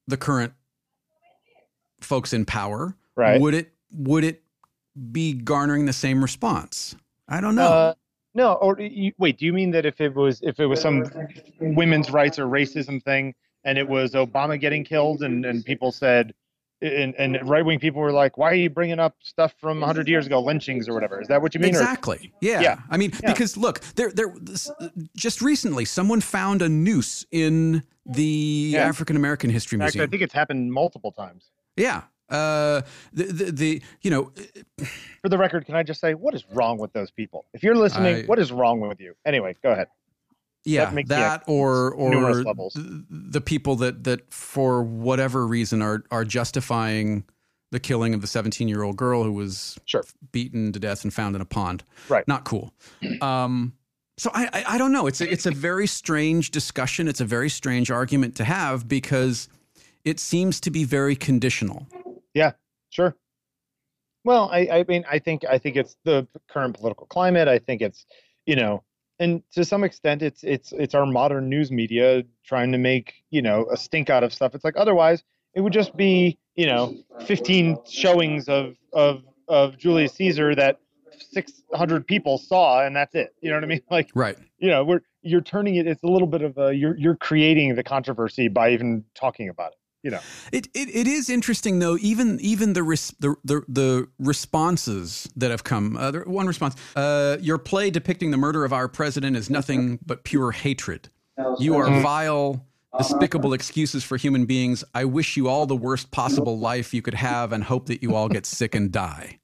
the 0.07 0.17
current 0.17 0.53
folks 2.01 2.33
in 2.33 2.45
power, 2.45 2.95
Right. 3.15 3.39
would 3.39 3.53
it 3.53 3.71
would 3.91 4.23
it 4.23 4.43
be 5.11 5.33
garnering 5.33 5.85
the 5.85 5.93
same 5.93 6.21
response? 6.21 6.95
I 7.27 7.39
don't 7.41 7.55
know. 7.55 7.63
Uh, 7.63 7.93
no, 8.33 8.53
or 8.53 8.79
you, 8.79 9.11
wait, 9.17 9.37
do 9.37 9.45
you 9.45 9.53
mean 9.53 9.71
that 9.71 9.85
if 9.85 9.99
it 10.01 10.13
was 10.15 10.41
if 10.41 10.59
it 10.59 10.65
was 10.65 10.81
some 10.81 11.05
women's 11.59 12.09
rights 12.11 12.39
or 12.39 12.45
racism 12.45 13.03
thing, 13.03 13.33
and 13.63 13.77
it 13.77 13.87
was 13.87 14.13
Obama 14.13 14.59
getting 14.59 14.83
killed, 14.83 15.21
and 15.23 15.45
and 15.45 15.63
people 15.65 15.91
said, 15.91 16.33
and 16.81 17.13
and 17.15 17.37
right 17.47 17.63
wing 17.65 17.79
people 17.79 18.01
were 18.01 18.11
like, 18.11 18.37
why 18.37 18.51
are 18.51 18.55
you 18.55 18.69
bringing 18.69 18.99
up 18.99 19.15
stuff 19.21 19.53
from 19.59 19.79
100 19.81 20.07
years 20.07 20.25
ago, 20.25 20.41
lynchings 20.41 20.87
or 20.89 20.93
whatever? 20.93 21.21
Is 21.21 21.27
that 21.27 21.41
what 21.41 21.53
you 21.53 21.59
mean? 21.59 21.75
Or- 21.75 21.79
Exactly. 21.79 22.31
Yeah. 22.41 22.61
Yeah. 22.61 22.79
I 22.89 22.97
mean, 22.97 23.11
Yeah. 23.21 23.31
because 23.33 23.55
look, 23.57 23.81
there, 23.95 24.11
there, 24.11 24.33
just 25.15 25.41
recently, 25.41 25.85
someone 25.85 26.21
found 26.21 26.61
a 26.61 26.69
noose 26.69 27.25
in 27.31 27.83
the 28.05 28.71
Yeah. 28.73 28.87
African 28.87 29.15
American 29.15 29.49
History 29.51 29.77
fact, 29.77 29.93
Museum. 29.95 30.07
I 30.07 30.09
think 30.09 30.23
it's 30.23 30.33
happened 30.33 30.71
multiple 30.73 31.11
times. 31.11 31.51
yeah. 31.77 32.03
Uh, 32.31 32.81
the, 33.13 33.23
the, 33.25 33.51
the, 33.51 33.81
you 34.01 34.09
know, 34.09 34.31
For 35.21 35.29
the 35.29 35.37
record, 35.37 35.65
can 35.65 35.75
I 35.75 35.83
just 35.83 35.99
say, 36.01 36.13
what 36.13 36.33
is 36.33 36.45
wrong 36.51 36.77
with 36.77 36.93
those 36.93 37.11
people? 37.11 37.45
If 37.53 37.61
you're 37.63 37.75
listening, 37.75 38.15
I- 38.15 38.25
what 38.25 38.39
is 38.39 38.51
wrong 38.51 38.79
with 38.79 38.99
you? 39.01 39.13
Anyway, 39.25 39.55
go 39.61 39.71
ahead. 39.71 39.87
yeah, 40.63 40.89
me 40.91 41.03
that 41.07 41.43
or 41.47 41.91
or 41.93 42.43
th- 42.43 42.71
the 43.09 43.41
people 43.41 43.75
that 43.77 44.03
that 44.05 44.31
for 44.33 44.83
whatever 44.83 45.45
reason 45.47 45.81
are 45.81 46.03
are 46.11 46.23
justifying 46.23 47.23
the 47.71 47.79
killing 47.79 48.13
of 48.13 48.21
the 48.21 48.27
17 48.27 48.67
year 48.67 48.83
old 48.83 48.95
girl 48.97 49.23
who 49.23 49.31
was 49.31 49.77
Sure. 49.85 50.03
beaten 50.31 50.71
to 50.73 50.79
death 50.79 51.03
and 51.03 51.13
found 51.13 51.35
in 51.35 51.41
a 51.41 51.45
pond. 51.45 51.83
Right. 52.09 52.27
Not 52.27 52.43
cool. 52.45 52.73
Um, 53.21 53.73
so 54.17 54.29
I, 54.33 54.49
I 54.53 54.63
I 54.75 54.77
don't 54.77 54.91
know. 54.91 55.07
It's 55.07 55.19
a, 55.21 55.31
it's 55.31 55.45
a 55.45 55.51
very 55.51 55.87
strange 55.87 56.51
discussion. 56.51 57.07
It's 57.07 57.21
a 57.21 57.25
very 57.25 57.49
strange 57.49 57.89
argument 57.89 58.35
to 58.35 58.43
have 58.43 58.87
because 58.87 59.47
it 60.03 60.19
seems 60.19 60.59
to 60.61 60.69
be 60.71 60.83
very 60.83 61.15
conditional. 61.15 61.87
Yeah, 62.33 62.53
sure. 62.89 63.15
Well, 64.23 64.49
I, 64.51 64.67
I 64.71 64.85
mean, 64.87 65.03
I 65.09 65.19
think 65.19 65.43
I 65.49 65.57
think 65.57 65.75
it's 65.75 65.95
the 66.03 66.27
current 66.49 66.77
political 66.77 67.07
climate. 67.07 67.47
I 67.47 67.59
think 67.59 67.81
it's 67.81 68.05
you 68.45 68.55
know, 68.55 68.83
and 69.19 69.41
to 69.53 69.65
some 69.65 69.83
extent, 69.83 70.21
it's 70.21 70.43
it's 70.43 70.71
it's 70.73 70.93
our 70.93 71.05
modern 71.05 71.49
news 71.49 71.71
media 71.71 72.23
trying 72.45 72.71
to 72.71 72.77
make 72.77 73.23
you 73.31 73.41
know 73.41 73.65
a 73.71 73.77
stink 73.77 74.09
out 74.09 74.23
of 74.23 74.33
stuff. 74.33 74.53
It's 74.53 74.63
like 74.63 74.77
otherwise 74.77 75.23
it 75.55 75.61
would 75.61 75.73
just 75.73 75.95
be 75.97 76.37
you 76.55 76.67
know 76.67 76.95
15 77.25 77.79
showings 77.89 78.47
of 78.47 78.75
of 78.93 79.23
of 79.47 79.77
Julius 79.77 80.13
Caesar 80.13 80.53
that 80.55 80.79
600 81.31 82.05
people 82.05 82.37
saw 82.37 82.85
and 82.85 82.95
that's 82.95 83.15
it. 83.15 83.33
You 83.41 83.49
know 83.49 83.57
what 83.57 83.63
I 83.63 83.67
mean? 83.67 83.81
Like 83.91 84.09
right. 84.13 84.37
You 84.59 84.69
know, 84.69 84.83
we're 84.83 85.01
you're 85.23 85.41
turning 85.41 85.75
it. 85.75 85.87
It's 85.87 86.03
a 86.03 86.07
little 86.07 86.27
bit 86.27 86.43
of 86.43 86.59
a 86.59 86.73
you're 86.75 86.95
you're 86.95 87.15
creating 87.15 87.73
the 87.73 87.83
controversy 87.83 88.49
by 88.49 88.71
even 88.71 89.03
talking 89.15 89.49
about 89.49 89.71
it 89.71 89.80
you 90.03 90.11
know. 90.11 90.19
It, 90.51 90.67
it 90.73 90.89
it 90.93 91.07
is 91.07 91.29
interesting 91.29 91.79
though 91.79 91.97
even 91.99 92.39
even 92.41 92.73
the 92.73 92.83
res, 92.83 93.13
the, 93.19 93.35
the 93.43 93.63
the 93.67 94.07
responses 94.19 95.29
that 95.35 95.51
have 95.51 95.63
come 95.63 95.97
uh, 95.97 96.11
one 96.25 96.47
response 96.47 96.75
uh, 96.95 97.37
your 97.41 97.57
play 97.57 97.89
depicting 97.89 98.31
the 98.31 98.37
murder 98.37 98.65
of 98.65 98.73
our 98.73 98.87
president 98.87 99.37
is 99.37 99.49
nothing 99.49 99.99
but 100.05 100.23
pure 100.23 100.51
hatred. 100.51 101.09
You 101.57 101.75
are 101.75 102.01
vile 102.01 102.65
despicable 102.97 103.53
excuses 103.53 104.03
for 104.03 104.17
human 104.17 104.45
beings. 104.45 104.83
I 104.93 105.05
wish 105.05 105.37
you 105.37 105.47
all 105.47 105.65
the 105.65 105.75
worst 105.75 106.11
possible 106.11 106.59
life 106.59 106.93
you 106.93 107.01
could 107.01 107.15
have 107.15 107.51
and 107.51 107.63
hope 107.63 107.87
that 107.87 108.03
you 108.03 108.13
all 108.13 108.29
get 108.29 108.45
sick 108.45 108.75
and 108.75 108.91
die. 108.91 109.39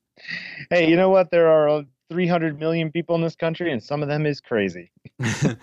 Hey 0.69 0.89
you 0.89 0.95
know 0.95 1.09
what? 1.09 1.31
There 1.31 1.47
are 1.47 1.83
300 2.09 2.59
million 2.59 2.91
people 2.91 3.15
in 3.15 3.21
this 3.21 3.35
country 3.35 3.71
and 3.71 3.81
some 3.81 4.01
of 4.01 4.09
them 4.09 4.25
is 4.25 4.41
crazy. 4.41 4.91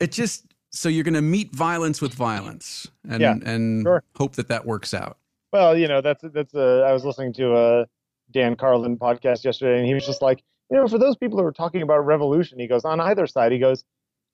It 0.00 0.12
just 0.12 0.46
so 0.70 0.88
you're 0.88 1.04
going 1.04 1.14
to 1.14 1.22
meet 1.22 1.54
violence 1.54 2.00
with 2.00 2.14
violence 2.14 2.88
and 3.08 3.20
yeah, 3.20 3.36
and 3.44 3.82
sure. 3.82 4.02
hope 4.16 4.36
that 4.36 4.48
that 4.48 4.66
works 4.66 4.94
out. 4.94 5.18
Well, 5.52 5.76
you 5.76 5.88
know, 5.88 6.00
that's 6.00 6.22
that's 6.32 6.54
a. 6.54 6.84
I 6.86 6.92
was 6.92 7.04
listening 7.04 7.32
to 7.34 7.56
a 7.56 7.86
Dan 8.30 8.56
Carlin 8.56 8.98
podcast 8.98 9.44
yesterday, 9.44 9.78
and 9.78 9.86
he 9.86 9.94
was 9.94 10.04
just 10.04 10.20
like, 10.20 10.42
you 10.70 10.76
know, 10.76 10.86
for 10.86 10.98
those 10.98 11.16
people 11.16 11.38
who 11.38 11.44
are 11.44 11.52
talking 11.52 11.82
about 11.82 11.98
revolution, 11.98 12.58
he 12.58 12.66
goes 12.66 12.84
on 12.84 13.00
either 13.00 13.26
side. 13.26 13.52
He 13.52 13.58
goes, 13.58 13.84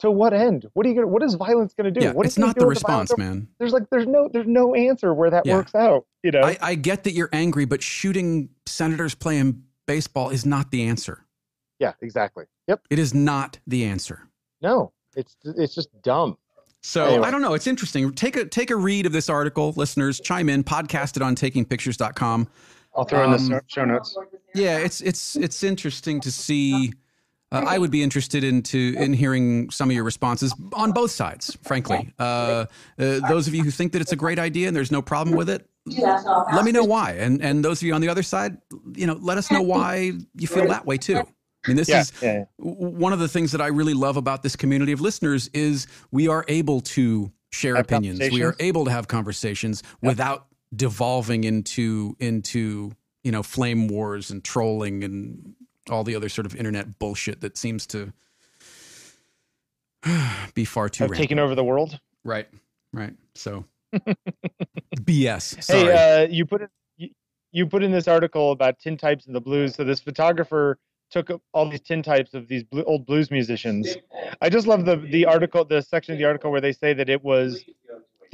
to 0.00 0.10
what 0.10 0.32
end? 0.32 0.66
What 0.72 0.86
are 0.86 0.88
you 0.88 0.96
going? 0.96 1.10
What 1.10 1.22
is 1.22 1.34
violence 1.34 1.74
going 1.74 1.92
to 1.92 2.00
do? 2.00 2.04
Yeah, 2.04 2.12
what 2.12 2.26
it's 2.26 2.38
not 2.38 2.56
the 2.56 2.66
response, 2.66 3.10
the 3.10 3.16
man. 3.16 3.48
There's 3.58 3.72
like 3.72 3.88
there's 3.90 4.06
no 4.06 4.28
there's 4.32 4.46
no 4.46 4.74
answer 4.74 5.14
where 5.14 5.30
that 5.30 5.46
yeah. 5.46 5.54
works 5.54 5.74
out. 5.74 6.06
You 6.22 6.32
know, 6.32 6.42
I, 6.42 6.58
I 6.60 6.74
get 6.74 7.04
that 7.04 7.12
you're 7.12 7.30
angry, 7.32 7.64
but 7.64 7.82
shooting 7.82 8.48
senators 8.66 9.14
playing 9.14 9.62
baseball 9.86 10.30
is 10.30 10.44
not 10.44 10.70
the 10.70 10.84
answer. 10.84 11.24
Yeah, 11.78 11.92
exactly. 12.00 12.44
Yep. 12.66 12.82
It 12.90 12.98
is 12.98 13.14
not 13.14 13.58
the 13.66 13.84
answer. 13.84 14.28
No, 14.62 14.92
it's 15.16 15.36
it's 15.44 15.74
just 15.74 15.88
dumb. 16.02 16.36
So 16.84 17.06
anyway. 17.06 17.28
I 17.28 17.30
don't 17.30 17.40
know. 17.40 17.54
It's 17.54 17.66
interesting. 17.66 18.12
Take 18.12 18.36
a 18.36 18.44
take 18.44 18.70
a 18.70 18.76
read 18.76 19.06
of 19.06 19.12
this 19.12 19.30
article, 19.30 19.72
listeners. 19.76 20.20
Chime 20.20 20.50
in. 20.50 20.62
Podcast 20.62 21.16
it 21.16 21.22
on 21.22 21.34
takingpictures.com. 21.34 22.48
I'll 22.94 23.04
throw 23.04 23.24
um, 23.24 23.32
in 23.32 23.48
the 23.48 23.54
um, 23.56 23.60
show 23.66 23.84
notes. 23.84 24.16
Yeah, 24.54 24.78
it's 24.78 25.00
it's 25.00 25.36
it's 25.36 25.62
interesting 25.62 26.20
to 26.20 26.30
see. 26.30 26.92
Uh, 27.50 27.64
I 27.66 27.78
would 27.78 27.90
be 27.90 28.02
interested 28.02 28.44
into 28.44 28.94
in 28.98 29.12
hearing 29.12 29.70
some 29.70 29.88
of 29.88 29.94
your 29.94 30.04
responses 30.04 30.54
on 30.72 30.92
both 30.92 31.10
sides. 31.10 31.56
Frankly, 31.62 32.12
uh, 32.18 32.22
uh, 32.22 33.20
those 33.28 33.48
of 33.48 33.54
you 33.54 33.62
who 33.62 33.70
think 33.70 33.92
that 33.92 34.02
it's 34.02 34.12
a 34.12 34.16
great 34.16 34.38
idea 34.38 34.68
and 34.68 34.76
there's 34.76 34.90
no 34.90 35.00
problem 35.00 35.36
with 35.36 35.48
it, 35.48 35.68
let 35.86 36.64
me 36.64 36.72
know 36.72 36.84
why. 36.84 37.12
And 37.12 37.42
and 37.42 37.64
those 37.64 37.80
of 37.80 37.86
you 37.86 37.94
on 37.94 38.00
the 38.00 38.08
other 38.08 38.22
side, 38.22 38.58
you 38.94 39.06
know, 39.06 39.18
let 39.20 39.38
us 39.38 39.50
know 39.50 39.62
why 39.62 40.12
you 40.34 40.46
feel 40.46 40.68
that 40.68 40.84
way 40.84 40.98
too. 40.98 41.22
I 41.64 41.70
mean, 41.70 41.76
this 41.76 41.88
yeah, 41.88 42.00
is 42.00 42.12
yeah. 42.22 42.44
one 42.58 43.12
of 43.12 43.18
the 43.18 43.28
things 43.28 43.52
that 43.52 43.60
I 43.60 43.68
really 43.68 43.94
love 43.94 44.16
about 44.16 44.42
this 44.42 44.54
community 44.54 44.92
of 44.92 45.00
listeners 45.00 45.48
is 45.54 45.86
we 46.10 46.28
are 46.28 46.44
able 46.48 46.80
to 46.82 47.32
share 47.52 47.76
have 47.76 47.86
opinions. 47.86 48.20
We 48.20 48.42
are 48.42 48.54
able 48.60 48.84
to 48.84 48.90
have 48.90 49.08
conversations 49.08 49.82
yep. 50.02 50.10
without 50.10 50.46
devolving 50.74 51.44
into 51.44 52.16
into 52.18 52.92
you 53.22 53.32
know 53.32 53.42
flame 53.42 53.88
wars 53.88 54.30
and 54.30 54.44
trolling 54.44 55.04
and 55.04 55.54
all 55.90 56.04
the 56.04 56.16
other 56.16 56.28
sort 56.28 56.46
of 56.46 56.54
internet 56.54 56.98
bullshit 56.98 57.40
that 57.40 57.56
seems 57.56 57.86
to 57.86 58.12
be 60.54 60.64
far 60.64 60.88
too 60.88 61.04
have 61.04 61.12
taken 61.12 61.38
over 61.38 61.54
the 61.54 61.64
world. 61.64 61.98
Right, 62.24 62.48
right. 62.92 63.14
So 63.34 63.64
BS. 64.96 65.62
Sorry. 65.62 65.84
Hey, 65.84 66.24
uh, 66.24 66.28
you 66.28 66.44
put 66.44 66.62
it. 66.62 66.70
You, 66.96 67.10
you 67.52 67.66
put 67.66 67.82
in 67.82 67.92
this 67.92 68.08
article 68.08 68.52
about 68.52 68.78
tintypes 68.80 69.26
and 69.26 69.34
the 69.34 69.40
blues. 69.40 69.74
So 69.76 69.84
this 69.84 70.00
photographer 70.00 70.78
took 71.10 71.30
all 71.52 71.68
these 71.68 71.80
tintypes 71.80 72.34
of 72.34 72.48
these 72.48 72.64
blue, 72.64 72.82
old 72.84 73.06
blues 73.06 73.30
musicians. 73.30 73.96
I 74.40 74.48
just 74.48 74.66
love 74.66 74.84
the 74.84 74.96
the 74.96 75.26
article, 75.26 75.64
the 75.64 75.82
section 75.82 76.12
of 76.12 76.18
the 76.18 76.24
article 76.24 76.50
where 76.50 76.60
they 76.60 76.72
say 76.72 76.92
that 76.94 77.08
it 77.08 77.22
was 77.22 77.64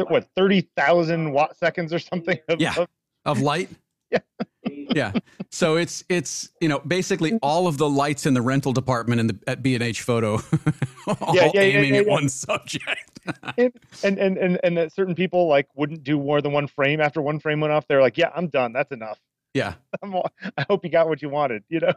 what 0.09 0.27
thirty 0.37 0.63
thousand 0.77 1.33
watt 1.33 1.57
seconds 1.57 1.93
or 1.93 1.99
something. 1.99 2.39
Of, 2.49 2.61
yeah, 2.61 2.75
of, 2.77 2.89
of 3.25 3.41
light. 3.41 3.71
Yeah. 4.13 4.19
yeah. 4.67 5.13
So 5.51 5.77
it's 5.77 6.03
it's 6.09 6.51
you 6.61 6.69
know 6.69 6.81
basically 6.81 7.39
all 7.43 7.69
of 7.69 7.79
the 7.79 7.89
lights 7.89 8.27
in 8.27 8.35
the 8.35 8.43
rental 8.43 8.73
department 8.73 9.21
in 9.21 9.29
the 9.29 9.39
at 9.47 9.63
B 9.63 9.77
and 9.77 9.85
H 9.85 10.03
photo, 10.03 10.35
all 11.07 11.37
yeah, 11.37 11.49
yeah, 11.55 11.61
aiming 11.61 11.95
yeah, 11.95 12.01
at 12.01 12.09
one 12.09 12.29
subject. 12.29 13.21
and, 13.57 13.73
and 14.03 14.19
and 14.19 14.59
and 14.65 14.77
that 14.77 14.93
certain 14.93 15.15
people 15.15 15.47
like 15.47 15.69
wouldn't 15.77 16.03
do 16.03 16.19
more 16.19 16.43
than 16.43 16.51
one 16.51 16.67
frame. 16.67 17.01
After 17.01 17.23
one 17.23 17.39
frame 17.39 17.61
went 17.61 17.73
off, 17.73 17.87
they're 17.87 18.01
like, 18.01 18.19
"Yeah, 18.19 18.33
I'm 18.35 18.49
done. 18.49 18.73
That's 18.73 18.91
enough." 18.91 19.21
Yeah. 19.55 19.75
I'm, 20.03 20.13
I 20.57 20.67
hope 20.69 20.85
you 20.85 20.91
got 20.91 21.09
what 21.09 21.23
you 21.23 21.29
wanted. 21.29 21.63
You 21.69 21.79
know 21.79 21.93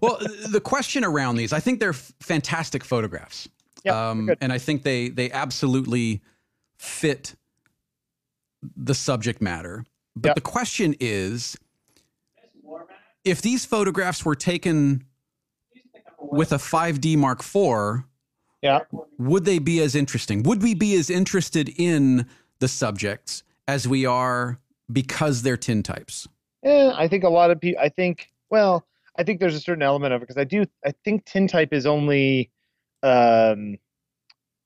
well, 0.00 0.18
the 0.48 0.60
question 0.60 1.04
around 1.04 1.36
these, 1.36 1.52
I 1.52 1.60
think 1.60 1.80
they're 1.80 1.92
fantastic 1.92 2.84
photographs. 2.84 3.48
Yeah, 3.84 4.10
um, 4.10 4.30
and 4.40 4.52
I 4.52 4.58
think 4.58 4.82
they 4.82 5.08
they 5.08 5.30
absolutely 5.30 6.22
fit 6.78 7.34
the 8.76 8.94
subject 8.94 9.40
matter. 9.42 9.84
But 10.14 10.30
yep. 10.30 10.34
the 10.36 10.40
question 10.40 10.94
is 11.00 11.56
if 13.24 13.42
these 13.42 13.64
photographs 13.64 14.24
were 14.24 14.34
taken 14.34 15.04
with 16.18 16.52
a 16.52 16.56
5D 16.56 17.16
Mark 17.16 17.40
IV, 17.40 18.04
yeah. 18.62 18.80
would 19.18 19.44
they 19.44 19.58
be 19.58 19.80
as 19.80 19.94
interesting? 19.94 20.42
Would 20.44 20.62
we 20.62 20.74
be 20.74 20.94
as 20.96 21.10
interested 21.10 21.68
in 21.76 22.26
the 22.60 22.68
subjects 22.68 23.42
as 23.66 23.88
we 23.88 24.06
are 24.06 24.58
because 24.92 25.42
they're 25.42 25.56
tintypes? 25.56 26.28
Yeah, 26.62 26.92
I 26.94 27.08
think 27.08 27.24
a 27.24 27.28
lot 27.28 27.50
of 27.50 27.60
people, 27.60 27.82
I 27.82 27.88
think, 27.88 28.30
well, 28.50 28.86
I 29.18 29.24
think 29.24 29.40
there's 29.40 29.54
a 29.54 29.60
certain 29.60 29.82
element 29.82 30.14
of 30.14 30.22
it 30.22 30.24
because 30.24 30.38
I 30.38 30.44
do 30.44 30.66
I 30.84 30.92
think 31.04 31.24
tintype 31.24 31.72
is 31.72 31.86
only 31.86 32.50
um, 33.02 33.78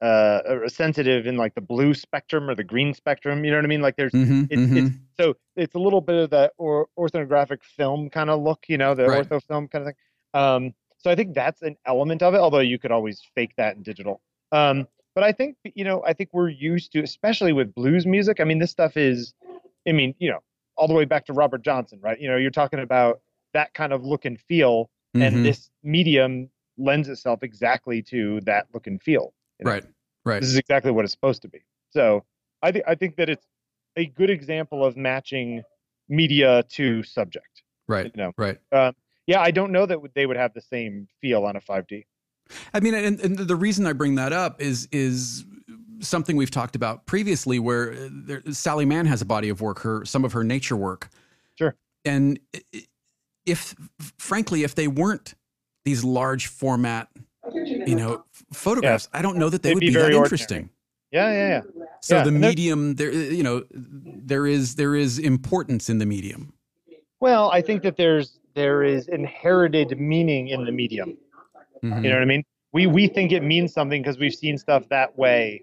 uh, 0.01 0.41
sensitive 0.69 1.27
in 1.27 1.37
like 1.37 1.55
the 1.55 1.61
blue 1.61 1.95
spectrum 1.95 2.49
or 2.49 2.55
the 2.55 2.65
green 2.65 2.95
spectrum. 2.95 3.45
You 3.45 3.51
know 3.51 3.59
what 3.59 3.65
I 3.65 3.69
mean? 3.69 3.81
Like 3.81 3.97
there's 3.97 4.13
mm-hmm, 4.13 4.45
it's, 4.51 4.63
mm-hmm. 4.63 4.77
it's, 4.77 4.97
so 5.19 5.35
it's 5.57 5.75
a 5.75 5.79
little 5.79 6.01
bit 6.01 6.17
of 6.17 6.31
that 6.31 6.53
or 6.59 6.89
orthographic 6.99 7.63
film 7.65 8.11
kind 8.11 8.31
of 8.31 8.41
look. 8.41 8.65
You 8.69 8.79
know, 8.79 8.95
the 8.95 9.07
right. 9.07 9.29
ortho 9.29 9.43
film 9.43 9.69
kind 9.69 9.83
of 9.83 9.89
thing. 9.89 10.41
Um, 10.41 10.75
so 10.99 11.11
I 11.11 11.15
think 11.15 11.35
that's 11.35 11.63
an 11.63 11.77
element 11.87 12.23
of 12.23 12.35
it. 12.35 12.39
Although 12.39 12.61
you 12.61 12.79
could 12.79 12.93
always 12.93 13.23
fake 13.35 13.53
that 13.57 13.77
in 13.77 13.83
digital. 13.83 14.21
Um, 14.53 14.87
but 15.15 15.25
I 15.25 15.33
think 15.33 15.57
you 15.65 15.85
know 15.85 16.05
I 16.07 16.13
think 16.13 16.31
we're 16.33 16.51
used 16.51 16.93
to, 16.93 17.03
especially 17.03 17.53
with 17.53 17.75
blues 17.75 18.07
music. 18.07 18.39
I 18.39 18.45
mean, 18.45 18.59
this 18.59 18.71
stuff 18.71 18.97
is, 18.97 19.33
I 19.89 19.93
mean, 19.93 20.15
you 20.19 20.31
know, 20.31 20.41
all 20.77 20.89
the 20.89 20.95
way 20.95 21.07
back 21.07 21.25
to 21.27 21.33
Robert 21.33 21.65
Johnson, 21.65 21.99
right? 22.03 22.21
You 22.21 22.29
know, 22.29 22.37
you're 22.37 22.51
talking 22.51 22.81
about 22.81 23.21
that 23.57 23.73
kind 23.73 23.93
of 23.93 24.05
look 24.05 24.27
and 24.27 24.39
feel, 24.39 24.91
mm-hmm. 25.17 25.23
and 25.23 25.45
this 25.45 25.71
medium 25.83 26.51
lends 26.77 27.09
itself 27.09 27.43
exactly 27.43 28.03
to 28.03 28.41
that 28.43 28.67
look 28.75 28.87
and 28.87 29.03
feel. 29.03 29.33
You 29.59 29.65
know? 29.65 29.73
Right, 29.73 29.85
right. 30.27 30.41
This 30.41 30.51
is 30.51 30.59
exactly 30.59 30.91
what 30.91 31.05
it's 31.05 31.13
supposed 31.13 31.41
to 31.43 31.49
be. 31.49 31.61
So 31.91 32.23
I 32.63 32.71
think 32.71 32.85
I 32.87 32.95
think 32.95 33.17
that 33.17 33.31
it's 33.31 33.47
a 33.97 34.05
good 34.05 34.29
example 34.29 34.85
of 34.85 34.97
matching 34.97 35.63
media 36.09 36.65
to 36.71 37.03
subject. 37.03 37.63
Right. 37.89 38.07
You 38.07 38.23
know. 38.23 38.33
Right. 38.37 38.59
Um, 38.73 38.95
yeah, 39.27 39.41
I 39.41 39.51
don't 39.51 39.73
know 39.73 39.87
that 39.87 39.99
they 40.15 40.27
would 40.27 40.37
have 40.37 40.53
the 40.53 40.61
same 40.61 41.09
feel 41.21 41.45
on 41.45 41.57
a 41.57 41.61
5D. 41.61 42.05
I 42.75 42.81
mean, 42.81 42.95
and, 42.95 43.19
and 43.19 43.39
the 43.39 43.57
reason 43.57 43.87
I 43.87 43.93
bring 43.93 44.17
that 44.17 44.33
up 44.33 44.61
is 44.61 44.87
is 44.93 45.45
something 46.01 46.37
we've 46.37 46.51
talked 46.51 46.77
about 46.77 47.07
previously, 47.07 47.59
where 47.59 47.93
uh, 47.93 48.09
there, 48.11 48.43
Sally 48.53 48.85
Mann 48.85 49.07
has 49.07 49.23
a 49.23 49.25
body 49.25 49.49
of 49.49 49.63
work, 49.63 49.81
her 49.81 50.05
some 50.05 50.25
of 50.25 50.33
her 50.35 50.45
nature 50.45 50.77
work. 50.77 51.09
Sure. 51.57 51.75
And 52.05 52.39
if 53.47 53.75
frankly, 54.19 54.65
if 54.65 54.75
they 54.75 54.89
weren't 54.89 55.35
these 55.85 56.05
large 56.05 56.49
format, 56.49 57.09
you 57.55 57.95
know, 57.95 58.25
photographs, 58.53 59.09
yeah. 59.13 59.21
I 59.21 59.23
don't 59.23 59.39
know 59.39 59.49
that 59.49 59.63
they 59.63 59.73
would 59.73 59.81
be, 59.81 59.89
be 59.89 59.95
that 59.95 60.01
ordinary. 60.01 60.25
interesting. 60.25 60.71
Yeah, 61.13 61.33
yeah, 61.33 61.49
yeah. 61.49 61.63
So 62.01 62.17
yeah, 62.17 62.25
the 62.25 62.33
medium, 62.33 62.97
there, 62.97 63.13
you 63.13 63.43
know, 63.43 63.65
there 63.71 64.47
is 64.47 64.75
there 64.75 64.95
is 64.95 65.19
importance 65.19 65.89
in 65.89 65.99
the 65.99 66.07
medium. 66.07 66.53
Well, 67.21 67.51
I 67.51 67.63
think 67.63 67.83
that 67.83 67.97
there's 67.97 68.39
there 68.55 68.83
is 68.83 69.09
inherited 69.09 69.99
meaning 69.99 70.49
in 70.49 70.65
the 70.65 70.73
medium. 70.73 71.17
Mm-hmm. 71.83 72.05
You 72.05 72.11
know 72.11 72.17
what 72.17 72.23
I 72.23 72.27
mean? 72.27 72.45
We 72.73 72.87
we 72.87 73.07
think 73.07 73.33
it 73.33 73.43
means 73.43 73.73
something 73.73 74.03
because 74.03 74.19
we've 74.19 74.35
seen 74.35 74.59
stuff 74.59 74.89
that 74.89 75.17
way 75.17 75.63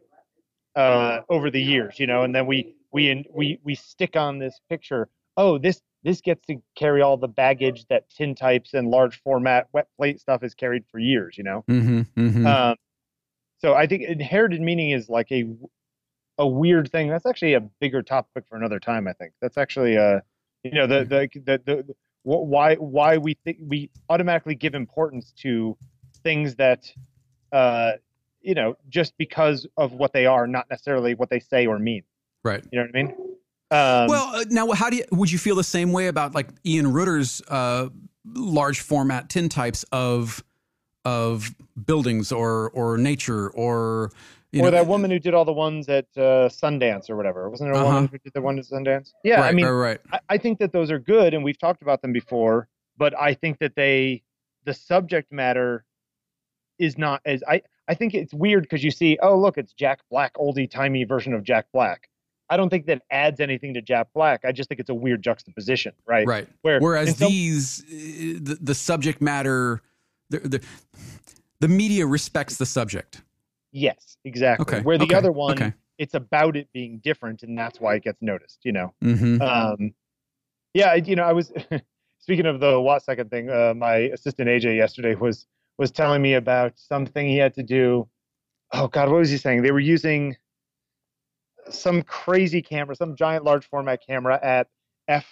uh, 0.75 1.19
over 1.29 1.51
the 1.51 1.61
years, 1.61 1.99
you 1.99 2.07
know, 2.07 2.23
and 2.23 2.33
then 2.33 2.47
we 2.47 2.75
we 2.91 3.25
we 3.33 3.59
we 3.63 3.75
stick 3.75 4.15
on 4.15 4.39
this 4.39 4.59
picture. 4.69 5.09
Oh, 5.35 5.57
this 5.57 5.81
this 6.03 6.21
gets 6.21 6.45
to 6.47 6.57
carry 6.75 7.01
all 7.01 7.17
the 7.17 7.27
baggage 7.27 7.85
that 7.89 8.09
tintypes 8.09 8.73
and 8.73 8.89
large 8.89 9.21
format 9.21 9.67
wet 9.71 9.87
plate 9.97 10.19
stuff 10.19 10.41
has 10.41 10.53
carried 10.53 10.83
for 10.91 10.99
years, 10.99 11.37
you 11.37 11.43
know? 11.43 11.63
Mm-hmm, 11.69 12.01
mm-hmm. 12.19 12.45
Um, 12.45 12.75
so 13.59 13.73
I 13.73 13.87
think 13.87 14.03
inherited 14.03 14.61
meaning 14.61 14.91
is 14.91 15.07
like 15.07 15.31
a, 15.31 15.45
a 16.37 16.45
weird 16.45 16.91
thing. 16.91 17.07
That's 17.07 17.25
actually 17.25 17.53
a 17.53 17.61
bigger 17.61 18.01
topic 18.01 18.43
for 18.49 18.57
another 18.57 18.79
time. 18.79 19.07
I 19.07 19.13
think 19.13 19.31
that's 19.41 19.57
actually, 19.57 19.97
uh, 19.97 20.19
you 20.63 20.71
know, 20.71 20.87
the, 20.87 21.05
the, 21.05 21.29
the, 21.33 21.61
the, 21.65 21.83
the 21.83 21.95
why, 22.23 22.75
why 22.75 23.17
we 23.17 23.35
think 23.45 23.57
we 23.61 23.89
automatically 24.09 24.55
give 24.55 24.75
importance 24.75 25.33
to 25.39 25.77
things 26.21 26.55
that, 26.55 26.91
uh, 27.51 27.93
you 28.41 28.55
know, 28.55 28.75
just 28.89 29.13
because 29.17 29.67
of 29.77 29.93
what 29.93 30.11
they 30.11 30.25
are, 30.25 30.47
not 30.47 30.69
necessarily 30.69 31.15
what 31.15 31.29
they 31.29 31.39
say 31.39 31.65
or 31.65 31.79
mean. 31.79 32.03
Right. 32.43 32.63
You 32.71 32.79
know 32.79 32.85
what 32.87 32.95
I 32.97 33.03
mean? 33.03 33.32
Um, 33.73 34.07
well, 34.07 34.35
uh, 34.35 34.45
now 34.49 34.71
how 34.71 34.89
do 34.89 34.97
you 34.97 35.03
would 35.11 35.31
you 35.31 35.37
feel 35.39 35.55
the 35.55 35.63
same 35.63 35.91
way 35.91 36.07
about 36.07 36.35
like 36.35 36.49
Ian 36.65 36.87
Ruhter's 36.87 37.41
uh, 37.47 37.89
large 38.25 38.81
format 38.81 39.29
tintypes 39.29 39.83
of 39.91 40.43
of 41.05 41.53
buildings 41.85 42.31
or 42.31 42.69
or 42.71 42.97
nature 42.97 43.49
or 43.51 44.11
you 44.51 44.61
or 44.61 44.65
know, 44.65 44.71
that 44.71 44.85
woman 44.87 45.09
who 45.09 45.17
did 45.17 45.33
all 45.33 45.45
the 45.45 45.51
ones 45.53 45.89
at 45.89 46.05
uh, 46.15 46.47
Sundance 46.49 47.09
or 47.09 47.15
whatever. 47.15 47.49
Wasn't 47.49 47.67
there 47.67 47.73
a 47.73 47.83
Uh-huh. 47.83 47.95
woman 47.95 48.09
who 48.11 48.19
did 48.19 48.33
the 48.33 48.41
one 48.41 48.59
at 48.59 48.65
Sundance? 48.65 49.11
Yeah, 49.23 49.41
right, 49.41 49.49
I 49.49 49.51
mean, 49.51 49.65
right, 49.65 49.71
right. 49.71 49.99
I, 50.11 50.19
I 50.35 50.37
think 50.37 50.59
that 50.59 50.71
those 50.71 50.91
are 50.91 50.99
good, 50.99 51.33
and 51.33 51.43
we've 51.43 51.57
talked 51.57 51.81
about 51.81 52.03
them 52.03 52.13
before. 52.13 52.67
But 52.95 53.19
I 53.19 53.33
think 53.33 53.57
that 53.57 53.75
they, 53.75 54.21
the 54.65 54.73
subject 54.75 55.31
matter, 55.31 55.83
is 56.77 56.97
not 56.97 57.21
as 57.25 57.43
I. 57.47 57.63
I 57.87 57.95
think 57.95 58.13
it's 58.13 58.33
weird 58.33 58.63
because 58.63 58.83
you 58.83 58.91
see, 58.91 59.17
oh 59.21 59.35
look, 59.37 59.57
it's 59.57 59.73
Jack 59.73 60.01
Black, 60.11 60.35
oldie 60.35 60.69
timey 60.69 61.03
version 61.03 61.33
of 61.33 61.43
Jack 61.43 61.65
Black. 61.73 62.07
I 62.53 62.57
don't 62.57 62.69
think 62.69 62.85
that 62.85 63.01
adds 63.09 63.39
anything 63.39 63.73
to 63.73 63.81
Jack 63.81 64.07
Black. 64.13 64.41
I 64.45 64.51
just 64.51 64.69
think 64.69 64.79
it's 64.79 64.91
a 64.91 64.93
weird 64.93 65.23
juxtaposition, 65.23 65.93
right? 66.05 66.27
Right. 66.27 66.47
Where 66.61 66.79
Whereas 66.79 67.17
some- 67.17 67.27
these, 67.29 67.81
uh, 67.81 68.39
the, 68.41 68.57
the 68.61 68.75
subject 68.75 69.21
matter, 69.21 69.81
the, 70.29 70.39
the 70.39 70.61
the 71.61 71.67
media 71.67 72.05
respects 72.05 72.57
the 72.57 72.65
subject. 72.65 73.21
yes, 73.71 74.17
exactly. 74.23 74.63
Okay. 74.63 74.83
Where 74.83 74.97
the 74.97 75.05
okay, 75.05 75.15
other 75.15 75.31
one, 75.31 75.53
Okay. 75.53 75.73
it's 75.97 76.13
about 76.13 76.55
it 76.55 76.67
being 76.73 76.99
different, 76.99 77.41
and 77.41 77.57
that's 77.57 77.79
why 77.79 77.95
it 77.95 78.03
gets 78.03 78.21
noticed. 78.21 78.59
You 78.63 78.73
know. 78.73 78.93
hmm 79.01 79.41
um, 79.41 79.93
yeah, 80.75 80.93
you 80.95 81.15
know, 81.15 81.23
I 81.23 81.33
was 81.33 81.51
speaking 82.19 82.45
of 82.45 82.59
the 82.59 82.79
watt 82.79 83.03
second 83.03 83.29
thing. 83.31 83.49
Uh, 83.49 83.73
my 83.75 83.95
assistant 83.95 84.47
AJ 84.47 84.75
yesterday 84.77 85.15
was 85.15 85.47
was 85.79 85.89
telling 85.91 86.21
me 86.21 86.35
about 86.35 86.73
something 86.77 87.27
he 87.27 87.37
had 87.37 87.53
to 87.55 87.63
do. 87.63 88.07
Oh 88.73 88.87
God, 88.87 89.09
what 89.09 89.17
was 89.19 89.29
he 89.31 89.37
saying? 89.37 89.61
They 89.63 89.71
were 89.71 89.79
using 89.79 90.35
some 91.69 92.01
crazy 92.03 92.61
camera, 92.61 92.95
some 92.95 93.15
giant 93.15 93.43
large 93.43 93.65
format 93.65 94.01
camera 94.05 94.39
at 94.43 94.67
f 95.07 95.27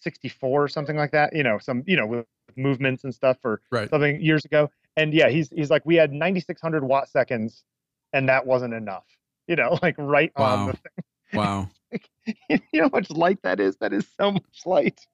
64 0.00 0.64
or 0.64 0.68
something 0.68 0.96
like 0.96 1.12
that. 1.12 1.34
You 1.34 1.42
know, 1.42 1.58
some 1.58 1.82
you 1.86 1.96
know 1.96 2.06
with 2.06 2.26
movements 2.56 3.04
and 3.04 3.14
stuff 3.14 3.38
for 3.40 3.60
Right. 3.70 3.88
something 3.90 4.20
years 4.20 4.44
ago. 4.44 4.70
And 4.96 5.12
yeah, 5.12 5.28
he's 5.28 5.50
he's 5.50 5.70
like, 5.70 5.84
we 5.84 5.96
had 5.96 6.12
9600 6.12 6.84
watt 6.84 7.08
seconds, 7.08 7.64
and 8.12 8.28
that 8.28 8.46
wasn't 8.46 8.74
enough. 8.74 9.06
You 9.48 9.56
know, 9.56 9.78
like 9.82 9.96
right 9.98 10.32
on 10.36 10.66
Wow. 10.66 10.72
the 10.72 11.02
Wow. 11.34 11.68
you 12.48 12.58
know 12.74 12.82
how 12.84 12.88
much 12.92 13.10
light 13.10 13.42
that 13.42 13.60
is? 13.60 13.76
That 13.78 13.92
is 13.92 14.06
so 14.16 14.32
much 14.32 14.66
light. 14.66 15.06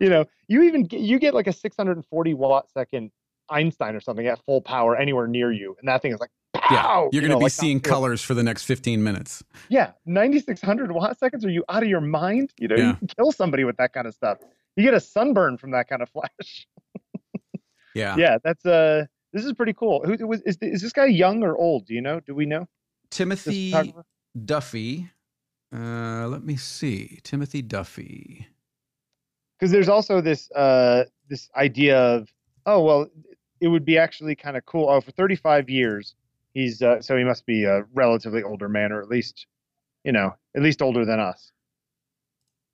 You 0.00 0.10
know, 0.10 0.24
you 0.48 0.62
even 0.62 0.84
get, 0.84 1.00
you 1.00 1.18
get 1.18 1.32
like 1.34 1.46
a 1.46 1.52
640 1.52 2.34
watt 2.34 2.70
second 2.70 3.12
Einstein 3.48 3.94
or 3.94 4.00
something 4.00 4.26
at 4.26 4.44
full 4.44 4.60
power 4.60 4.96
anywhere 4.96 5.26
near 5.26 5.50
you, 5.52 5.76
and 5.78 5.88
that 5.88 6.02
thing 6.02 6.12
is 6.12 6.20
like, 6.20 6.30
Yeah. 6.54 6.96
You're 6.96 7.08
you 7.12 7.20
going 7.20 7.30
to 7.32 7.38
be 7.38 7.44
like 7.44 7.52
seeing 7.52 7.80
colors 7.80 8.22
for 8.22 8.34
the 8.34 8.42
next 8.42 8.64
15 8.64 9.02
minutes. 9.02 9.42
Yeah, 9.68 9.92
9600 10.06 10.92
watt 10.92 11.18
seconds. 11.18 11.44
Are 11.44 11.50
you 11.50 11.64
out 11.68 11.82
of 11.82 11.88
your 11.88 12.00
mind? 12.00 12.52
You 12.58 12.68
know, 12.68 12.76
Yeah. 12.76 12.88
you 12.90 12.94
can 12.96 13.06
kill 13.08 13.32
somebody 13.32 13.64
with 13.64 13.76
that 13.78 13.92
kind 13.92 14.06
of 14.06 14.14
stuff. 14.14 14.38
You 14.76 14.84
get 14.84 14.94
a 14.94 15.00
sunburn 15.00 15.58
from 15.58 15.72
that 15.72 15.88
kind 15.88 16.02
of 16.02 16.08
flash. 16.10 16.66
Yeah. 17.92 18.14
yeah, 18.16 18.38
that's 18.44 18.64
uh, 18.64 19.06
this 19.32 19.44
is 19.44 19.52
pretty 19.52 19.72
cool. 19.72 20.04
Who 20.04 20.24
was 20.28 20.42
is, 20.42 20.56
is 20.62 20.80
this 20.80 20.92
guy 20.92 21.06
young 21.06 21.42
or 21.42 21.56
old? 21.56 21.86
Do 21.86 21.94
you 21.94 22.00
know? 22.00 22.20
Do 22.20 22.36
we 22.36 22.46
know? 22.46 22.68
Timothy? 23.10 23.74
Duffy. 24.44 25.10
Uh, 25.74 26.28
let 26.28 26.44
me 26.44 26.56
see. 26.56 27.18
Timothy 27.24 27.62
Duffy. 27.62 28.46
because 29.58 29.72
there's 29.72 29.88
also 29.88 30.20
this 30.20 30.48
uh 30.52 31.02
this 31.28 31.50
idea 31.56 31.98
of 32.00 32.28
oh 32.64 32.80
well 32.84 33.08
it 33.60 33.66
would 33.66 33.84
be 33.84 33.98
actually 33.98 34.36
kind 34.36 34.56
of 34.56 34.64
cool 34.66 34.88
oh 34.88 35.00
for 35.00 35.10
35 35.10 35.68
years 35.68 36.14
he's 36.54 36.82
uh, 36.82 37.00
so 37.00 37.16
he 37.16 37.24
must 37.24 37.46
be 37.46 37.64
a 37.64 37.84
relatively 37.94 38.42
older 38.42 38.68
man 38.68 38.92
or 38.92 39.00
at 39.00 39.08
least 39.08 39.46
you 40.04 40.12
know 40.12 40.34
at 40.56 40.62
least 40.62 40.82
older 40.82 41.04
than 41.04 41.20
us. 41.20 41.52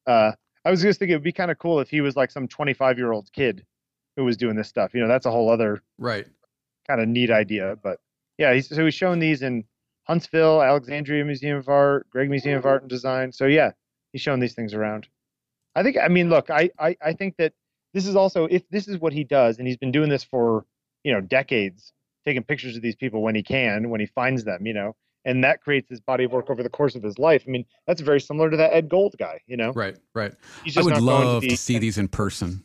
Uh 0.07 0.33
i 0.65 0.71
was 0.71 0.83
just 0.83 0.99
thinking 0.99 1.13
it 1.13 1.17
would 1.17 1.23
be 1.23 1.33
kind 1.33 1.51
of 1.51 1.59
cool 1.59 1.81
if 1.81 1.89
he 1.91 2.01
was 2.01 2.17
like 2.17 2.31
some 2.31 2.49
25 2.49 2.99
year 2.99 3.13
old 3.13 3.31
kid 3.33 3.65
who 4.17 4.25
was 4.25 4.37
doing 4.37 4.57
this 4.57 4.69
stuff. 4.69 4.95
You 4.95 5.01
know 5.01 5.09
that's 5.09 5.27
a 5.27 5.31
whole 5.31 5.51
other 5.51 5.83
Right. 5.99 6.27
kind 6.87 7.01
of 7.01 7.09
neat 7.09 7.31
idea 7.31 7.77
but 7.83 7.99
yeah 8.39 8.55
he's 8.55 8.69
so 8.69 8.85
he's 8.85 8.95
showing 8.95 9.19
these 9.19 9.43
in 9.43 9.65
huntsville 10.05 10.63
alexandria 10.63 11.25
museum 11.25 11.59
of 11.59 11.69
art 11.69 12.09
Gregg 12.11 12.31
museum 12.31 12.59
of 12.59 12.67
art 12.67 12.83
and 12.83 12.91
design. 12.91 13.33
So 13.33 13.47
yeah 13.47 13.73
he's 14.13 14.23
showing 14.23 14.41
these 14.41 14.55
things 14.55 14.73
around. 14.75 15.07
I 15.75 15.83
think 15.83 15.97
I 16.03 16.09
mean 16.09 16.31
look, 16.31 16.49
I, 16.51 16.71
I 16.79 16.97
I 17.05 17.13
think 17.13 17.37
that 17.39 17.53
this 17.93 18.07
is 18.07 18.17
also 18.17 18.45
if 18.47 18.69
this 18.71 18.89
is 18.89 18.99
what 18.99 19.13
he 19.13 19.25
does 19.25 19.59
and 19.59 19.67
he's 19.67 19.77
been 19.77 19.93
doing 19.93 20.09
this 20.11 20.23
for, 20.25 20.65
you 21.05 21.13
know, 21.13 21.21
decades, 21.21 21.93
taking 22.27 22.43
pictures 22.43 22.77
of 22.77 22.83
these 22.83 22.97
people 22.97 23.23
when 23.23 23.35
he 23.35 23.43
can, 23.43 23.89
when 23.89 24.01
he 24.01 24.07
finds 24.07 24.45
them, 24.45 24.67
you 24.67 24.75
know, 24.75 24.95
and 25.25 25.43
that 25.45 25.61
creates 25.61 25.89
his 25.89 26.01
body 26.01 26.25
of 26.25 26.33
work 26.33 26.51
over 26.51 26.63
the 26.63 26.69
course 26.69 26.95
of 26.95 27.03
his 27.03 27.19
life. 27.19 27.45
I 27.47 27.51
mean, 27.51 27.65
that's 27.87 28.01
very 28.01 28.21
similar 28.21 28.51
to 28.51 28.57
that 28.57 28.73
Ed 28.73 28.89
Gold 28.89 29.15
guy, 29.19 29.41
you 29.47 29.57
know. 29.57 29.73
Right. 29.73 29.97
Right. 30.15 30.33
I 30.77 30.83
would 30.83 31.01
love 31.01 31.43
to, 31.43 31.49
to, 31.49 31.57
see 31.57 31.79
these 31.79 31.99
in 31.99 32.09
person. 32.09 32.65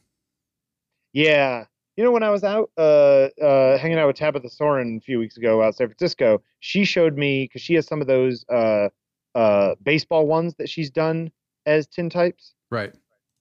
Yeah. 1.13 1.65
You 1.97 2.03
know, 2.03 2.11
when 2.11 2.23
I 2.23 2.29
was 2.29 2.43
out 2.43 2.71
uh, 2.77 3.29
uh, 3.41 3.77
hanging 3.77 3.97
out 3.97 4.07
with 4.07 4.15
Tabitha 4.15 4.49
Soren 4.49 4.97
a 4.97 5.01
few 5.01 5.19
weeks 5.19 5.37
ago 5.37 5.61
out 5.61 5.67
in 5.67 5.73
San 5.73 5.87
Francisco, 5.87 6.41
she 6.59 6.85
showed 6.85 7.17
me 7.17 7.45
because 7.45 7.61
she 7.61 7.73
has 7.75 7.85
some 7.85 8.01
of 8.01 8.07
those 8.07 8.45
uh, 8.49 8.89
uh, 9.35 9.75
baseball 9.83 10.25
ones 10.25 10.55
that 10.55 10.69
she's 10.69 10.89
done 10.89 11.31
as 11.65 11.87
tintypes. 11.87 12.53
Right. 12.69 12.93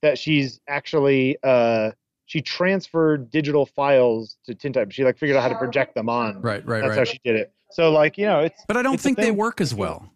that 0.03 0.19
she's 0.19 0.61
actually 0.67 1.37
uh 1.45 1.93
she 2.31 2.41
transferred 2.41 3.29
digital 3.29 3.67
files 3.67 4.37
to 4.47 4.55
tintype 4.55 4.93
she 4.93 5.03
like 5.03 5.19
figured 5.19 5.37
out 5.37 5.43
how 5.43 5.49
to 5.49 5.57
project 5.59 5.97
them 5.97 6.09
on 6.09 6.41
Right. 6.41 6.65
Right. 6.65 6.81
that's 6.81 6.91
right. 6.91 6.99
how 6.99 7.05
she 7.05 7.19
did 7.25 7.35
it 7.35 7.53
so 7.73 7.91
like 7.91 8.17
you 8.17 8.27
know 8.27 8.39
it's 8.41 8.65
but 8.69 8.77
I 8.77 8.83
don't 8.83 8.95
it's 8.95 9.03
think 9.03 9.17
they 9.19 9.33
work 9.33 9.61
as 9.61 9.75
well. 9.75 10.09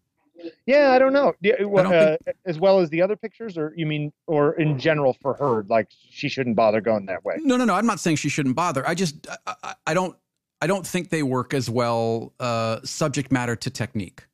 yeah 0.67 0.93
i 0.93 0.99
don't 1.01 1.13
know 1.13 1.33
yeah, 1.41 1.65
well, 1.65 1.85
don't 1.85 1.93
uh, 1.95 2.17
as 2.47 2.61
well 2.61 2.79
as 2.79 2.89
the 2.91 3.03
other 3.03 3.17
pictures 3.17 3.59
or 3.59 3.73
you 3.77 3.85
mean 3.87 4.13
or 4.29 4.53
in 4.61 4.79
general 4.79 5.17
for 5.21 5.35
her 5.35 5.65
like 5.69 5.89
she 6.09 6.29
shouldn't 6.29 6.55
bother 6.55 6.81
going 6.81 7.07
that 7.07 7.25
way 7.25 7.35
No, 7.41 7.57
no, 7.57 7.65
no. 7.65 7.75
I'm 7.75 7.87
not 7.87 7.99
saying 7.99 8.17
she 8.17 8.29
shouldn't 8.29 8.55
bother. 8.55 8.87
I 8.87 8.95
just, 8.95 9.27
I, 9.47 9.55
I, 9.65 9.75
I 9.89 9.95
don't, 9.95 10.17
I 10.61 10.67
don't 10.69 10.87
think 10.87 11.11
they 11.11 11.23
work 11.25 11.53
as 11.53 11.69
well. 11.69 12.33
Uh, 12.39 12.79
subject 12.85 13.33
matter 13.33 13.57
to 13.57 13.71
technique. 13.71 14.25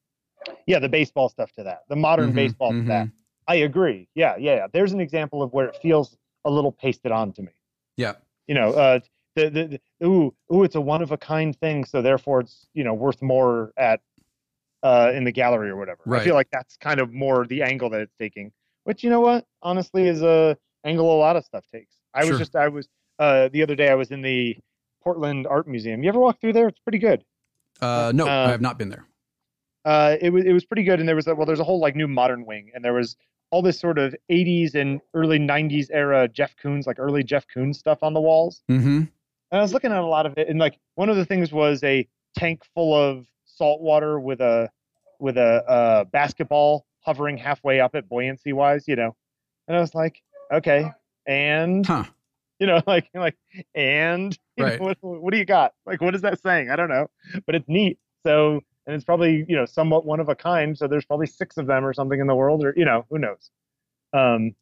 yeah 0.67 0.79
the 0.79 0.89
baseball 0.89 1.29
stuff 1.31 1.51
to 1.53 1.63
that 1.63 1.81
the 1.89 1.97
modern 1.97 2.33
Mhm, 2.33 2.35
baseball 2.43 2.73
to 2.73 2.83
that 2.83 3.09
i 3.49 3.55
agree 3.71 4.07
yeah 4.15 4.35
yeah 4.37 4.57
yeah 4.57 4.67
there's 4.75 4.93
an 4.93 5.01
example 5.01 5.43
of 5.43 5.51
where 5.55 5.67
it 5.71 5.77
feels 5.81 6.17
a 6.45 6.51
little 6.51 6.73
pasted 6.73 7.11
on 7.13 7.33
to 7.33 7.43
me 7.43 7.53
Yeah. 8.01 8.15
you 8.49 8.55
know, 8.55 8.73
uh, 8.73 9.01
the, 9.37 9.51
the, 9.51 9.81
the 10.01 10.07
ooh, 10.07 10.35
ooh, 10.53 10.65
it's 10.65 10.75
a 10.75 10.81
one 10.81 11.03
of 11.03 11.13
a 11.13 11.17
kind 11.17 11.55
thing, 11.59 11.85
so 11.85 12.03
therefore 12.03 12.41
it's 12.41 12.67
you 12.75 12.83
know 12.85 12.95
worth 12.95 13.23
more 13.23 13.73
at 13.77 14.01
uh, 14.83 15.13
in 15.15 15.25
the 15.25 15.33
gallery 15.33 15.71
or 15.71 15.77
whatever. 15.77 16.03
I 16.07 16.25
feel 16.25 16.35
like 16.35 16.49
that's 16.51 16.77
kind 16.77 17.01
of 17.01 17.13
more 17.13 17.47
the 17.47 17.63
angle 17.63 17.91
that 17.91 18.01
it's 18.01 18.15
taking, 18.19 18.53
which 18.85 19.05
you 19.05 19.11
know 19.11 19.21
what, 19.21 19.45
honestly, 19.63 20.09
is 20.09 20.23
a 20.23 20.57
angle 20.85 21.15
a 21.15 21.19
lot 21.19 21.37
of 21.37 21.45
stuff 21.45 21.65
takes. 21.73 21.95
I 22.15 22.23
Sure. 22.23 22.31
was 22.33 22.39
just 22.39 22.57
I 22.57 22.69
was 22.69 22.89
uh, 23.19 23.49
the 23.53 23.63
other 23.63 23.77
day 23.77 23.89
I 23.91 23.95
was 23.95 24.11
in 24.11 24.23
the 24.23 24.57
Portland 25.05 25.47
Art 25.47 25.69
Museum. 25.69 26.03
You 26.03 26.09
ever 26.09 26.19
walk 26.19 26.41
through 26.41 26.55
there? 26.55 26.69
It's 26.69 26.81
pretty 26.81 26.99
good. 26.99 27.25
Uh, 27.81 28.13
no, 28.15 28.27
Uh, 28.27 28.47
I 28.47 28.51
have 28.51 28.61
not 28.61 28.79
been 28.79 28.89
there. 28.89 29.07
Uh, 29.85 30.17
it 30.21 30.31
was 30.31 30.45
it 30.45 30.53
was 30.53 30.65
pretty 30.65 30.83
good, 30.83 30.99
and 31.01 31.09
there 31.09 31.17
was 31.17 31.27
a, 31.27 31.35
well, 31.35 31.47
there's 31.47 31.61
a 31.61 31.65
whole 31.65 31.81
like 31.81 31.95
new 31.97 32.09
modern 32.09 32.45
wing, 32.47 32.71
and 32.75 32.85
there 32.85 32.93
was 32.93 33.17
all 33.51 33.63
this 33.63 33.79
sort 33.79 33.99
of 33.99 34.15
80s 34.31 34.75
and 34.75 35.01
early 35.15 35.39
90s 35.39 35.89
era 35.93 36.29
Jeff 36.29 36.55
Koons, 36.63 36.87
like 36.87 36.99
early 36.99 37.25
Jeff 37.25 37.47
Koons 37.55 37.77
stuff 37.77 37.99
on 38.03 38.15
the 38.15 38.21
walls. 38.21 38.63
Mm-hmm. 38.71 39.03
And 39.53 39.59
I 39.59 39.61
was 39.61 39.73
looking 39.73 39.91
at 39.91 39.99
a 39.99 40.07
lot 40.07 40.27
of 40.27 40.35
it, 40.39 40.49
and 40.49 40.59
like 40.61 40.79
one 40.95 41.09
of 41.09 41.17
the 41.17 41.25
things 41.25 41.53
was 41.53 41.83
a 41.83 42.07
tank 42.37 42.63
full 42.75 42.95
of 42.95 43.27
salt 43.45 43.81
water 43.81 44.21
with 44.21 44.41
a 44.41 44.71
with 45.19 45.37
a 45.37 45.65
uh, 45.69 46.05
basketball 46.05 46.87
hovering 47.01 47.37
halfway 47.37 47.81
up 47.81 47.95
it 47.95 48.09
buoyancy 48.09 48.53
wise, 48.53 48.85
you 48.87 48.95
know. 48.97 49.17
And 49.67 49.77
I 49.77 49.81
was 49.81 49.95
like, 49.95 50.23
okay, 50.53 50.91
and 51.27 51.85
Huh. 51.85 52.05
you 52.61 52.67
know, 52.69 52.81
like 52.87 53.09
like 53.13 53.37
and 53.75 54.39
you 54.57 54.67
know, 54.67 54.77
what, 54.77 54.99
what 55.01 55.33
do 55.33 55.39
you 55.39 55.45
got? 55.45 55.73
Like, 55.85 56.01
what 56.01 56.15
is 56.15 56.23
that 56.23 56.41
saying? 56.41 56.71
I 56.71 56.77
don't 56.77 56.89
know, 56.89 57.09
but 57.47 57.57
it's 57.57 57.69
neat. 57.69 57.99
So 58.23 58.61
and 58.87 58.95
it's 58.95 59.05
probably 59.05 59.45
you 59.49 59.57
know 59.57 59.67
somewhat 59.67 60.05
one 60.05 60.21
of 60.21 60.29
a 60.29 60.35
kind. 60.35 60.77
So 60.77 60.87
there's 60.87 61.05
probably 61.05 61.27
six 61.27 61.57
of 61.57 61.67
them 61.67 61.85
or 61.85 61.93
something 61.93 62.21
in 62.21 62.27
the 62.27 62.35
world, 62.35 62.65
or 62.65 62.75
you 62.77 62.85
know, 62.85 63.05
who 63.11 63.19
knows. 63.19 63.51
Um, 64.13 64.55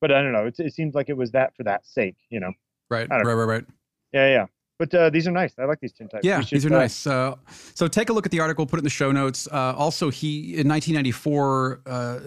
but 0.00 0.12
I 0.12 0.22
don't 0.22 0.32
know. 0.32 0.46
It, 0.46 0.56
it 0.58 0.74
seems 0.74 0.94
like 0.94 1.08
it 1.08 1.16
was 1.16 1.32
that 1.32 1.56
for 1.56 1.62
that 1.64 1.86
sake, 1.86 2.16
you 2.30 2.40
know. 2.40 2.52
Right. 2.90 3.08
Right. 3.08 3.22
don't 3.22 3.26
Right. 3.26 3.44
Right. 3.44 3.64
Yeah, 4.12 4.28
yeah. 4.28 4.46
But 4.78 4.94
uh, 4.94 5.10
these 5.10 5.26
are 5.26 5.30
nice. 5.30 5.54
I 5.58 5.64
like 5.64 5.80
these 5.80 5.92
tin 5.92 6.08
types. 6.08 6.24
Yeah, 6.24 6.40
should, 6.40 6.56
these 6.56 6.66
are 6.66 6.74
uh, 6.74 6.78
nice. 6.78 7.06
Uh, 7.06 7.36
so 7.74 7.88
take 7.88 8.10
a 8.10 8.12
look 8.12 8.26
at 8.26 8.32
the 8.32 8.40
article, 8.40 8.66
put 8.66 8.78
it 8.78 8.80
in 8.80 8.84
the 8.84 8.90
show 8.90 9.10
notes. 9.10 9.48
Uh, 9.50 9.74
also, 9.74 10.10
he 10.10 10.58
in 10.58 10.68
1994, 10.68 11.80
uh, 11.86 12.18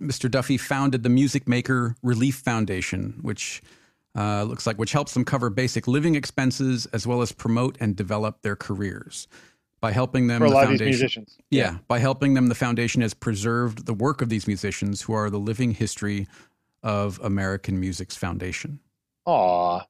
Mr. 0.00 0.30
Duffy 0.30 0.56
founded 0.56 1.02
the 1.02 1.10
Music 1.10 1.46
Maker 1.46 1.96
Relief 2.02 2.36
Foundation, 2.36 3.18
which 3.20 3.62
uh, 4.16 4.42
looks 4.44 4.66
like 4.66 4.78
which 4.78 4.92
helps 4.92 5.12
them 5.12 5.24
cover 5.24 5.50
basic 5.50 5.86
living 5.86 6.14
expenses 6.14 6.86
as 6.86 7.06
well 7.06 7.20
as 7.20 7.30
promote 7.30 7.76
and 7.78 7.94
develop 7.94 8.40
their 8.40 8.56
careers. 8.56 9.28
By 9.80 9.92
helping 9.92 10.26
them, 10.26 10.40
for 10.40 10.46
a 10.46 10.48
the 10.48 10.54
lot 10.54 10.64
of 10.64 10.70
these 10.70 10.80
foundation, 10.80 10.90
musicians. 11.02 11.38
yeah, 11.50 11.78
by 11.86 11.98
helping 12.00 12.34
them, 12.34 12.48
the 12.48 12.54
foundation 12.54 13.00
has 13.02 13.14
preserved 13.14 13.86
the 13.86 13.94
work 13.94 14.20
of 14.22 14.28
these 14.28 14.46
musicians, 14.48 15.02
who 15.02 15.12
are 15.12 15.30
the 15.30 15.38
living 15.38 15.72
history 15.72 16.26
of 16.82 17.20
American 17.22 17.78
music's 17.78 18.16
foundation. 18.16 18.80
Aw, 19.26 19.80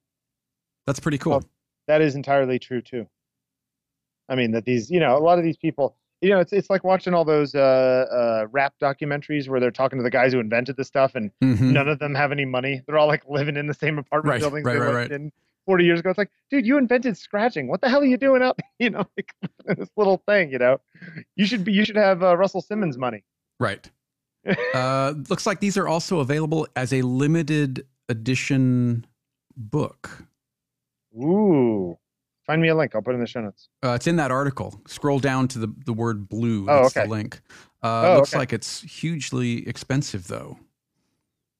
That's 0.86 1.00
pretty 1.00 1.16
cool. 1.18 1.32
Well, 1.32 1.44
that 1.86 2.00
is 2.02 2.14
entirely 2.16 2.58
true 2.58 2.82
too. 2.82 3.06
I 4.28 4.34
mean, 4.34 4.50
that 4.52 4.66
these, 4.66 4.90
you 4.90 5.00
know, 5.00 5.16
a 5.16 5.20
lot 5.20 5.38
of 5.38 5.44
these 5.44 5.56
people, 5.56 5.96
you 6.20 6.28
know, 6.30 6.40
it's 6.40 6.52
it's 6.52 6.68
like 6.68 6.84
watching 6.84 7.14
all 7.14 7.24
those 7.24 7.54
uh, 7.54 7.60
uh, 8.12 8.46
rap 8.50 8.74
documentaries 8.82 9.48
where 9.48 9.58
they're 9.60 9.70
talking 9.70 9.98
to 9.98 10.02
the 10.02 10.10
guys 10.10 10.32
who 10.34 10.40
invented 10.40 10.76
the 10.76 10.84
stuff, 10.84 11.14
and 11.14 11.30
Mhm. 11.42 11.72
none 11.72 11.88
of 11.88 11.98
them 11.98 12.14
have 12.14 12.30
any 12.32 12.44
money. 12.44 12.82
They're 12.86 12.98
all 12.98 13.06
like 13.06 13.22
living 13.26 13.56
in 13.56 13.66
the 13.66 13.74
same 13.74 13.98
apartment 13.98 14.32
Right, 14.32 14.40
buildings 14.40 14.66
right, 14.66 14.72
they 14.74 14.78
right, 14.80 14.86
lived 14.86 15.10
right. 15.12 15.12
in 15.12 15.32
40 15.68 15.84
years 15.84 16.00
ago. 16.00 16.08
It's 16.08 16.16
like, 16.16 16.30
dude, 16.50 16.66
you 16.66 16.78
invented 16.78 17.14
scratching. 17.18 17.68
What 17.68 17.82
the 17.82 17.90
hell 17.90 18.00
are 18.00 18.06
you 18.06 18.16
doing 18.16 18.42
out? 18.42 18.58
You 18.78 18.88
know, 18.90 19.04
like, 19.18 19.34
this 19.76 19.90
little 19.96 20.22
thing. 20.26 20.50
You 20.50 20.58
know, 20.58 20.80
you 21.36 21.44
should 21.44 21.62
be. 21.62 21.72
You 21.72 21.84
should 21.84 21.96
have 21.96 22.22
uh, 22.22 22.36
Russell 22.36 22.62
Simmons 22.62 22.96
money. 22.96 23.22
Right. 23.60 23.90
uh, 24.74 25.12
looks 25.28 25.44
like 25.46 25.60
these 25.60 25.76
are 25.76 25.86
also 25.86 26.20
available 26.20 26.66
as 26.74 26.92
a 26.92 27.02
limited 27.02 27.84
edition 28.08 29.04
book. 29.56 30.24
Ooh, 31.14 31.98
find 32.46 32.62
me 32.62 32.68
a 32.68 32.74
link. 32.74 32.94
I'll 32.94 33.02
put 33.02 33.10
it 33.10 33.14
in 33.16 33.20
the 33.20 33.26
show 33.26 33.42
notes. 33.42 33.68
Uh, 33.84 33.90
it's 33.90 34.06
in 34.06 34.16
that 34.16 34.30
article. 34.30 34.80
Scroll 34.86 35.18
down 35.18 35.48
to 35.48 35.58
the, 35.58 35.74
the 35.84 35.92
word 35.92 36.28
blue. 36.30 36.66
Oh, 36.68 36.82
That's 36.84 36.96
okay. 36.96 37.04
the 37.06 37.10
link. 37.10 37.40
Uh, 37.82 38.12
Oh, 38.12 38.16
looks 38.18 38.32
okay. 38.32 38.38
like 38.38 38.52
it's 38.54 38.80
hugely 38.82 39.68
expensive, 39.68 40.28
though. 40.28 40.56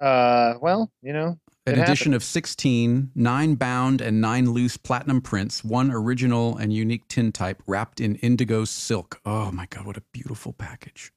Uh, 0.00 0.54
well, 0.62 0.90
you 1.02 1.12
know, 1.12 1.36
An 1.72 1.78
It 1.78 1.82
edition 1.82 2.14
of 2.14 2.22
16, 2.24 3.12
nine 3.14 3.54
bound 3.54 4.00
and 4.00 4.20
nine 4.20 4.50
loose 4.50 4.76
platinum 4.76 5.20
prints, 5.20 5.62
one 5.64 5.90
original 5.90 6.56
and 6.56 6.72
unique 6.72 7.06
tin 7.08 7.32
type 7.32 7.62
wrapped 7.66 8.00
in 8.00 8.16
indigo 8.16 8.64
silk. 8.64 9.20
Oh 9.24 9.50
my 9.52 9.66
God, 9.66 9.86
what 9.86 9.96
a 9.96 10.02
beautiful 10.12 10.52
package. 10.52 11.12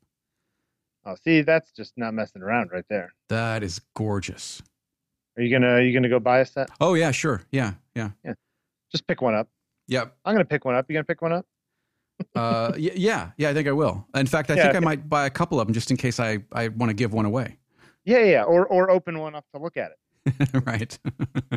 oh, 1.06 1.16
see, 1.24 1.42
that's 1.42 1.72
just 1.72 1.94
not 1.98 2.14
messing 2.14 2.42
around 2.42 2.72
right 2.72 2.86
there. 2.90 3.14
That 3.30 3.64
is 3.64 3.80
gorgeous. 3.96 4.62
Are 5.38 5.44
you 5.44 5.52
gonna 5.52 5.74
are 5.76 5.82
you 5.82 5.94
gonna 5.94 6.10
go 6.10 6.20
buy 6.20 6.40
a 6.40 6.46
set? 6.46 6.70
Oh, 6.80 6.94
yeah, 6.94 7.12
sure. 7.12 7.42
Yeah, 7.52 7.74
yeah. 7.96 8.12
Yeah. 8.24 8.34
Just 8.92 9.08
pick 9.08 9.22
one 9.22 9.34
up. 9.34 9.48
Yep. 9.88 10.16
I'm 10.26 10.34
gonna 10.36 10.46
pick 10.46 10.66
one 10.66 10.76
up. 10.76 10.86
You 10.90 10.94
gonna 10.96 11.06
pick 11.06 11.22
one 11.22 11.32
up? 11.32 11.46
Uh, 12.36 12.74
yeah, 12.78 13.32
yeah, 13.38 13.50
I 13.50 13.54
think 13.54 13.68
I 13.68 13.72
will. 13.72 14.06
In 14.14 14.28
fact, 14.28 14.52
I 14.52 14.56
Yeah, 14.56 14.64
think 14.64 14.76
I 14.76 14.80
might 14.80 15.08
buy 15.10 15.26
a 15.26 15.30
couple 15.30 15.60
of 15.60 15.68
them 15.68 15.74
just 15.74 15.90
in 15.92 15.98
case 15.98 16.20
I, 16.20 16.40
I 16.52 16.68
want 16.68 16.90
to 16.90 16.94
give 16.94 17.14
one 17.14 17.26
away. 17.26 17.58
Yeah, 18.04 18.20
yeah, 18.20 18.26
yeah. 18.26 18.44
Or 18.44 18.66
or 18.68 18.90
open 18.92 19.20
one 19.20 19.36
up 19.36 19.46
to 19.56 19.62
look 19.62 19.78
at 19.78 19.92
it. 19.92 19.98
right. 20.66 20.98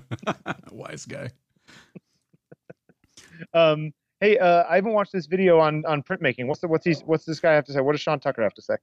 Wise 0.72 1.06
guy. 1.06 1.30
Um, 3.52 3.92
hey, 4.20 4.38
uh, 4.38 4.64
I 4.68 4.76
haven't 4.76 4.92
watched 4.92 5.12
this 5.12 5.26
video 5.26 5.58
on 5.58 5.84
on 5.86 6.02
printmaking. 6.02 6.46
What's 6.46 6.60
the 6.60 6.68
what's 6.68 6.86
he 6.86 6.94
what's 7.04 7.24
this 7.24 7.40
guy 7.40 7.52
have 7.52 7.64
to 7.66 7.72
say? 7.72 7.80
What 7.80 7.92
does 7.92 8.00
Sean 8.00 8.20
Tucker 8.20 8.42
have 8.42 8.54
to 8.54 8.62
say? 8.62 8.76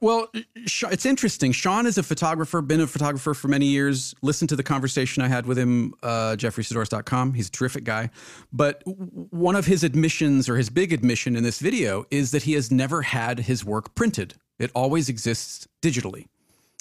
Well, 0.00 0.28
it's 0.54 1.04
interesting. 1.04 1.52
Sean 1.52 1.86
is 1.86 1.98
a 1.98 2.02
photographer, 2.02 2.62
been 2.62 2.80
a 2.80 2.86
photographer 2.86 3.34
for 3.34 3.48
many 3.48 3.66
years. 3.66 4.14
Listen 4.22 4.48
to 4.48 4.56
the 4.56 4.62
conversation 4.62 5.22
I 5.22 5.28
had 5.28 5.44
with 5.44 5.58
him, 5.58 5.92
uh, 6.02 6.36
jeffreysaddoris.com. 6.38 7.34
He's 7.34 7.48
a 7.48 7.50
terrific 7.50 7.84
guy. 7.84 8.08
But 8.50 8.82
one 8.86 9.56
of 9.56 9.66
his 9.66 9.84
admissions, 9.84 10.48
or 10.48 10.56
his 10.56 10.70
big 10.70 10.94
admission 10.94 11.36
in 11.36 11.42
this 11.42 11.58
video, 11.58 12.06
is 12.10 12.30
that 12.30 12.44
he 12.44 12.54
has 12.54 12.70
never 12.70 13.02
had 13.02 13.40
his 13.40 13.62
work 13.62 13.94
printed. 13.94 14.34
It 14.58 14.70
always 14.74 15.10
exists 15.10 15.68
digitally. 15.82 16.28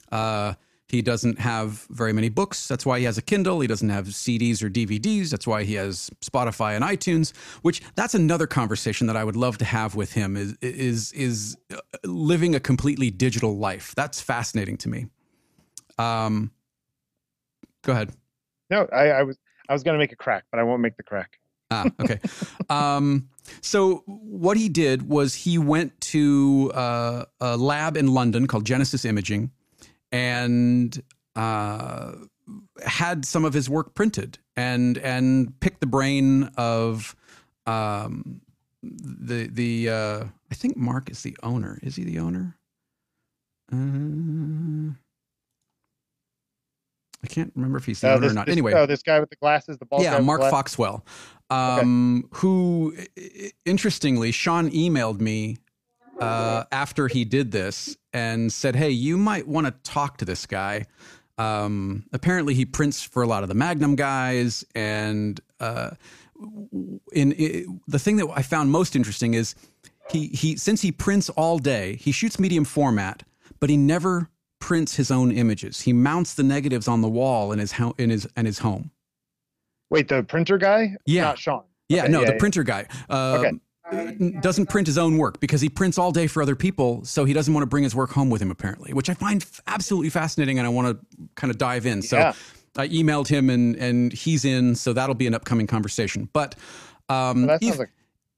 Uh, 0.10 0.54
he 0.90 1.02
doesn't 1.02 1.40
have 1.40 1.86
very 1.90 2.14
many 2.14 2.30
books. 2.30 2.68
That's 2.68 2.86
why 2.86 3.00
he 3.00 3.06
has 3.06 3.18
a 3.18 3.22
Kindle. 3.22 3.62
He 3.62 3.68
doesn't 3.68 3.90
have 3.90 4.08
CDs 4.08 4.62
or 4.62 4.70
DVDs. 4.70 5.30
That's 5.30 5.48
why 5.48 5.64
he 5.64 5.74
has 5.76 6.12
Spotify 6.22 6.76
and 6.76 6.84
iTunes. 6.84 7.36
Which 7.62 7.82
that's 7.96 8.14
another 8.14 8.48
conversation 8.48 9.08
that 9.08 9.18
I 9.18 9.24
would 9.24 9.36
love 9.36 9.58
to 9.60 9.66
have 9.66 9.96
with 9.96 10.14
him. 10.14 10.38
Is 10.38 10.56
is 10.62 11.12
is 11.14 11.58
uh, 11.74 11.78
living 12.04 12.54
a 12.54 12.60
completely 12.60 13.10
digital 13.10 13.58
life. 13.58 13.94
That's 13.96 14.22
fascinating 14.22 14.78
to 14.78 14.90
me. 14.90 15.08
Um, 15.98 16.52
go 17.84 17.94
ahead. 17.94 18.12
No, 18.70 18.88
I, 18.92 19.10
I 19.10 19.24
was 19.24 19.38
I 19.70 19.74
was 19.74 19.84
gonna 19.84 19.98
make 19.98 20.12
a 20.12 20.18
crack, 20.18 20.44
but 20.52 20.60
I 20.60 20.64
won't 20.64 20.82
make 20.82 20.98
the 20.98 21.04
crack. 21.04 21.40
Ah, 21.72 21.86
okay. 22.02 22.20
um, 22.70 23.30
so 23.62 24.04
what 24.06 24.58
he 24.58 24.70
did 24.70 25.08
was 25.10 25.34
he 25.34 25.58
went 25.58 26.00
to 26.02 26.72
uh, 26.74 27.26
a 27.40 27.58
lab 27.58 27.98
in 27.98 28.14
London 28.14 28.48
called 28.48 28.66
Genesis 28.66 29.06
Imaging, 29.06 29.52
and 30.14 31.02
uh, 31.36 32.14
had 32.86 33.26
some 33.26 33.44
of 33.44 33.54
his 33.54 33.70
work 33.70 33.94
printed, 33.96 34.38
and 34.56 34.98
and 35.00 35.60
picked 35.60 35.82
the 35.82 35.88
brain 35.88 36.44
of 36.56 37.16
um, 37.66 38.40
the 38.84 39.48
the 39.52 39.90
uh, 39.90 40.24
I 40.52 40.56
think 40.56 40.78
Mark 40.78 41.10
is 41.10 41.24
the 41.24 41.36
owner. 41.44 41.80
Is 41.84 41.96
he 41.98 42.04
the 42.06 42.20
owner? 42.20 42.56
Uh, 43.72 44.94
I 47.24 47.28
can't 47.28 47.52
remember 47.56 47.78
if 47.78 47.86
he's 47.86 48.02
the 48.02 48.10
Uh, 48.10 48.12
owner 48.12 48.22
this, 48.22 48.32
or 48.32 48.36
not. 48.36 48.46
this- 48.46 48.52
anyway, 48.54 48.74
oh, 48.74 48.86
this 48.86 49.02
guy 49.02 49.20
with 49.20 49.30
the 49.30 49.38
glasses, 49.38 49.78
the 49.78 49.86
bald 49.86 50.04
yeah, 50.04 50.20
Mark? 50.20 50.42
Foxwell, 50.42 51.06
um, 51.50 52.28
who 52.34 52.94
i- 52.98 53.08
i- 53.18 53.52
interestingly, 53.66 54.32
Sean 54.32 54.70
emailed 54.72 55.22
me 55.22 55.58
uh, 56.20 56.64
after 56.72 57.08
he 57.08 57.26
did 57.26 57.52
this 57.52 57.98
and 58.14 58.52
said, 58.52 58.76
"Hey, 58.76 58.90
you 58.92 59.18
might 59.18 59.48
want 59.48 59.68
to 59.68 59.72
talk 59.90 60.18
to 60.18 60.26
this 60.26 60.46
guy." 60.46 60.86
Um, 61.38 62.06
apparently, 62.14 62.54
he 62.54 62.66
prints 62.66 63.02
for 63.02 63.24
a 63.24 63.28
lot 63.28 63.44
of 63.44 63.50
the 63.50 63.56
Magnum 63.56 63.96
guys, 63.96 64.64
and 64.76 65.40
uh, 65.60 65.92
in, 67.12 67.80
the 67.88 68.00
thing 68.00 68.18
that 68.18 68.28
I 68.36 68.42
found 68.42 68.72
most 68.72 68.96
interesting 68.96 69.34
is 69.34 69.56
he 70.10 70.28
he 70.28 70.56
since 70.58 70.82
he 70.82 70.92
prints 70.92 71.30
all 71.30 71.58
day, 71.58 71.96
he 71.96 72.12
shoots 72.12 72.40
medium 72.40 72.66
format, 72.66 73.24
but 73.60 73.70
he 73.70 73.78
never 73.78 74.30
prints 74.60 74.96
his 74.96 75.12
own 75.12 75.32
images. 75.32 75.82
He 75.82 75.92
mounts 75.94 76.36
the 76.36 76.44
negatives 76.44 76.88
on 76.88 77.02
the 77.02 77.10
wall 77.10 77.52
in 77.52 77.60
his 77.60 77.74
ho- 77.74 77.96
in 77.98 78.10
his 78.10 78.28
in 78.38 78.46
his 78.46 78.60
home. 78.60 78.92
Wait, 79.90 80.08
the 80.08 80.24
printer 80.24 80.58
guy? 80.58 80.96
Yeah. 81.06 81.24
not 81.24 81.38
Sean. 81.40 81.64
Yeah, 81.90 82.04
Okay, 82.04 82.12
no, 82.12 82.20
yeah, 82.22 82.26
the 82.28 82.32
yeah. 82.34 82.40
printer 82.40 82.64
guy. 82.64 82.88
Uh, 83.10 83.38
Okay. 83.40 83.52
Doesn't 84.42 84.68
print 84.68 84.88
his 84.88 84.98
own 84.98 85.18
work 85.18 85.40
because 85.40 85.60
he 85.62 85.70
prints 85.70 85.98
all 85.98 86.12
day 86.12 86.28
for 86.28 86.42
other 86.42 86.56
people, 86.56 87.04
so 87.04 87.26
he 87.26 87.34
doesn't 87.34 87.54
want 87.54 87.64
to 87.64 87.68
bring 87.68 87.84
his 87.84 87.94
work 87.94 88.12
home 88.12 88.30
with 88.30 88.42
him, 88.42 88.50
apparently, 88.50 88.94
which 88.94 89.10
I 89.10 89.14
find 89.14 89.42
f- 89.42 89.62
absolutely 89.68 90.10
fascinating 90.10 90.58
and 90.58 90.66
I 90.66 90.70
want 90.70 90.88
to 91.00 91.06
kind 91.36 91.52
of 91.52 91.58
dive 91.58 91.86
in. 91.86 92.02
So 92.02 92.18
Yeah. 92.18 92.34
I 92.78 92.88
emailed 92.88 93.28
him 93.28 93.50
and, 93.50 93.76
and 93.76 94.14
he's 94.14 94.46
in, 94.46 94.76
so 94.76 94.94
that'll 94.94 95.16
be 95.16 95.28
an 95.28 95.34
upcoming 95.36 95.68
conversation. 95.68 96.30
But 96.34 96.56
um, 97.10 97.46
Well, 97.46 97.58
if, 97.62 97.78
like 97.78 97.92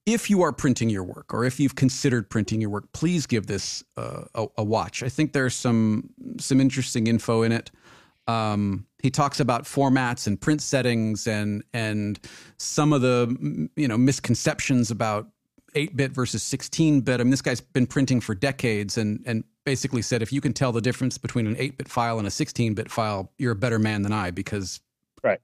if 0.06 0.30
you 0.30 0.42
are 0.42 0.52
printing 0.52 0.90
your 0.90 1.04
work 1.04 1.34
or 1.34 1.46
if 1.46 1.60
you've 1.60 1.76
considered 1.76 2.30
printing 2.30 2.60
your 2.60 2.70
work, 2.70 2.92
please 2.92 3.26
give 3.28 3.48
this 3.48 3.84
uh, 3.98 4.24
a, 4.34 4.48
a 4.58 4.64
watch. 4.64 5.04
I 5.04 5.10
think 5.10 5.34
there's 5.34 5.54
some 5.56 6.10
some 6.40 6.60
interesting 6.60 7.08
info 7.08 7.44
in 7.44 7.52
it. 7.52 7.72
Um, 8.28 8.88
he 9.04 9.12
talks 9.12 9.40
about 9.40 9.64
formats 9.66 10.26
and 10.26 10.40
print 10.42 10.62
settings 10.62 11.28
and 11.28 11.64
and 11.74 12.20
some 12.58 12.92
of 12.94 13.02
the 13.02 13.70
you 13.76 13.88
know 13.88 13.98
misconceptions 13.98 14.92
about 14.92 15.28
8-bit 15.76 16.12
versus 16.12 16.44
16-bit. 16.44 17.20
I 17.20 17.24
mean, 17.24 17.32
this 17.32 17.42
guy's 17.42 17.62
been 17.62 17.86
printing 17.88 18.22
for 18.22 18.34
decades 18.34 18.98
and 18.98 19.22
and 19.26 19.44
basically 19.66 20.02
said 20.02 20.22
if 20.22 20.32
you 20.32 20.42
can 20.42 20.54
tell 20.54 20.72
the 20.72 20.82
difference 20.82 21.18
between 21.18 21.48
an 21.48 21.56
8-bit 21.56 21.88
file 21.90 22.18
and 22.20 22.28
a 22.28 22.32
16-bit 22.32 22.90
file, 22.92 23.32
you're 23.38 23.52
a 23.52 23.56
better 23.56 23.80
man 23.80 24.02
than 24.04 24.14
I 24.14 24.32
because 24.32 24.80
Right. 25.24 25.40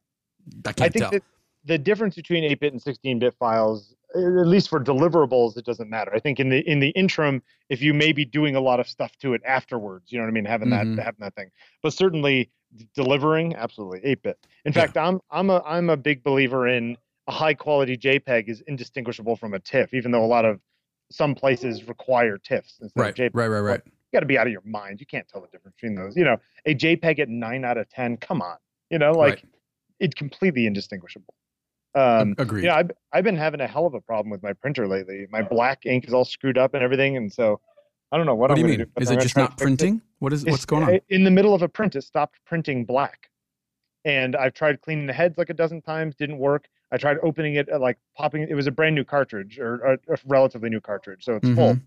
I 0.66 0.74
can't 0.74 0.82
I 0.82 0.90
think 0.90 1.12
tell. 1.12 1.20
the 1.66 1.78
difference 1.78 2.16
between 2.16 2.44
8-bit 2.44 2.74
and 2.74 2.82
16-bit 2.82 3.34
files, 3.36 3.96
at 4.16 4.22
least 4.48 4.70
for 4.70 4.80
deliverables, 4.80 5.58
it 5.58 5.66
doesn't 5.66 5.90
matter. 5.90 6.12
I 6.14 6.20
think 6.20 6.40
in 6.40 6.50
the 6.50 6.60
in 6.70 6.80
the 6.80 6.90
interim, 6.90 7.42
if 7.70 7.82
you 7.82 7.94
may 7.94 8.12
be 8.12 8.26
doing 8.26 8.56
a 8.56 8.62
lot 8.62 8.80
of 8.80 8.88
stuff 8.88 9.16
to 9.20 9.34
it 9.34 9.42
afterwards, 9.46 10.12
you 10.12 10.18
know 10.18 10.26
what 10.26 10.30
I 10.30 10.34
mean, 10.34 10.46
having 10.46 10.70
Mhm. 10.70 10.96
that 10.98 11.04
having 11.04 11.20
that 11.22 11.36
thing. 11.36 11.50
But 11.82 11.94
certainly 11.94 12.52
delivering, 12.96 13.56
absolutely 13.56 14.00
8-bit. 14.04 14.38
In 14.66 14.74
Yeah. 14.74 14.82
fact, 14.82 14.98
I'm 14.98 15.20
I'm 15.32 15.50
a 15.50 15.62
I'm 15.66 15.90
a 15.90 15.98
big 15.98 16.24
believer 16.24 16.68
in 16.68 16.98
a 17.32 17.34
high 17.34 17.54
quality 17.54 17.98
JPEG 17.98 18.50
is 18.50 18.62
indistinguishable 18.68 19.36
from 19.38 19.54
a 19.54 19.60
TIFF, 19.60 19.94
even 19.94 20.12
though 20.12 20.24
a 20.24 20.28
lot 20.28 20.44
of 20.44 20.60
some 21.12 21.34
places 21.34 21.88
require 21.88 22.38
TIFFs 22.38 22.82
instead 22.82 22.92
right, 23.02 23.10
of 23.10 23.16
JPEG. 23.16 23.32
right, 23.34 23.48
right, 23.48 23.60
right. 23.62 23.82
You 23.86 23.92
got 24.18 24.20
to 24.20 24.26
be 24.26 24.38
out 24.38 24.48
of 24.48 24.52
your 24.52 24.62
mind. 24.66 25.00
You 25.00 25.06
can't 25.06 25.26
tell 25.30 25.40
the 25.42 25.48
difference 25.48 25.76
between 25.78 25.96
those. 25.96 26.18
You 26.18 26.26
know, 26.26 26.38
a 26.66 26.76
JPEG 26.76 27.20
at 27.20 27.30
nine 27.30 27.64
out 27.64 27.78
of 27.78 27.88
ten. 27.90 28.18
Come 28.18 28.42
on, 28.42 28.58
you 28.90 29.00
know, 29.00 29.14
like 29.14 29.36
Right. 29.36 29.46
it's 30.02 30.14
completely 30.16 30.66
indistinguishable. 30.66 31.34
Um, 31.96 32.36
Agreed. 32.38 32.64
you 32.64 32.70
know, 32.70 32.76
I've 32.76 32.92
I've 33.14 33.24
been 33.24 33.38
having 33.38 33.62
a 33.62 33.68
hell 33.68 33.86
of 33.86 33.94
a 33.94 34.02
problem 34.02 34.30
with 34.30 34.44
my 34.44 34.52
printer 34.54 34.86
lately. 34.88 35.28
My 35.30 35.42
black 35.42 35.86
ink 35.86 36.06
is 36.08 36.14
all 36.14 36.26
screwed 36.26 36.58
up 36.58 36.74
and 36.74 36.84
everything, 36.84 37.16
and 37.16 37.32
so 37.32 37.62
I 38.12 38.18
don't 38.18 38.26
know 38.26 38.36
what, 38.36 38.50
What 38.50 38.56
do 38.56 38.62
you 38.62 38.68
gonna 38.68 38.78
mean? 38.80 38.88
but 38.94 39.04
Is 39.04 39.12
I'm 39.12 39.18
it 39.20 39.22
just 39.22 39.38
not 39.38 39.52
fix 39.52 39.62
it. 39.62 39.64
printing? 39.64 40.02
What 40.20 40.34
is 40.34 40.42
It's- 40.44 40.52
what's 40.54 40.66
going 40.66 40.84
on? 40.84 41.00
In 41.08 41.24
the 41.24 41.32
middle 41.32 41.54
of 41.54 41.62
a 41.62 41.70
print, 41.70 41.96
it 41.96 42.02
stopped 42.04 42.40
printing 42.46 42.84
black, 42.84 43.30
and 44.04 44.36
I've 44.36 44.54
tried 44.54 44.82
cleaning 44.82 45.06
the 45.08 45.14
heads 45.14 45.38
like 45.38 45.50
a 45.50 45.54
dozen 45.54 45.82
times, 45.82 46.16
didn't 46.16 46.38
work. 46.38 46.68
I 46.92 46.98
tried 46.98 47.18
opening 47.24 47.56
it, 47.56 47.72
uh, 47.72 47.80
like 47.80 47.98
popping. 48.18 48.44
It 48.50 48.54
was 48.56 48.68
a 48.68 48.72
brand 48.72 48.96
new 48.96 49.04
cartridge 49.04 49.60
or 49.60 49.76
a, 49.84 49.94
a 50.14 50.18
relatively 50.26 50.70
new 50.70 50.82
cartridge, 50.82 51.24
so 51.24 51.36
it's 51.36 51.50
full. 51.50 51.76
Mhm. 51.76 51.82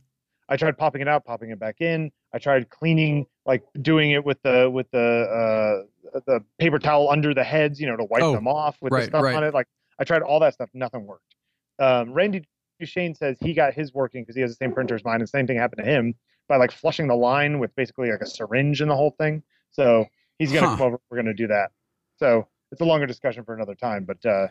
I 0.48 0.56
tried 0.56 0.76
popping 0.76 1.00
it 1.00 1.08
out, 1.08 1.24
popping 1.24 1.50
it 1.50 1.58
back 1.58 1.80
in. 1.80 2.12
I 2.32 2.38
tried 2.38 2.68
cleaning, 2.70 3.26
like 3.46 3.62
doing 3.80 4.10
it 4.10 4.24
with 4.24 4.40
the 4.42 4.70
with 4.70 4.90
the 4.90 5.86
uh, 6.14 6.20
the 6.26 6.44
paper 6.58 6.78
towel 6.78 7.10
under 7.10 7.32
the 7.34 7.44
heads, 7.44 7.80
you 7.80 7.86
know, 7.86 7.96
to 7.96 8.04
wipe 8.04 8.22
Oh, 8.22 8.32
them 8.32 8.46
off 8.46 8.76
with 8.80 8.92
the 8.92 9.02
stuff 9.02 9.22
right. 9.22 9.34
on 9.36 9.44
it. 9.44 9.54
Like 9.54 9.66
I 9.98 10.04
tried 10.04 10.22
all 10.22 10.40
that 10.40 10.54
stuff, 10.54 10.70
nothing 10.74 11.06
worked. 11.06 11.34
Um, 11.78 12.12
Randy 12.12 12.44
Duchesne 12.78 13.14
says 13.14 13.36
he 13.40 13.52
got 13.54 13.72
his 13.74 13.92
working 13.94 14.22
because 14.22 14.36
he 14.36 14.42
has 14.42 14.50
the 14.50 14.56
same 14.56 14.72
printer 14.72 14.94
as 14.94 15.04
mine, 15.04 15.16
and 15.16 15.22
the 15.22 15.26
same 15.28 15.46
thing 15.46 15.56
happened 15.56 15.84
to 15.84 15.90
him 15.90 16.14
by 16.48 16.56
like 16.56 16.72
flushing 16.72 17.08
the 17.08 17.14
line 17.16 17.58
with 17.58 17.74
basically 17.74 18.10
like 18.10 18.20
a 18.20 18.26
syringe 18.26 18.80
in 18.82 18.88
the 18.88 18.96
whole 18.96 19.10
thing. 19.18 19.42
So 19.70 20.06
he's 20.38 20.52
gonna 20.52 20.68
Huh. 20.68 20.76
come 20.76 20.86
over. 20.86 21.00
We're 21.10 21.16
gonna 21.18 21.32
do 21.34 21.46
that. 21.48 21.72
So 22.18 22.48
it's 22.70 22.80
a 22.82 22.84
longer 22.84 23.06
discussion 23.06 23.44
for 23.44 23.54
another 23.54 23.74
time, 23.74 24.04
but 24.04 24.24
uh, 24.26 24.48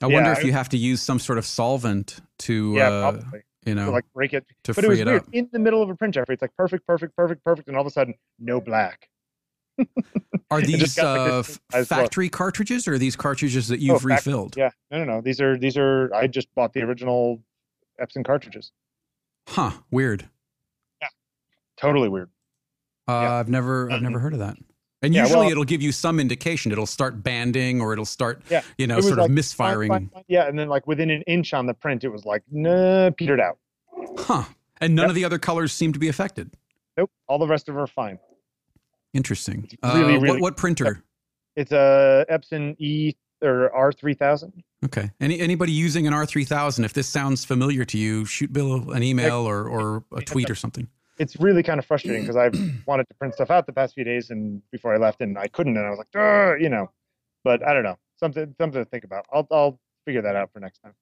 I 0.00 0.06
Yeah, 0.08 0.14
wonder 0.14 0.30
I 0.30 0.32
if 0.32 0.44
you 0.44 0.52
have 0.52 0.68
to 0.70 0.76
use 0.76 1.00
some 1.02 1.18
sort 1.18 1.38
of 1.38 1.46
solvent 1.46 2.20
to, 2.40 2.74
Yeah, 2.76 2.88
uh, 2.88 3.20
you 3.64 3.74
know, 3.74 3.86
To 3.86 3.90
like 3.92 4.04
break 4.14 4.32
it. 4.32 4.44
to 4.64 4.74
But 4.74 4.84
it 4.84 4.86
free 4.86 4.88
was 4.90 5.00
it 5.00 5.06
weird. 5.06 5.22
up. 5.22 5.28
In 5.32 5.48
the 5.52 5.58
middle 5.58 5.82
of 5.82 5.90
a 5.90 5.94
print, 5.94 6.14
Jeffrey, 6.14 6.34
it's 6.34 6.42
like 6.42 6.56
perfect, 6.56 6.86
perfect, 6.86 7.14
perfect, 7.16 7.44
perfect, 7.44 7.68
and 7.68 7.76
all 7.76 7.82
of 7.82 7.86
a 7.86 7.90
sudden, 7.90 8.14
no 8.38 8.60
black. 8.60 9.08
Are 10.50 10.60
these 10.60 10.96
like, 10.98 11.04
uh, 11.06 11.42
this 11.42 11.50
f- 11.50 11.60
eyes 11.74 11.88
closed. 11.88 11.88
factory 11.88 12.28
cartridges 12.28 12.86
or 12.88 12.94
are 12.94 12.98
these 12.98 13.16
cartridges 13.16 13.68
that 13.68 13.80
you've 13.80 14.02
factory, 14.02 14.14
refilled? 14.14 14.56
Yeah, 14.56 14.70
no, 14.90 14.98
no, 14.98 15.04
no. 15.04 15.20
These 15.20 15.40
are 15.40 15.56
these 15.56 15.76
are. 15.76 16.12
I 16.14 16.26
just 16.26 16.52
bought 16.54 16.72
the 16.72 16.82
original 16.82 17.42
Epson 18.00 18.24
cartridges. 18.24 18.72
Huh. 19.48 19.70
Weird. 19.90 20.28
Yeah. 21.00 21.08
Totally 21.76 22.08
weird. 22.08 22.28
Uh, 23.08 23.12
Yeah. 23.12 23.32
I've 23.34 23.48
never, 23.48 23.90
I've 23.90 24.02
never 24.02 24.18
heard 24.18 24.32
of 24.34 24.38
that. 24.40 24.56
And 25.02 25.12
Yeah, 25.12 25.22
usually 25.22 25.40
well- 25.40 25.50
it'll 25.50 25.64
give 25.64 25.82
you 25.82 25.90
some 25.92 26.20
indication. 26.20 26.70
It'll 26.72 26.86
start 26.86 27.22
banding 27.22 27.80
or 27.80 27.92
it'll 27.92 28.04
start, 28.04 28.40
Yeah, 28.48 28.62
you 28.78 28.86
know, 28.86 29.00
sort 29.00 29.14
of 29.14 29.18
like, 29.18 29.28
fine, 29.28 29.34
misfiring. 29.34 29.88
fine, 29.90 30.08
fine. 30.14 30.24
Yeah, 30.28 30.46
and 30.48 30.56
then 30.58 30.68
like 30.68 30.86
within 30.86 31.10
an 31.10 31.22
inch 31.22 31.52
on 31.52 31.66
the 31.66 31.74
print, 31.74 32.04
it 32.04 32.08
was 32.08 32.24
like 32.24 32.42
nah, 32.50 33.10
petered 33.16 33.40
out. 33.40 33.58
Huh. 34.18 34.44
And 34.80 34.94
none 34.94 35.04
Yep. 35.04 35.08
of 35.10 35.14
the 35.16 35.24
other 35.24 35.38
colors 35.38 35.72
seem 35.72 35.92
to 35.92 35.98
be 35.98 36.08
affected. 36.08 36.52
Nope, 36.96 37.10
all 37.26 37.38
the 37.38 37.46
rest 37.48 37.68
of 37.68 37.74
them 37.74 37.82
are 37.82 37.86
fine. 37.88 38.18
Interesting. 39.14 39.68
Really, 39.82 40.14
uh, 40.14 40.18
what, 40.18 40.22
really- 40.22 40.40
what 40.40 40.56
printer? 40.56 41.02
It's 41.56 41.72
a 41.72 42.24
Epson 42.30 42.76
E 42.80 43.14
or 43.42 43.70
R 43.74 43.92
three 43.92 44.14
thousand. 44.14 44.52
Okay. 44.84 45.10
Any 45.20 45.38
anybody 45.40 45.70
using 45.72 46.06
an 46.06 46.12
R3000, 46.14 46.84
if 46.84 46.92
this 46.94 47.06
sounds 47.08 47.44
familiar 47.44 47.84
to 47.84 47.98
you, 47.98 48.24
shoot 48.24 48.52
Bill 48.52 48.90
an 48.92 49.02
email 49.02 49.46
or, 49.46 49.68
or 49.68 50.04
a 50.16 50.22
tweet 50.22 50.48
or 50.50 50.54
something. 50.54 50.88
It's 51.18 51.38
really 51.40 51.62
kind 51.62 51.78
of 51.78 51.84
frustrating 51.84 52.22
because 52.22 52.36
I've 52.36 52.54
wanted 52.86 53.08
to 53.08 53.14
print 53.14 53.34
stuff 53.34 53.50
out 53.50 53.66
the 53.66 53.72
past 53.72 53.94
few 53.94 54.04
days 54.04 54.30
and 54.30 54.62
before 54.70 54.94
I 54.94 54.98
left, 54.98 55.20
and 55.20 55.38
I 55.38 55.48
couldn't, 55.48 55.76
and 55.76 55.86
I 55.86 55.90
was 55.90 55.98
like, 55.98 56.60
you 56.60 56.68
know. 56.68 56.90
But 57.44 57.66
I 57.66 57.74
don't 57.74 57.82
know, 57.82 57.98
something 58.18 58.54
something 58.58 58.82
to 58.82 58.88
think 58.88 59.04
about. 59.04 59.26
I'll 59.32 59.46
I'll 59.50 59.80
figure 60.04 60.22
that 60.22 60.36
out 60.36 60.50
for 60.52 60.60
next 60.60 60.80
time. 60.80 60.94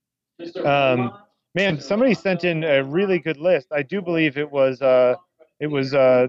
Um, 0.65 1.13
man, 1.55 1.81
somebody 1.81 2.15
sent 2.15 2.45
in 2.45 2.65
a 2.65 2.83
really 2.83 3.19
good 3.19 3.37
list. 3.37 3.69
I 3.73 3.83
do 3.83 4.01
believe 4.01 4.39
it 4.39 4.51
was 4.51 4.81
uh, 4.81 5.17
it 5.61 5.67
was 5.67 5.95
uh, 5.95 6.29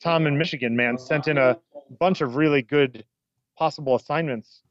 Tom 0.00 0.26
in 0.26 0.38
Michigan. 0.38 0.76
Man, 0.76 0.96
sent 0.96 1.28
in 1.28 1.38
a 1.38 1.58
bunch 1.98 2.20
of 2.20 2.36
really 2.36 2.62
good 2.62 3.04
possible 3.56 3.96
assignments 3.96 4.62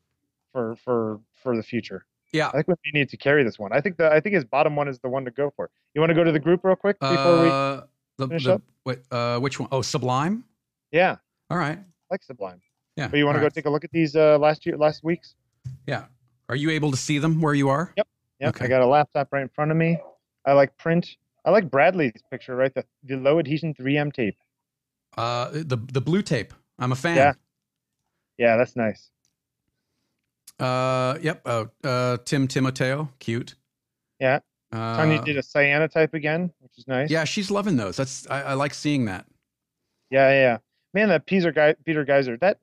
for 0.52 0.76
for 0.78 1.20
for 1.36 1.56
the 1.56 1.64
future. 1.64 2.06
Yeah. 2.34 2.50
I 2.50 2.62
think 2.62 2.68
we 2.68 2.92
need 2.94 3.10
to 3.10 3.18
carry 3.18 3.44
this 3.44 3.58
one. 3.58 3.72
I 3.72 3.82
think 3.82 3.98
the 3.98 4.12
I 4.12 4.20
think 4.20 4.36
his 4.36 4.46
bottom 4.46 4.76
one 4.76 4.88
is 4.88 5.00
the 5.00 5.10
one 5.10 5.26
to 5.26 5.32
go 5.32 5.52
for. 5.56 5.70
You 5.94 6.02
want 6.02 6.10
to 6.10 6.16
go 6.16 6.24
to 6.24 6.32
the 6.32 6.40
group 6.40 6.62
real 6.64 6.76
quick 6.76 7.00
before 7.00 7.44
we? 7.44 7.82
The, 8.18 8.28
the, 8.28 9.16
uh, 9.16 9.40
which 9.40 9.60
one? 9.60 9.70
Oh, 9.72 9.82
Sublime? 9.82 10.44
Yeah, 10.92 11.18
All 11.50 11.58
right. 11.58 11.78
I 11.78 11.84
like 12.10 12.24
Sublime. 12.24 12.62
Yeah. 12.96 13.08
But 13.08 13.18
you 13.18 13.26
want 13.26 13.36
to 13.36 13.40
go 13.40 13.46
right. 13.46 13.54
take 13.54 13.66
a 13.66 13.70
look 13.70 13.84
at 13.84 13.92
these 13.92 14.16
uh, 14.16 14.38
last 14.40 14.66
year 14.66 14.78
last 14.78 15.04
week's? 15.04 15.36
Yeah. 15.86 16.06
Are 16.50 16.56
you 16.56 16.72
able 16.72 16.92
to 16.92 16.98
see 16.98 17.20
them 17.20 17.42
where 17.42 17.54
you 17.54 17.70
are? 17.70 17.94
Yep. 17.98 18.08
Yep. 18.40 18.50
Okay. 18.56 18.66
I 18.66 18.68
got 18.68 18.82
a 18.82 18.88
laptop 18.88 19.28
right 19.32 19.42
in 19.42 19.50
front 19.50 19.72
of 19.72 19.78
me. 19.78 20.00
I 20.46 20.54
like 20.54 20.76
print. 20.78 21.18
I 21.46 21.52
like 21.52 21.70
Bradley's 21.70 22.22
picture, 22.32 22.56
right? 22.56 22.74
The 22.74 22.86
the 23.04 23.18
low 23.18 23.40
adhesion 23.40 23.74
3M 23.74 24.14
tape. 24.14 24.38
Uh, 25.18 25.50
the 25.52 25.78
the 25.92 26.02
blue 26.02 26.22
tape. 26.22 26.54
I'm 26.80 26.92
a 26.92 26.96
fan. 26.96 27.18
Yeah. 27.18 27.34
Yeah, 28.38 28.58
that's 28.58 28.76
nice. 28.76 29.10
Uh, 30.60 31.18
yep. 31.22 31.42
Uh, 31.46 31.66
uh, 31.84 32.18
Tim 32.26 32.48
Timoteo, 32.48 33.10
cute. 33.20 33.56
Yeah. 34.20 34.40
Uh, 34.72 34.98
Tanya 34.98 35.24
did 35.24 35.38
a 35.38 35.42
cyanotype 35.42 36.14
again, 36.14 36.52
which 36.60 36.78
is 36.78 36.88
nice. 36.88 37.10
yeah, 37.10 37.24
she's 37.24 37.50
loving 37.50 37.78
those. 37.78 37.96
That's 37.96 38.28
I, 38.30 38.42
I 38.42 38.54
like 38.54 38.74
seeing 38.74 39.06
that. 39.06 39.26
Yeah, 40.10 40.30
yeah. 40.30 40.40
yeah. 40.42 40.58
Man, 40.94 41.10
that 41.10 41.26
Peter 41.26 41.52
guy, 41.52 41.74
Peter 41.86 42.04
Geyser, 42.04 42.38
that 42.38 42.60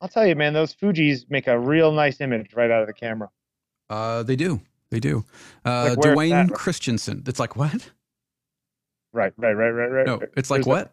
I'll 0.00 0.08
tell 0.08 0.26
you, 0.26 0.34
man, 0.36 0.52
those 0.52 0.72
Fuji's 0.72 1.26
make 1.28 1.46
a 1.46 1.58
real 1.58 1.92
nice 1.92 2.20
image 2.20 2.54
right 2.54 2.70
out 2.70 2.82
of 2.82 2.86
the 2.86 2.92
camera. 2.92 3.30
Uh, 3.90 4.22
they 4.22 4.36
do. 4.36 4.60
They 4.90 5.00
do. 5.00 5.24
Uh, 5.64 5.94
Like, 5.96 5.98
Dwayne 5.98 6.48
that? 6.48 6.54
Christensen. 6.54 7.24
It's 7.26 7.40
like 7.40 7.56
what? 7.56 7.90
Right, 9.12 9.32
right, 9.36 9.52
right, 9.52 9.70
right, 9.70 9.90
right. 9.90 10.06
No, 10.06 10.20
it's 10.36 10.50
like 10.50 10.64
There's 10.64 10.66
what? 10.66 10.92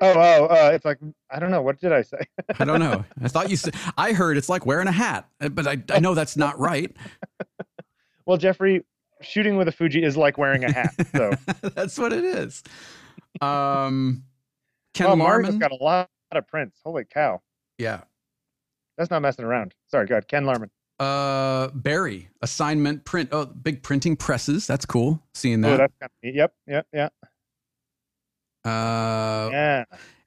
Oh, 0.00 0.14
oh, 0.16 0.44
uh, 0.46 0.70
it's 0.74 0.84
like 0.84 0.98
I 1.30 1.38
don't 1.38 1.52
know. 1.52 1.62
What 1.62 1.78
did 1.80 1.92
I 1.92 2.02
say? 2.02 2.18
I 2.58 2.64
don't 2.64 2.80
know. 2.80 3.04
I 3.22 3.28
thought 3.28 3.50
you 3.50 3.56
said. 3.56 3.74
I 3.96 4.12
heard 4.12 4.36
it's 4.36 4.48
like 4.48 4.66
wearing 4.66 4.88
a 4.88 4.92
hat, 4.92 5.28
but 5.52 5.66
I 5.66 5.80
I 5.90 6.00
know 6.00 6.14
that's 6.14 6.36
not 6.36 6.58
right. 6.58 6.94
well, 8.26 8.36
Jeffrey, 8.36 8.84
shooting 9.22 9.56
with 9.56 9.68
a 9.68 9.72
Fuji 9.72 10.02
is 10.02 10.16
like 10.16 10.38
wearing 10.38 10.64
a 10.64 10.72
hat. 10.72 10.94
So, 11.14 11.32
that's 11.74 11.98
what 11.98 12.12
it 12.12 12.24
is. 12.24 12.62
Um, 13.40 14.24
Ken 14.94 15.18
Mario's 15.18 15.54
Larman. 15.54 15.58
got 15.58 15.72
a 15.72 15.82
lot 15.82 16.10
of 16.32 16.46
prints. 16.48 16.80
Holy 16.84 17.04
cow, 17.04 17.40
yeah. 17.78 18.02
that's 18.98 19.10
not 19.10 19.22
messing 19.22 19.44
around. 19.44 19.74
Sorry, 19.88 20.06
go 20.06 20.14
ahead, 20.14 20.28
Ken 20.28 20.44
Larman. 20.44 20.70
Uh, 21.00 21.68
Barry 21.74 22.28
assignment 22.42 23.04
print. 23.04 23.30
Oh, 23.32 23.46
big 23.46 23.82
printing 23.82 24.14
presses. 24.16 24.66
That's 24.66 24.86
cool. 24.86 25.20
Seeing 25.34 25.60
that. 25.62 25.68
Oh, 25.72 25.76
that. 25.78 25.90
that's 25.98 25.98
kind 26.00 26.10
of 26.10 26.24
neat. 26.24 26.34
Yep, 26.36 26.54
yep, 26.66 26.86
yeah, 26.92 27.08
Uh, 28.64 29.48
yeah. 29.50 29.84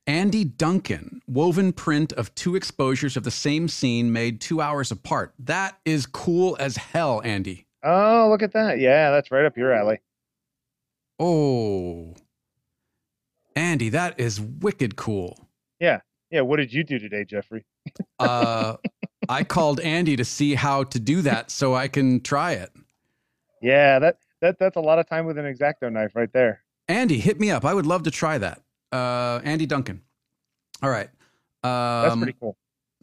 Andy 0.08 0.44
Duncan, 0.44 1.22
woven 1.28 1.74
print 1.74 2.14
of 2.14 2.34
two 2.36 2.56
exposures 2.56 3.18
of 3.18 3.24
the 3.24 3.32
same 3.32 3.68
scene 3.68 4.14
made 4.14 4.40
two 4.40 4.62
hours 4.62 4.92
apart. 4.92 5.34
That 5.40 5.80
is 5.84 6.06
cool 6.06 6.56
as 6.60 6.78
hell, 6.78 7.22
Andy. 7.24 7.66
Oh, 7.86 8.28
look 8.30 8.42
at 8.44 8.52
that. 8.54 8.80
Yeah, 8.80 9.12
that's 9.12 9.30
right 9.32 9.46
up 9.46 9.56
your 9.58 9.72
alley. 9.72 10.00
Oh, 11.20 12.14
Andy, 13.56 13.90
that 13.90 14.20
is 14.20 14.42
wicked 14.42 14.96
cool. 14.96 15.48
Yeah, 15.80 16.00
Yeah. 16.30 16.42
what 16.42 16.58
did 16.58 16.74
you 16.74 16.84
do 16.84 17.00
today, 17.00 17.24
Jeffrey? 17.26 17.66
Uh, 18.18 18.78
I 19.30 19.44
called 19.44 19.80
Andy 19.82 20.16
to 20.16 20.24
see 20.26 20.56
how 20.56 20.84
to 20.86 21.00
do 21.00 21.22
that 21.22 21.52
so 21.52 21.76
I 21.76 21.88
can 21.90 22.22
try 22.22 22.54
it. 22.54 22.72
Yeah, 23.62 24.00
that 24.00 24.18
that 24.42 24.58
that's 24.58 24.76
a 24.78 24.80
lot 24.82 25.00
of 25.00 25.08
time 25.08 25.26
with 25.26 25.38
an 25.38 25.46
exacto 25.46 25.92
knife 25.92 26.16
right 26.16 26.32
there. 26.32 26.64
Andy, 26.88 27.20
hit 27.20 27.40
me 27.40 27.52
up. 27.52 27.66
I 27.66 27.74
would 27.74 27.86
love 27.86 28.04
to 28.04 28.12
try 28.12 28.38
that. 28.38 28.62
Uh, 28.92 29.42
Andy 29.44 29.66
Duncan. 29.66 30.02
All 30.82 30.90
right. 30.90 31.10
That's 31.62 32.14
Um, 32.14 32.22
pretty 32.22 32.38
cool. 32.40 32.56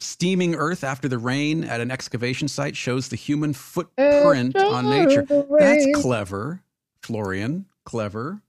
Steaming 0.03 0.55
earth 0.55 0.83
after 0.85 1.09
the 1.09 1.19
rain 1.19 1.65
at 1.65 1.81
an 1.81 1.91
excavation 1.91 2.49
site 2.49 2.77
shows 2.77 3.09
the 3.09 3.17
human 3.17 3.53
footprint 3.53 4.57
on 4.57 4.91
nature. 4.91 5.25
That's 5.59 5.87
clever, 6.01 6.61
Florian. 7.03 7.67
Clever. 7.85 8.43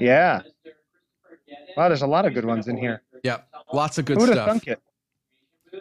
Yeah. 0.00 0.42
Wow, 1.76 1.88
there's 1.88 2.02
a 2.02 2.06
lot 2.06 2.26
of 2.26 2.34
good 2.34 2.44
ones 2.44 2.68
in 2.68 2.76
here. 2.76 3.02
Yep. 3.22 3.48
Lots 3.72 3.98
of 3.98 4.04
good 4.04 4.16
Who 4.18 4.26
would 4.26 4.28
have 4.30 4.36
stuff. 4.36 4.48
thunk 4.48 4.66
it? 4.68 4.82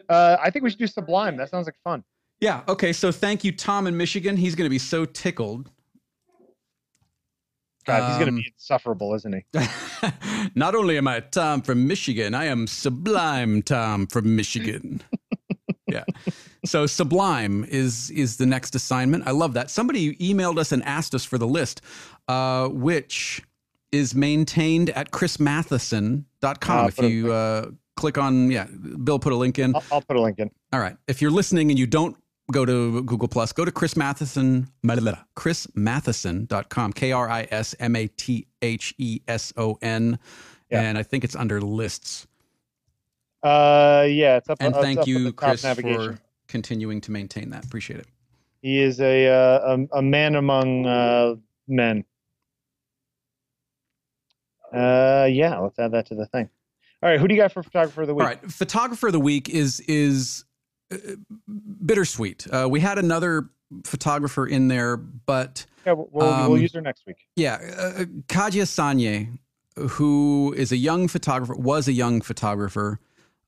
Uh, 0.07 0.37
I 0.41 0.49
think 0.49 0.63
we 0.63 0.69
should 0.69 0.79
do 0.79 0.87
Sublime. 0.87 1.35
That 1.35 1.49
sounds 1.49 1.65
like 1.67 1.75
fun. 1.83 2.03
Yeah. 2.39 2.61
Okay. 2.67 2.93
So 2.93 3.11
thank 3.11 3.43
you, 3.43 3.51
Tom 3.51 3.87
in 3.87 3.97
Michigan. 3.97 4.37
He's 4.37 4.55
going 4.55 4.65
to 4.65 4.69
be 4.69 4.79
so 4.79 5.05
tickled. 5.05 5.69
God, 7.85 8.19
he's 8.19 8.27
Um, 8.27 8.35
be 8.35 8.51
insufferable, 8.53 9.13
isn't 9.15 9.33
he? 9.33 9.67
Not 10.55 10.75
only 10.75 10.97
am 10.97 11.07
I 11.07 11.19
Tom 11.19 11.61
from 11.61 11.87
Michigan, 11.87 12.33
I 12.33 12.45
am 12.45 12.67
Sublime 12.67 13.61
Tom 13.61 14.07
from 14.07 14.35
Michigan. 14.35 15.01
yeah. 15.87 16.03
So 16.65 16.85
Sublime 16.85 17.65
is 17.65 18.11
is 18.11 18.37
the 18.37 18.45
next 18.45 18.75
assignment. 18.75 19.27
I 19.27 19.31
love 19.31 19.53
that. 19.53 19.69
Somebody 19.69 20.15
emailed 20.17 20.57
us 20.57 20.71
and 20.71 20.83
asked 20.83 21.15
us 21.15 21.25
for 21.25 21.37
the 21.37 21.47
list, 21.47 21.81
uh, 22.27 22.67
which 22.67 23.41
is 23.91 24.15
maintained 24.15 24.89
at 24.91 25.11
krismatheson.com. 25.11 26.77
I'll 26.77 26.87
if 26.87 26.99
you 26.99 27.31
uh, 27.31 27.71
click 27.95 28.17
on, 28.17 28.49
yeah, 28.49 28.67
Bill 29.03 29.19
put 29.19 29.33
a 29.33 29.35
link 29.35 29.59
in. 29.59 29.75
I'll, 29.75 29.83
I'll 29.91 30.01
put 30.01 30.15
a 30.15 30.21
link 30.21 30.39
in. 30.39 30.49
All 30.71 30.79
right. 30.79 30.95
If 31.07 31.21
you're 31.21 31.31
listening 31.31 31.69
and 31.69 31.79
you 31.79 31.87
don't 31.87 32.15
go 32.51 32.65
to 32.65 33.03
Google 33.03 33.27
Plus, 33.27 33.51
go 33.53 33.65
to 33.65 33.71
Kris 33.71 33.95
Matheson, 33.95 34.67
Kris 34.85 35.67
krismatheson.com, 35.67 36.93
K 36.93 37.11
R 37.11 37.29
I 37.29 37.47
S 37.51 37.75
M 37.79 37.95
A 37.95 38.07
T 38.07 38.47
H 38.61 38.93
E 38.97 39.21
S 39.27 39.53
O 39.57 39.77
N. 39.81 40.19
And 40.69 40.97
I 40.97 41.03
think 41.03 41.23
it's 41.23 41.35
under 41.35 41.59
lists. 41.59 42.27
Uh, 43.43 44.05
yeah, 44.07 44.37
it's 44.37 44.49
up. 44.49 44.57
And 44.61 44.73
it's 44.73 44.83
thank 44.83 44.99
up 44.99 45.07
you, 45.07 45.33
Kris, 45.33 45.63
navigation. 45.63 46.15
for 46.15 46.21
continuing 46.47 47.01
to 47.01 47.11
maintain 47.11 47.49
that. 47.49 47.65
Appreciate 47.65 47.99
it. 47.99 48.07
He 48.61 48.79
is 48.79 49.01
a 49.01 49.27
uh, 49.27 49.77
a, 49.93 49.97
a 49.97 50.01
man 50.01 50.35
among 50.35 50.85
uh, 50.85 51.35
men. 51.67 52.05
Uh, 54.71 55.27
yeah, 55.29 55.57
let's 55.57 55.77
add 55.79 55.91
that 55.91 56.05
to 56.07 56.15
the 56.15 56.27
thing. 56.27 56.49
All 57.03 57.09
right, 57.09 57.19
who 57.19 57.27
do 57.27 57.33
you 57.33 57.41
got 57.41 57.51
for 57.51 57.63
photographer 57.63 58.01
of 58.01 58.07
the 58.07 58.13
week? 58.13 58.23
All 58.23 58.27
right. 58.27 58.51
Photographer 58.51 59.07
of 59.07 59.13
the 59.13 59.19
week 59.19 59.49
is 59.49 59.79
is 59.81 60.45
bittersweet. 61.85 62.47
Uh, 62.51 62.67
we 62.69 62.79
had 62.79 62.97
another 62.97 63.49
photographer 63.85 64.45
in 64.45 64.67
there, 64.67 64.97
but 64.97 65.65
Yeah, 65.85 65.93
we'll, 65.93 66.09
we'll, 66.11 66.27
Um, 66.27 66.51
we'll 66.51 66.61
use 66.61 66.73
her 66.73 66.81
next 66.81 67.05
week. 67.05 67.27
Yeah, 67.35 67.55
uh, 67.77 68.03
Khadija 68.27 68.67
Saye, 68.67 69.29
who 69.77 70.53
is 70.57 70.71
a 70.71 70.77
young 70.77 71.07
photographer, 71.07 71.55
was 71.55 71.87
a 71.87 71.93
young 71.93 72.21
photographer, 72.21 72.99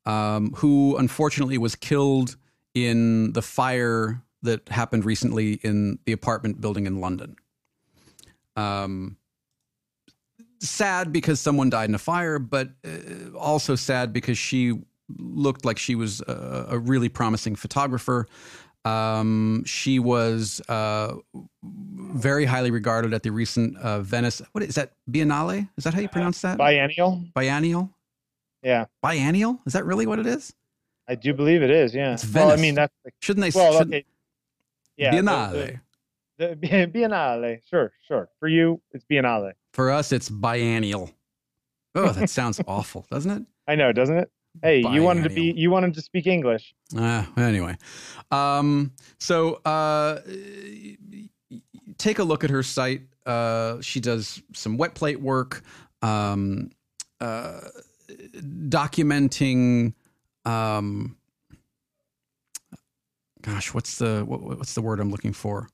um, 0.05 0.53
who 0.55 0.95
unfortunately 0.97 1.57
was 1.57 1.75
killed 1.75 2.37
in 2.73 3.33
the 3.33 3.41
fire 3.41 4.21
that 4.41 4.67
happened 4.69 5.05
recently 5.05 5.53
in 5.63 5.99
the 6.05 6.11
apartment 6.11 6.59
building 6.59 6.85
in 6.85 6.99
London. 6.99 7.35
Um, 8.55 9.17
sad 10.59 11.11
because 11.11 11.39
someone 11.39 11.69
died 11.69 11.89
in 11.89 11.95
a 11.95 11.99
fire, 11.99 12.39
but 12.39 12.69
uh, 12.85 13.37
also 13.37 13.75
sad 13.75 14.13
because 14.13 14.37
she 14.37 14.79
looked 15.18 15.66
like 15.66 15.78
she 15.78 15.95
was 15.95 16.22
a, 16.22 16.68
a 16.72 16.80
really 16.80 17.09
promising 17.09 17.55
photographer. 17.55 18.28
Um, 18.86 19.64
she 19.66 19.97
was 19.99 20.61
uh, 20.68 21.16
very 21.64 22.45
highly 22.45 22.70
regarded 22.72 23.14
at 23.14 23.24
the 23.24 23.32
recent 23.32 23.78
uh, 23.78 24.01
Venice. 24.01 24.41
What 24.51 24.64
is 24.64 24.76
that? 24.76 24.91
Biennale? 25.09 25.70
Is 25.78 25.86
that 25.86 25.93
how 25.93 26.01
you 26.01 26.09
pronounce 26.09 26.41
that? 26.41 26.57
Biennial. 26.57 27.24
Biennial. 27.34 27.89
Yeah, 28.61 28.86
Biennial. 29.01 29.59
Is 29.66 29.74
that 29.74 29.86
really 29.86 30.05
what 30.05 30.20
it 30.20 30.26
is? 30.28 30.53
I 31.07 31.16
do 31.16 31.34
believe 31.34 31.61
it 31.64 31.70
is. 31.70 31.93
Yeah. 31.93 32.14
It's 32.14 32.26
well, 32.34 32.51
I 32.51 32.55
mean 32.55 32.76
that's 32.76 32.93
like, 33.03 33.14
Shouldn't 33.22 33.41
they? 33.53 33.57
well, 33.57 33.74
shouldn't- 33.74 33.93
okay. 33.93 34.05
Yeah. 34.97 35.11
the- 35.11 35.18
Biennale. 35.22 35.80
The, 36.38 36.47
the, 36.55 36.57
Biennale. 36.93 37.59
Sure, 37.70 37.91
sure. 38.07 38.30
For 38.39 38.47
you, 38.47 38.82
it's 38.91 39.03
Biennale. 39.09 39.53
For 39.74 39.91
us, 39.91 40.11
it's 40.11 40.30
biennial. 40.30 41.11
Oh, 41.95 42.11
that 42.11 42.30
sounds 42.30 42.59
awful, 42.68 43.05
doesn't 43.11 43.32
it? 43.32 43.43
I 43.68 43.76
know, 43.76 43.91
doesn't 43.91 44.18
it? 44.18 44.32
Hey, 44.62 44.82
you 44.91 45.04
wanted 45.04 45.24
to 45.24 45.30
be 45.30 45.54
you 45.56 45.72
wanted 45.72 45.93
to 45.95 46.01
speak 46.01 46.28
English. 46.28 46.74
Uh, 46.95 47.26
anyway, 47.38 47.76
um, 48.32 48.91
so 49.20 49.56
uh, 49.66 50.20
take 51.97 52.20
a 52.20 52.24
look 52.24 52.43
at 52.43 52.49
her 52.49 52.64
site. 52.64 53.01
Uh, 53.26 53.82
she 53.82 53.99
does 53.99 54.41
some 54.54 54.78
wet 54.78 54.93
plate 54.95 55.20
work, 55.22 55.64
um, 56.01 56.70
uh, 57.20 57.62
documenting. 58.70 59.93
Um, 60.45 61.18
gosh, 63.41 63.74
what's 63.74 63.97
the 63.97 64.24
what, 64.26 64.41
what's 64.41 64.74
the 64.76 64.82
word 64.82 64.99
I'm 64.99 65.10
looking 65.10 65.34
for? 65.34 65.70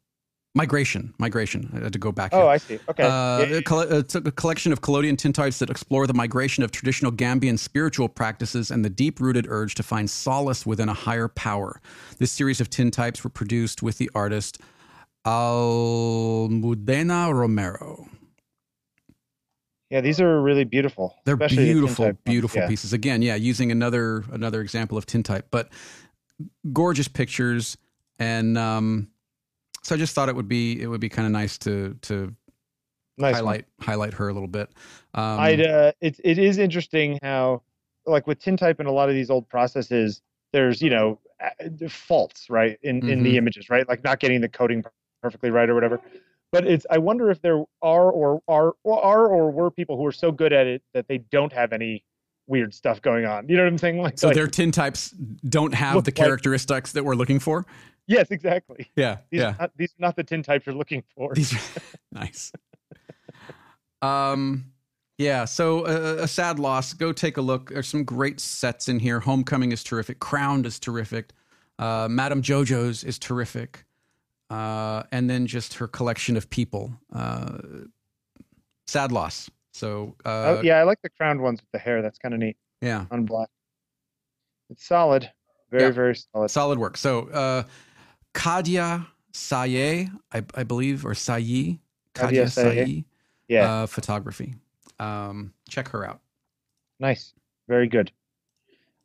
Migration, 0.59 1.13
migration. 1.17 1.69
I 1.73 1.83
had 1.85 1.93
to 1.93 1.99
go 1.99 2.11
back. 2.11 2.31
Oh, 2.33 2.41
here. 2.41 2.47
I 2.49 2.57
see. 2.57 2.79
Okay. 2.89 3.03
Uh, 3.03 3.45
Yeah, 3.45 3.57
a 3.57 3.61
coll- 3.61 3.89
a 3.89 4.03
collection 4.41 4.73
of 4.73 4.81
collodion 4.81 5.15
tintypes 5.15 5.59
that 5.59 5.69
explore 5.69 6.05
the 6.05 6.13
migration 6.13 6.65
of 6.65 6.71
traditional 6.71 7.13
Gambian 7.13 7.57
spiritual 7.57 8.09
practices 8.09 8.69
and 8.69 8.83
the 8.83 8.89
deep 8.89 9.21
rooted 9.21 9.45
urge 9.47 9.73
to 9.75 9.83
find 9.83 10.09
solace 10.09 10.65
within 10.65 10.89
a 10.89 10.93
higher 10.93 11.29
power. 11.29 11.79
This 12.17 12.33
series 12.33 12.59
of 12.59 12.69
tintypes 12.69 13.23
were 13.23 13.29
produced 13.29 13.81
with 13.81 13.99
the 13.99 14.09
artist 14.13 14.59
Almudena 15.25 17.33
Romero. 17.33 18.07
yeah, 19.89 20.01
these 20.01 20.19
are 20.21 20.41
really 20.41 20.63
beautiful. 20.65 21.15
They're 21.25 21.35
especially 21.35 21.65
the 21.67 21.73
beautiful, 21.73 22.11
beautiful 22.25 22.61
Yeah. 22.61 22.67
pieces. 22.67 22.91
Again, 22.93 23.21
yeah, 23.21 23.35
using 23.35 23.71
another 23.71 24.23
another 24.31 24.59
example 24.61 24.97
of 24.97 25.05
tintype, 25.05 25.47
but 25.51 25.69
gorgeous 26.73 27.07
pictures. 27.07 27.77
And 28.19 28.57
um, 28.57 29.07
so 29.83 29.95
I 29.95 29.97
just 29.97 30.13
thought 30.15 30.29
it 30.29 30.35
would 30.35 30.47
be 30.49 30.81
it 30.81 30.87
would 30.87 31.01
be 31.01 31.09
kind 31.09 31.25
of 31.25 31.31
nice 31.31 31.57
to 31.59 31.95
to 32.03 32.33
Nice 33.17 33.33
one. 33.33 33.43
highlight 33.43 33.65
highlight 33.81 34.13
her 34.13 34.29
a 34.29 34.33
little 34.33 34.47
bit. 34.47 34.69
Um, 35.13 35.39
I'd 35.39 35.61
uh, 35.61 35.91
it 36.01 36.19
it 36.23 36.37
is 36.37 36.57
interesting 36.57 37.19
how 37.21 37.61
like 38.05 38.25
with 38.27 38.39
tintype 38.39 38.79
and 38.79 38.87
a 38.87 38.91
lot 38.91 39.09
of 39.09 39.15
these 39.15 39.29
old 39.29 39.47
processes, 39.49 40.21
there's 40.53 40.81
you 40.81 40.89
know 40.89 41.19
faults 41.89 42.49
right 42.49 42.77
in 42.83 43.07
in 43.09 43.19
Mhm. 43.19 43.23
the 43.23 43.37
images, 43.37 43.69
right? 43.69 43.87
Like 43.87 44.03
not 44.03 44.19
getting 44.19 44.41
the 44.41 44.49
coding 44.49 44.83
perfectly 45.21 45.49
right 45.51 45.69
or 45.69 45.75
whatever. 45.75 45.99
But 46.51 46.65
it's 46.65 46.85
I 46.89 46.97
wonder 46.97 47.29
if 47.29 47.41
there 47.41 47.63
are 47.81 48.09
or 48.09 48.41
are 48.47 48.73
or 48.83 49.03
are 49.03 49.27
or 49.27 49.51
were 49.51 49.69
people 49.69 49.97
who 49.97 50.05
are 50.05 50.11
so 50.13 50.31
good 50.31 50.53
at 50.53 50.65
it 50.65 50.81
that 50.93 51.07
they 51.07 51.17
don't 51.19 51.51
have 51.53 51.73
any 51.73 52.03
weird 52.47 52.73
stuff 52.73 53.01
going 53.01 53.25
on. 53.25 53.47
You 53.47 53.57
know 53.57 53.63
what 53.63 53.69
I'm 53.73 53.77
saying? 53.77 54.01
Like, 54.01 54.17
So 54.17 54.27
like 54.27 54.35
their 54.35 54.47
tintypes 54.47 55.13
don't 55.47 55.73
have 55.75 55.95
the 56.05 56.09
like- 56.09 56.15
characteristics 56.15 56.93
that 56.93 57.05
we're 57.05 57.13
looking 57.15 57.39
for. 57.39 57.65
Yes, 58.09 58.31
exactly. 58.31 58.91
Yeah, 58.97 59.19
These 59.29 59.39
yeah. 59.39 59.47
are 59.51 59.55
not, 59.61 59.71
these 59.77 59.91
are 59.91 59.99
not 60.01 60.15
the 60.17 60.23
tintypes 60.25 60.65
you're 60.65 60.75
looking 60.75 61.03
for. 61.15 61.33
These 61.33 61.53
are 61.53 61.81
nice. 62.11 62.51
Um, 64.01 64.71
yeah. 65.17 65.45
So 65.45 65.85
uh, 65.85 66.23
a 66.23 66.27
sad 66.27 66.59
loss. 66.59 66.93
Go 66.93 67.11
take 67.13 67.37
a 67.37 67.41
look. 67.41 67.69
There's 67.69 67.87
some 67.87 68.03
great 68.03 68.39
sets 68.39 68.87
in 68.87 68.99
here. 68.99 69.19
Homecoming 69.19 69.71
is 69.71 69.83
terrific. 69.83 70.19
Crowned 70.19 70.65
is 70.65 70.79
terrific. 70.79 71.31
Uh, 71.77 72.07
Madame 72.09 72.41
JoJo's 72.41 73.03
is 73.03 73.17
terrific. 73.19 73.85
Uh, 74.49 75.03
and 75.11 75.29
then 75.29 75.45
just 75.45 75.75
her 75.75 75.87
collection 75.87 76.35
of 76.35 76.49
people. 76.49 76.91
Uh, 77.13 77.57
sad 78.87 79.11
loss. 79.11 79.49
So 79.73 80.15
uh, 80.25 80.57
Oh, 80.57 80.61
yeah, 80.63 80.79
I 80.79 80.83
like 80.83 81.01
the 81.03 81.09
crowned 81.09 81.41
ones 81.41 81.61
with 81.61 81.71
the 81.71 81.79
hair. 81.79 82.01
That's 82.01 82.17
kind 82.17 82.33
of 82.33 82.39
neat 82.39 82.57
yeah. 82.81 83.05
on 83.11 83.25
black. 83.25 83.49
It's 84.69 84.85
solid. 84.85 85.29
Very, 85.71 85.83
Yeah. 85.83 85.89
very 85.91 86.15
solid. 86.15 86.49
solid 86.49 86.79
work. 86.79 86.97
So, 86.97 87.27
uh, 87.29 87.63
Kadia 88.33 89.05
Saye, 89.33 90.09
I, 90.31 90.43
I 90.55 90.63
believe, 90.63 91.05
or 91.05 91.11
Sayi, 91.11 91.79
Kadia 92.13 92.45
Kadia 92.45 92.49
Saye. 92.51 93.05
Yeah, 93.47 93.71
uh, 93.83 93.85
photography. 93.87 94.55
Um, 94.99 95.53
check 95.69 95.87
her 95.89 96.05
out. 96.05 96.19
nice. 96.99 97.33
Very 97.67 97.87
good. 97.87 98.11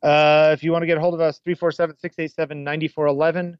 Uh, 0.01 0.51
if 0.53 0.63
you 0.63 0.71
want 0.71 0.81
to 0.81 0.87
get 0.87 0.97
a 0.97 1.01
hold 1.01 1.13
of 1.13 1.21
us, 1.21 1.39
347 1.39 1.97
687 1.99 2.63
9411. 2.63 3.57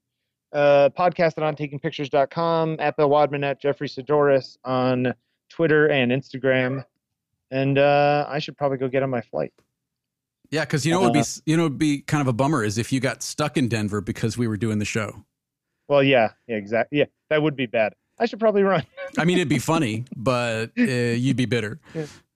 Uh, 0.54 0.90
podcast 0.98 1.38
at 1.38 1.44
ontakingpictures.com, 1.44 2.78
at 2.80 2.96
Bill 2.98 3.10
Wadman, 3.10 3.44
at 3.44 3.60
Jeffrey 3.60 3.88
Saddoris 3.88 4.58
on 4.64 5.14
Twitter 5.50 5.88
and 5.88 6.12
Instagram. 6.12 6.86
And 7.52 7.78
uh, 7.78 8.26
I 8.28 8.40
should 8.40 8.58
probably 8.58 8.78
go 8.78 8.88
get 8.88 9.04
on 9.04 9.10
my 9.10 9.22
flight. 9.22 9.54
Yeah, 10.52 10.62
because 10.62 10.86
you 10.86 10.94
know 10.94 11.02
it 11.02 11.06
would 11.06 11.14
be 11.14 11.20
Uh, 11.20 11.42
you 11.46 11.58
know 11.58 11.66
it'd 11.66 11.78
be 11.78 12.00
kind 12.02 12.22
of 12.22 12.28
a 12.28 12.34
bummer 12.34 12.64
is 12.64 12.78
if 12.78 12.92
you 12.92 13.00
got 13.00 13.22
stuck 13.24 13.58
in 13.58 13.68
Denver 13.68 14.02
because 14.02 14.38
we 14.38 14.48
were 14.48 14.58
doing 14.58 14.80
the 14.80 14.86
show. 14.86 15.26
Well, 15.88 16.04
yeah, 16.04 16.32
yeah, 16.48 16.56
exactly. 16.58 17.00
Yeah, 17.00 17.06
that 17.30 17.42
would 17.42 17.56
be 17.56 17.66
bad. 17.66 17.94
I 18.20 18.26
should 18.26 18.40
probably 18.40 18.64
run. 18.64 18.84
I 19.18 19.26
mean, 19.26 19.38
it'd 19.38 19.50
be 19.50 19.60
funny, 19.74 20.06
but 20.16 20.72
uh, 20.78 20.82
you'd 20.84 21.38
be 21.38 21.46
bitter. 21.46 21.80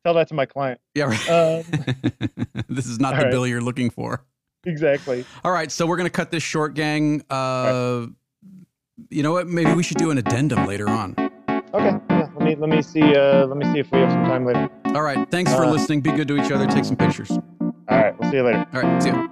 Tell 0.05 0.13
that 0.13 0.27
to 0.29 0.33
my 0.33 0.45
client. 0.45 0.79
Yeah, 0.95 1.05
right. 1.05 1.29
Um, 1.29 1.63
this 2.69 2.85
is 2.85 2.99
not 2.99 3.15
the 3.17 3.23
right. 3.23 3.31
bill 3.31 3.45
you're 3.47 3.61
looking 3.61 3.89
for. 3.89 4.23
exactly. 4.65 5.25
All 5.43 5.51
right, 5.51 5.71
so 5.71 5.85
we're 5.87 5.97
gonna 5.97 6.09
cut 6.09 6.31
this 6.31 6.43
short, 6.43 6.73
gang. 6.73 7.23
Uh, 7.29 8.07
You 9.09 9.23
know 9.23 9.31
what? 9.31 9.47
Maybe 9.47 9.73
we 9.73 9.83
should 9.83 9.97
do 9.97 10.11
an 10.11 10.17
addendum 10.17 10.65
later 10.65 10.89
on. 10.89 11.15
Okay. 11.73 11.97
Yeah. 12.09 12.29
Let 12.35 12.41
me 12.43 12.55
let 12.55 12.69
me 12.69 12.81
see. 12.81 13.01
Uh, 13.15 13.45
let 13.47 13.57
me 13.57 13.65
see 13.73 13.79
if 13.79 13.91
we 13.91 13.99
have 13.99 14.11
some 14.11 14.25
time 14.25 14.45
later. 14.45 14.69
All 14.87 15.01
right, 15.01 15.29
thanks 15.31 15.53
for 15.53 15.63
Uh, 15.65 15.71
listening. 15.71 16.01
Be 16.01 16.11
good 16.11 16.27
to 16.27 16.37
each 16.43 16.51
other. 16.51 16.67
Take 16.67 16.83
some 16.85 16.97
pictures. 16.97 17.31
All 17.31 17.39
right. 17.89 18.17
We'll 18.19 18.29
see 18.31 18.37
you 18.37 18.43
later. 18.43 18.67
All 18.73 18.81
right, 18.81 19.01
see 19.03 19.09
ya. 19.09 19.27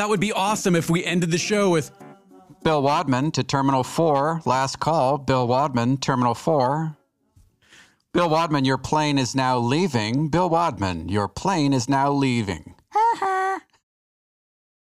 That 0.00 0.08
would 0.08 0.18
be 0.18 0.32
awesome 0.32 0.74
if 0.74 0.88
we 0.88 1.04
ended 1.04 1.30
the 1.30 1.36
show 1.36 1.68
with 1.68 1.90
Bill 2.64 2.82
Wadman 2.82 3.32
to 3.32 3.44
Terminal 3.44 3.84
4. 3.84 4.40
Last 4.46 4.80
call. 4.80 5.18
Bill 5.18 5.46
Wadman, 5.46 5.98
Terminal 5.98 6.32
4. 6.34 6.96
Bill 8.14 8.30
Wadman, 8.30 8.64
your 8.64 8.78
plane 8.78 9.18
is 9.18 9.34
now 9.34 9.58
leaving. 9.58 10.28
Bill 10.28 10.48
Wadman, 10.48 11.10
your 11.10 11.28
plane 11.28 11.74
is 11.74 11.86
now 11.86 12.10
leaving. 12.10 12.69